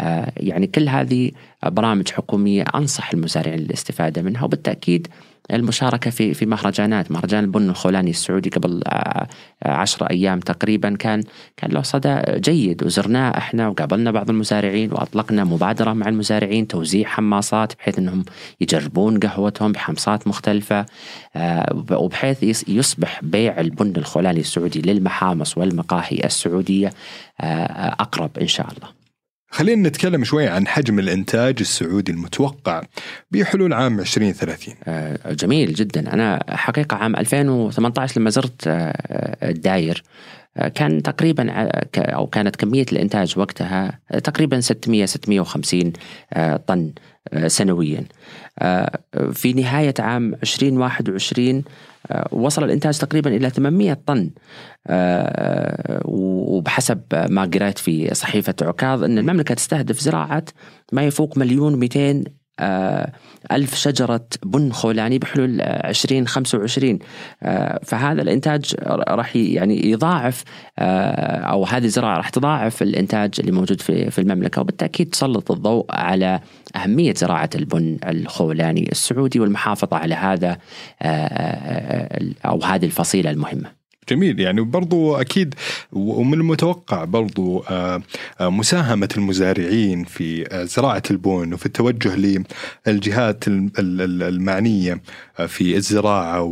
آه، 0.00 0.32
يعني 0.36 0.66
كل 0.66 0.88
هذه 0.88 1.30
برامج 1.66 2.08
حكومية 2.10 2.64
أنصح 2.74 3.12
المزارعين 3.12 3.58
للاستفادة 3.58 4.22
منها 4.22 4.44
وبالتأكيد 4.44 5.08
المشاركة 5.52 6.10
في 6.10 6.34
في 6.34 6.46
مهرجانات 6.46 7.10
مهرجان 7.10 7.44
البن 7.44 7.68
الخولاني 7.68 8.10
السعودي 8.10 8.50
قبل 8.50 8.82
آه، 8.86 9.26
آه، 9.62 9.70
عشرة 9.70 10.10
أيام 10.10 10.40
تقريبا 10.40 10.96
كان 10.96 11.22
كان 11.56 11.70
له 11.70 11.82
صدى 11.82 12.22
جيد 12.28 12.84
وزرناه 12.84 13.30
إحنا 13.38 13.68
وقابلنا 13.68 14.10
بعض 14.10 14.30
المزارعين 14.30 14.92
وأطلقنا 14.92 15.44
مبادرة 15.44 15.92
مع 15.92 16.08
المزارعين 16.08 16.68
توزيع 16.68 17.08
حماصات 17.08 17.72
بحيث 17.78 17.98
إنهم 17.98 18.24
يجربون 18.60 19.18
قهوتهم 19.18 19.72
بحمصات 19.72 20.28
مختلفة 20.28 20.86
آه، 21.36 21.84
وبحيث 21.90 22.68
يصبح 22.68 23.20
بيع 23.22 23.60
البن 23.60 23.92
الخولاني 23.96 24.40
السعودي 24.40 24.82
للمحامص 24.82 25.58
والمقاهي 25.58 26.24
السعودية 26.24 26.92
آه، 27.40 27.96
أقرب 28.00 28.38
إن 28.38 28.48
شاء 28.48 28.66
الله. 28.66 29.05
خلينا 29.56 29.88
نتكلم 29.88 30.24
شوي 30.24 30.48
عن 30.48 30.66
حجم 30.66 30.98
الإنتاج 30.98 31.56
السعودي 31.60 32.12
المتوقع 32.12 32.82
بحلول 33.30 33.72
عام 33.72 34.00
2030 34.00 34.74
آه، 34.84 35.32
جميل 35.32 35.74
جدا. 35.74 36.12
أنا 36.12 36.44
حقيقة 36.48 36.96
عام 36.96 37.16
2018 37.16 38.20
لما 38.20 38.30
زرت 38.30 38.66
آه، 38.66 39.50
الداير 39.50 40.02
آه، 40.56 40.68
كان 40.68 41.02
تقريبا 41.02 41.70
أو 41.96 42.26
كانت 42.26 42.56
كمية 42.56 42.86
الإنتاج 42.92 43.38
وقتها 43.38 43.98
تقريبا 44.24 44.60
600 44.60 45.06
650 45.06 45.92
آه، 46.32 46.56
طن. 46.56 46.92
سنويا. 47.46 48.04
آه، 48.58 48.98
في 49.32 49.52
نهاية 49.52 49.94
عام 49.98 50.34
2021 50.34 51.64
آه، 52.10 52.28
وصل 52.32 52.64
الإنتاج 52.64 52.98
تقريبا 52.98 53.36
إلى 53.36 53.50
800 53.50 53.98
طن. 54.06 54.30
آه، 54.86 56.00
وبحسب 56.04 57.00
ما 57.30 57.50
قرأت 57.54 57.78
في 57.78 58.14
صحيفة 58.14 58.54
عكاظ 58.62 59.04
إن 59.04 59.18
المملكة 59.18 59.54
تستهدف 59.54 60.00
زراعة 60.00 60.44
ما 60.92 61.02
يفوق 61.02 61.38
مليون 61.38 61.76
200 61.76 62.00
آه، 62.00 62.24
ألف 63.52 63.74
شجرة 63.74 64.26
بن 64.42 64.72
خولاني 64.72 65.18
بحلول 65.18 65.60
آه، 65.60 65.88
2025 65.90 66.98
آه، 67.42 67.80
فهذا 67.84 68.22
الإنتاج 68.22 68.74
راح 68.86 69.36
يعني 69.36 69.90
يضاعف 69.90 70.44
آه، 70.78 71.40
أو 71.40 71.64
هذه 71.64 71.84
الزراعة 71.84 72.16
راح 72.16 72.28
تضاعف 72.28 72.82
الإنتاج 72.82 73.30
اللي 73.38 73.52
موجود 73.52 73.80
في 73.80 74.10
في 74.10 74.20
المملكة. 74.20 74.60
وبالتأكيد 74.60 75.10
تسلط 75.10 75.50
الضوء 75.50 75.86
على 75.90 76.40
أهمية 76.76 77.14
زراعة 77.14 77.50
البن 77.54 77.98
الخولاني 78.06 78.88
السعودي 78.92 79.40
والمحافظة 79.40 79.96
على 79.96 80.14
هذا 80.14 80.58
آه، 81.02 82.20
أو 82.46 82.62
هذه 82.62 82.84
الفصيلة 82.84 83.30
المهمة. 83.30 83.85
جميل. 84.08 84.40
يعني 84.40 84.60
برضو 84.60 85.16
أكيد 85.16 85.54
ومن 85.92 86.34
المتوقع 86.34 87.04
برضو 87.04 87.58
آه، 87.58 88.02
آه، 88.40 88.48
مساهمة 88.48 89.08
المزارعين 89.16 90.04
في 90.04 90.46
آه، 90.54 90.64
زراعة 90.64 91.02
البن 91.10 91.52
وفي 91.54 91.66
التوجه 91.66 92.42
للجهات 92.86 93.48
ال- 93.48 93.70
ال- 93.78 94.00
ال- 94.02 94.22
المعنية 94.22 95.00
في 95.46 95.76
الزراعة 95.76 96.42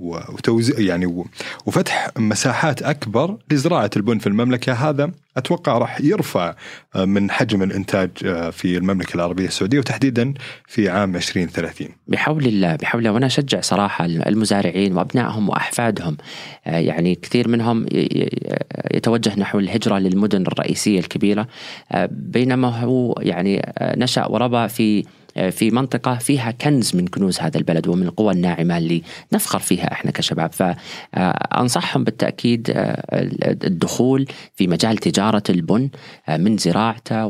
وتوزيع 0.00 0.80
يعني 0.80 1.24
وفتح 1.66 2.10
مساحات 2.18 2.82
أكبر 2.82 3.36
لزراعة 3.50 3.90
البن 3.96 4.18
في 4.18 4.26
المملكة. 4.26 4.72
هذا 4.72 5.10
أتوقع 5.36 5.78
راح 5.78 6.00
يرفع 6.00 6.54
آه، 6.96 7.04
من 7.04 7.30
حجم 7.30 7.62
الإنتاج 7.62 8.10
آه، 8.24 8.50
في 8.50 8.76
المملكة 8.76 9.14
العربية 9.14 9.46
السعودية 9.46 9.78
وتحديدا 9.78 10.34
في 10.66 10.88
عام 10.88 11.16
2030 11.16 11.88
بحول 12.08 12.46
الله 12.46 12.76
بحول 12.76 13.00
الله. 13.00 13.12
وأنا 13.12 13.26
أشجع 13.26 13.60
صراحة 13.60 14.04
المزارعين 14.04 14.96
وأبنائهم 14.96 15.48
وأحفادهم 15.48 16.16
آه، 16.66 16.78
يعني 16.78 17.14
كثير 17.14 17.48
منهم 17.48 17.86
يتوجه 18.94 19.40
نحو 19.40 19.58
الهجرة 19.58 19.98
للمدن 19.98 20.42
الرئيسية 20.42 20.98
الكبيرة 20.98 21.48
بينما 22.10 22.80
هو 22.80 23.14
يعني 23.22 23.72
نشأ 23.82 24.26
وربى 24.26 24.68
في 24.68 25.04
في 25.50 25.70
منطقة 25.70 26.14
فيها 26.14 26.50
كنز 26.50 26.96
من 26.96 27.06
كنوز 27.06 27.40
هذا 27.40 27.58
البلد 27.58 27.88
ومن 27.88 28.02
القوى 28.06 28.32
الناعمة 28.32 28.78
اللي 28.78 29.02
نفخر 29.32 29.58
فيها 29.58 29.92
إحنا 29.92 30.10
كشباب. 30.10 30.50
فأنصحهم 30.52 32.04
بالتأكيد 32.04 32.70
آه، 32.70 33.02
الدخول 33.64 34.26
في 34.54 34.66
مجال 34.66 34.96
تجارة 34.96 35.42
البن 35.50 35.88
آه، 36.28 36.36
من 36.36 36.56
زراعته 36.56 37.26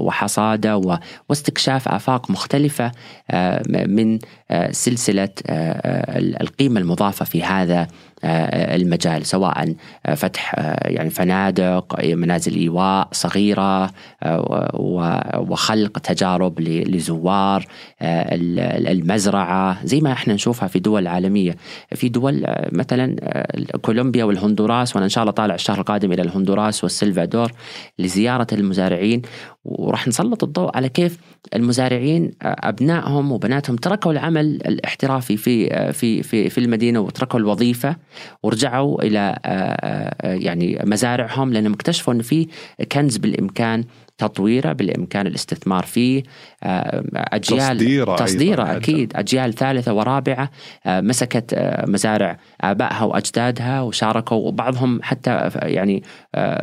وحصاده 0.00 1.00
واستكشاف 1.28 1.88
آفاق 1.88 2.30
مختلفة 2.30 2.92
آه، 3.30 3.62
من 3.86 4.18
آه، 4.50 4.72
سلسلة 4.72 5.28
آه، 5.46 5.72
آه، 5.72 6.18
القيمة 6.18 6.80
المضافة 6.80 7.24
في 7.24 7.42
هذا 7.42 7.80
آه، 7.80 7.88
المجال 8.24 9.26
سواء 9.26 9.74
آه، 10.06 10.14
فتح 10.14 10.54
آه، 10.58 10.88
يعني 10.88 11.10
فنادق 11.10 12.04
منازل 12.04 12.54
إيواء 12.56 13.08
صغيرة 13.12 13.90
آه، 14.22 14.70
و- 14.74 15.52
وخلق 15.52 15.98
تجارب 15.98 16.60
لزوار 16.60 17.66
آه، 18.02 18.34
ال- 18.34 18.88
المزرعة 18.88 19.86
زي 19.86 20.00
ما 20.00 20.12
إحنا 20.12 20.34
نشوفها 20.34 20.68
في 20.68 20.78
دول 20.78 21.06
عالمية. 21.06 21.56
في 21.94 22.08
دول 22.08 22.44
آه، 22.46 22.68
مثلا 22.72 23.16
آه، 23.20 23.76
كولومبيا 23.82 24.24
والهندوراس 24.24 24.94
وأنا 24.96 25.04
إن 25.04 25.10
شاء 25.10 25.22
الله 25.22 25.32
طالع 25.32 25.54
الشهر 25.54 25.78
القادم 25.78 26.12
إلى 26.12 26.22
الهندوراس 26.22 26.84
والسلفادور 26.84 27.52
لزيارة 27.98 28.46
المزارعين. 28.52 29.22
وراح 29.64 30.08
نسلط 30.08 30.44
الضوء 30.44 30.76
على 30.76 30.88
كيف 30.88 31.18
المزارعين 31.54 32.30
آه، 32.42 32.56
أبنائهم 32.60 33.32
وبناتهم 33.32 33.76
تركوا 33.76 34.12
العمل 34.12 34.46
الاحترافي 34.46 35.36
في 35.36 35.74
آه، 35.74 35.90
في 35.90 36.22
في 36.22 36.50
في 36.50 36.58
المدينة 36.58 37.00
وتركوا 37.00 37.40
الوظيفة 37.40 37.96
ورجعوا 38.42 39.02
إلى 39.02 39.38
آه، 39.44 40.34
يعني 40.34 40.82
مزارعهم 40.84 41.52
لأنهم 41.52 41.72
اكتشفوا 41.72 42.14
إن 42.14 42.22
في 42.22 42.48
كنز 42.92 43.16
بالإمكان 43.16 43.84
تطويره 44.20 44.72
بالإمكان 44.72 45.26
الاستثمار 45.26 45.82
فيه. 45.82 46.22
آه، 46.62 47.04
اجيال 47.14 47.76
تصديره 47.76 48.12
أيضاً 48.12 48.24
تصديره 48.24 48.62
عدل. 48.62 48.76
أكيد. 48.76 49.12
أجيال 49.16 49.54
ثالثة 49.54 49.92
ورابعة 49.92 50.50
آه، 50.86 51.00
مسكت 51.00 51.54
آه، 51.54 51.86
مزارع 51.86 52.38
آبائها 52.60 53.04
وأجدادها 53.04 53.80
وشاركوا 53.80 54.48
وبعضهم 54.48 55.02
حتى 55.02 55.50
يعني 55.54 56.02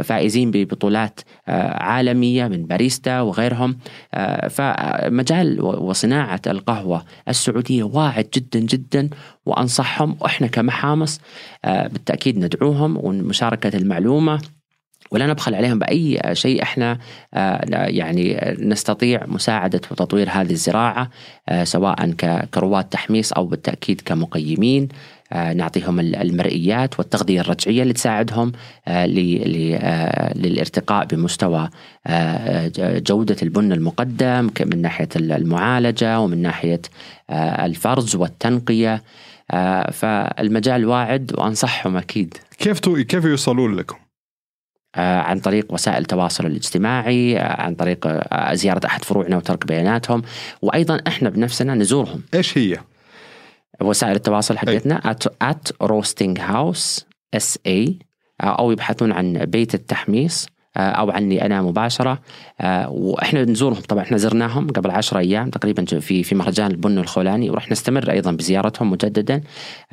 فائزين 0.04 0.52
ببطولات 0.52 1.20
عالمية 1.48 2.48
من 2.48 2.66
باريستا 2.66 3.22
وغيرهم. 3.22 3.78
فمجال 4.50 5.62
وصناعة 5.62 6.42
القهوة 6.48 7.04
السعودية 7.28 7.84
واعد 7.84 8.28
جدا 8.34 8.60
جدا 8.60 9.10
وأنصحهم 9.46 10.18
وإحنا 10.22 10.48
كمحامص 10.48 11.20
بالتأكيد 11.64 12.38
ندعوهم 12.38 12.98
ومشاركه 12.98 13.78
المعلومة. 13.78 14.57
ولا 15.12 15.28
نبخل 15.28 15.56
عليهم 15.56 15.80
بأي 15.80 16.20
شيء 16.34 16.64
إحنا 16.64 16.98
آه، 17.34 17.66
يعني 17.88 18.56
نستطيع 18.60 19.22
مساعدة 19.28 19.82
وتطوير 19.92 20.30
هذه 20.32 20.52
الزراعة 20.52 21.10
آه، 21.50 21.64
سواء 21.64 22.12
كرواد 22.54 22.84
تحميص 22.84 23.34
أو 23.34 23.46
بالتأكيد 23.46 24.02
كمقيمين 24.06 24.88
آه، 25.34 25.54
نعطيهم 25.54 26.00
ال- 26.00 26.16
المرئيات 26.16 27.00
والتغذية 27.00 27.42
الرجعية 27.42 27.82
اللي 27.84 27.94
تساعدهم 27.94 28.52
للارتقاء 30.36 31.06
بمستوى 31.06 31.70
جودة 32.80 33.36
البن 33.44 33.72
المقدم 33.72 34.50
من 34.66 34.82
ناحية 34.82 35.10
ال- 35.16 35.32
المعالجة 35.32 36.20
ومن 36.20 36.42
ناحية 36.42 36.82
الفرز 37.32 38.16
والتنقية 38.16 39.04
فالمجال 39.92 40.86
واعد 40.86 41.32
وأنصحهم 41.38 41.98
أكيد 41.98 42.34
كيف. 42.58 42.80
كيف 42.80 43.26
يوصلون 43.26 43.76
لكم؟ 43.76 43.96
آه، 44.96 45.20
عن 45.20 45.40
طريق 45.40 45.74
وسائل 45.74 46.02
التواصل 46.02 46.46
الاجتماعي 46.46 47.40
آه، 47.40 47.62
عن 47.62 47.76
طريق 47.76 48.08
آه، 48.08 48.54
زيارة 48.54 48.86
أحد 48.86 49.04
فروعنا 49.04 49.38
وترك 49.38 49.68
بياناتهم 49.68 50.22
وأيضا 50.62 51.00
إحنا 51.08 51.30
بنفسنا 51.30 51.76
نزورهم 51.76 52.22
إيش 52.34 52.58
هي؟ 52.58 52.78
وسائل 53.82 54.16
التواصل 54.16 54.58
حقتنا 54.58 55.02
at, 55.14 55.28
at 55.44 55.88
roasting 55.88 56.40
house 56.40 57.04
SA 57.38 57.94
أو 58.42 58.72
يبحثون 58.72 59.12
عن 59.12 59.34
بيت 59.34 59.76
التحميص 59.76 60.48
آه، 60.78 60.80
أو 60.80 61.12
عني 61.12 61.46
أنا 61.46 61.62
مباشرة. 61.62 62.20
آه، 62.62 62.90
وإحنا 62.90 63.44
نزورهم. 63.44 63.82
طبعا 63.82 64.04
إحنا 64.04 64.18
زرناهم 64.18 64.68
قبل 64.68 64.92
عشرة 64.92 65.20
أيام 65.20 65.50
تقريبا 65.50 65.86
في 65.86 66.24
في 66.24 66.36
مهرجان 66.36 66.72
البن 66.72 66.98
الخولاني. 66.98 67.50
وراح 67.50 67.72
نستمر 67.72 68.12
أيضا 68.12 68.32
بزيارتهم 68.32 68.92
مجددا. 68.92 69.42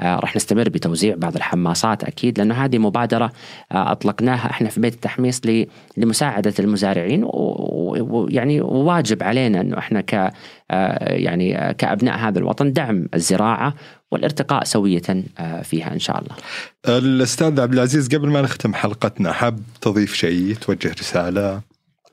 آه، 0.00 0.16
راح 0.16 0.36
نستمر 0.36 0.68
بتوزيع 0.68 1.14
بعض 1.18 1.36
الحماصات 1.36 2.04
أكيد 2.04 2.38
لأنه 2.38 2.54
هذه 2.54 2.78
مبادرة 2.78 3.32
آه، 3.72 3.92
أطلقناها 3.92 4.50
إحنا 4.50 4.68
في 4.68 4.80
بيت 4.80 4.94
التحميص 4.94 5.40
ل- 5.46 5.66
لمساعدة 5.96 6.54
المزارعين. 6.58 7.24
ويعني 7.24 8.60
واجب 8.60 9.22
علينا 9.22 9.60
أنه 9.60 9.78
إحنا 9.78 10.00
ك 10.00 10.32
يعني 11.00 11.74
كأبناء 11.78 12.18
هذا 12.18 12.38
الوطن 12.38 12.72
دعم 12.72 13.08
الزراعة 13.14 13.74
والارتقاء 14.14 14.64
سوية 14.64 15.02
آه، 15.38 15.62
فيها 15.62 15.92
إن 15.92 15.98
شاء 15.98 16.18
الله. 16.18 16.36
الأستاذ 16.98 17.60
عبد 17.60 17.72
العزيز 17.72 18.08
قبل 18.08 18.28
ما 18.28 18.42
نختم 18.42 18.74
حلقتنا 18.74 19.32
حاب 19.32 19.60
تضيف 19.80 20.14
شيء 20.14 20.54
توجه 20.54 20.92
رسالة؟ 21.00 21.60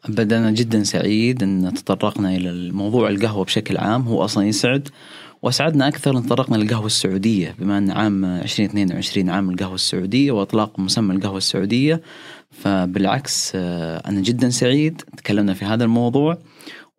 أبدا 0.05 0.37
أنا 0.37 0.51
جدا 0.51 0.83
سعيد 0.83 1.43
أن 1.43 1.73
تطرقنا 1.73 2.35
إلى 2.35 2.49
الموضوع 2.49 3.09
القهوة 3.09 3.45
بشكل 3.45 3.77
عام. 3.77 4.01
هو 4.01 4.25
أصلا 4.25 4.47
يسعد 4.47 4.89
وأسعدنا 5.41 5.87
أكثر 5.87 6.17
إن 6.17 6.25
تطرقنا 6.25 6.57
للقهوه 6.57 6.85
السعودية. 6.85 7.55
بما 7.59 7.77
أن 7.77 7.91
عام 7.91 8.25
2022 8.25 9.29
عام 9.29 9.49
القهوة 9.49 9.75
السعودية 9.75 10.31
وأطلاق 10.31 10.79
مسمى 10.79 11.15
القهوة 11.15 11.37
السعودية 11.37 12.01
فبالعكس 12.51 13.51
آه، 13.55 14.01
أنا 14.09 14.21
جدا 14.21 14.49
سعيد. 14.49 15.01
تكلمنا 15.17 15.53
في 15.53 15.65
هذا 15.65 15.83
الموضوع 15.83 16.37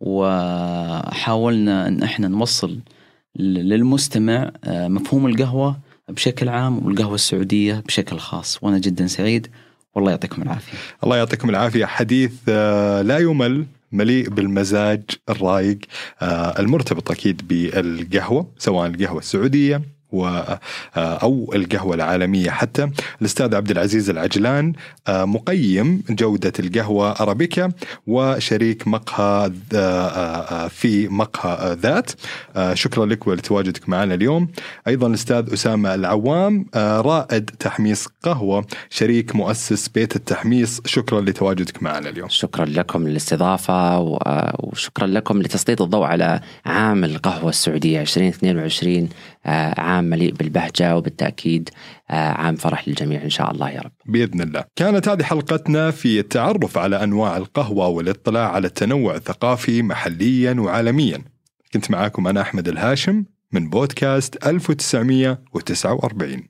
وحاولنا 0.00 1.88
إن 1.88 2.02
إحنا 2.02 2.28
نوصل 2.28 2.78
للمستمع 3.38 4.50
آه، 4.64 4.88
مفهوم 4.88 5.26
القهوة 5.26 5.78
بشكل 6.08 6.48
عام 6.48 6.86
والقهوة 6.86 7.14
السعودية 7.14 7.82
بشكل 7.86 8.18
خاص. 8.18 8.58
وأنا 8.62 8.78
جدا 8.78 9.06
سعيد. 9.06 9.48
والله 9.94 10.10
يعطيكم 10.10 10.42
العافية. 10.42 10.78
الله 11.04 11.16
يعطيكم 11.16 11.50
العافية. 11.50 11.86
حديث 11.86 12.32
آه، 12.48 13.02
لا 13.02 13.18
يمل 13.18 13.66
مليء 13.92 14.30
بالمزاج 14.30 15.02
الرايق 15.28 15.78
آه، 16.22 16.60
المرتبط 16.60 17.10
أكيد 17.10 17.48
بالقهوة 17.48 18.46
سواء 18.58 18.86
القهوة 18.86 19.18
السعودية 19.18 19.82
و 20.12 20.26
آه، 20.26 20.58
أو 20.96 21.52
القهوة 21.54 21.94
العالمية. 21.94 22.50
حتى 22.50 22.90
الأستاذ 23.20 23.54
عبد 23.54 23.70
العزيز 23.70 24.10
العجلان 24.10 24.72
آه، 25.08 25.24
مقيم 25.24 26.02
جودة 26.10 26.52
القهوة 26.58 27.10
أرابيكا 27.10 27.72
وشريك 28.06 28.88
مقهى 28.88 29.52
آه، 29.74 30.68
في 30.68 31.08
مقهى 31.08 31.76
ذات. 31.82 32.10
شكرا 32.72 33.06
لك 33.06 33.26
ولتواجدك 33.26 33.88
معنا 33.88 34.14
اليوم. 34.14 34.48
أيضا 34.88 35.06
الأستاذ 35.06 35.52
أسامة 35.52 35.94
العوام 35.94 36.66
رائد 36.76 37.50
تحميص 37.58 38.08
قهوة 38.22 38.64
شريك 38.90 39.36
مؤسس 39.36 39.88
بيت 39.88 40.16
التحميص. 40.16 40.80
شكرا 40.86 41.20
لتواجدك 41.20 41.82
معنا 41.82 42.08
اليوم. 42.08 42.28
شكرا 42.28 42.64
لكم 42.64 43.08
للاستضافة 43.08 43.98
وشكرا 44.58 45.06
لكم 45.06 45.42
لتسليط 45.42 45.82
الضوء 45.82 46.04
على 46.04 46.40
عام 46.66 47.04
القهوة 47.04 47.48
السعودية 47.48 48.00
2022 48.00 49.08
عام 49.78 50.04
مليء 50.04 50.32
بالبهجة 50.32 50.96
وبالتأكيد 50.96 51.70
آه، 52.10 52.32
عام 52.32 52.56
فرح 52.56 52.88
للجميع 52.88 53.22
إن 53.22 53.30
شاء 53.30 53.50
الله 53.50 53.70
يا 53.70 53.80
رب. 53.80 53.92
بإذن 54.06 54.40
الله. 54.40 54.64
كانت 54.76 55.08
هذه 55.08 55.22
حلقتنا 55.22 55.90
في 55.90 56.20
التعرف 56.20 56.78
على 56.78 57.04
أنواع 57.04 57.36
القهوة 57.36 57.86
والاطلاع 57.86 58.52
على 58.52 58.66
التنوع 58.66 59.14
الثقافي 59.14 59.82
محليا 59.82 60.56
وعالميا. 60.58 61.18
كنت 61.72 61.90
معاكم 61.90 62.28
أنا 62.28 62.40
أحمد 62.40 62.68
الهاشم 62.68 63.24
من 63.52 63.70
بودكاست 63.70 64.46
1949 64.46 66.48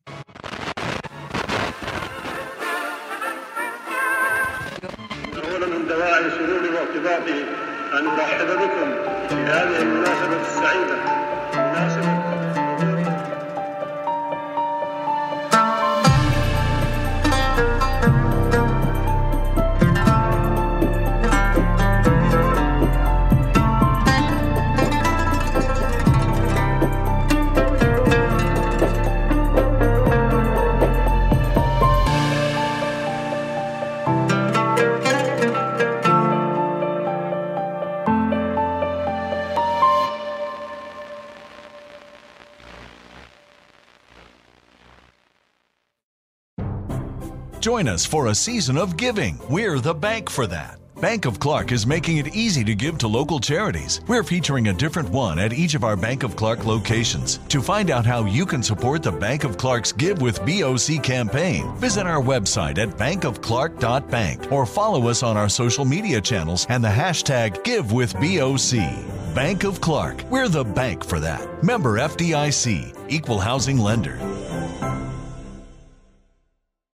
us 47.92 48.06
for 48.06 48.28
a 48.28 48.34
season 48.34 48.78
of 48.78 48.96
giving. 48.96 49.38
We're 49.50 49.78
the 49.78 49.94
bank 49.94 50.30
for 50.30 50.46
that. 50.46 50.78
Bank 51.00 51.26
of 51.26 51.38
Clark 51.40 51.72
is 51.72 51.86
making 51.86 52.18
it 52.18 52.34
easy 52.34 52.64
to 52.64 52.74
give 52.74 52.96
to 52.98 53.08
local 53.08 53.38
charities. 53.40 54.00
We're 54.06 54.22
featuring 54.22 54.68
a 54.68 54.72
different 54.72 55.10
one 55.10 55.38
at 55.38 55.52
each 55.52 55.74
of 55.74 55.84
our 55.84 55.96
Bank 55.96 56.22
of 56.22 56.36
Clark 56.36 56.64
locations. 56.64 57.38
To 57.48 57.60
find 57.60 57.90
out 57.90 58.06
how 58.06 58.24
you 58.24 58.46
can 58.46 58.62
support 58.62 59.02
the 59.02 59.12
Bank 59.12 59.44
of 59.44 59.58
Clark's 59.58 59.92
Give 59.92 60.22
with 60.22 60.38
BOC 60.46 61.02
campaign, 61.02 61.74
visit 61.76 62.06
our 62.06 62.22
website 62.22 62.78
at 62.78 62.90
bankofclark.bank 62.90 64.52
or 64.52 64.64
follow 64.64 65.08
us 65.08 65.22
on 65.22 65.36
our 65.36 65.48
social 65.48 65.84
media 65.84 66.20
channels 66.20 66.66
and 66.70 66.82
the 66.82 66.88
hashtag 66.88 67.62
Give 67.64 67.92
with 67.92 68.14
BOC. 68.14 69.34
Bank 69.34 69.64
of 69.64 69.80
Clark. 69.80 70.22
We're 70.30 70.48
the 70.48 70.64
bank 70.64 71.04
for 71.04 71.18
that. 71.20 71.64
Member 71.64 71.98
FDIC. 71.98 72.96
Equal 73.08 73.40
housing 73.40 73.78
lender. 73.78 74.18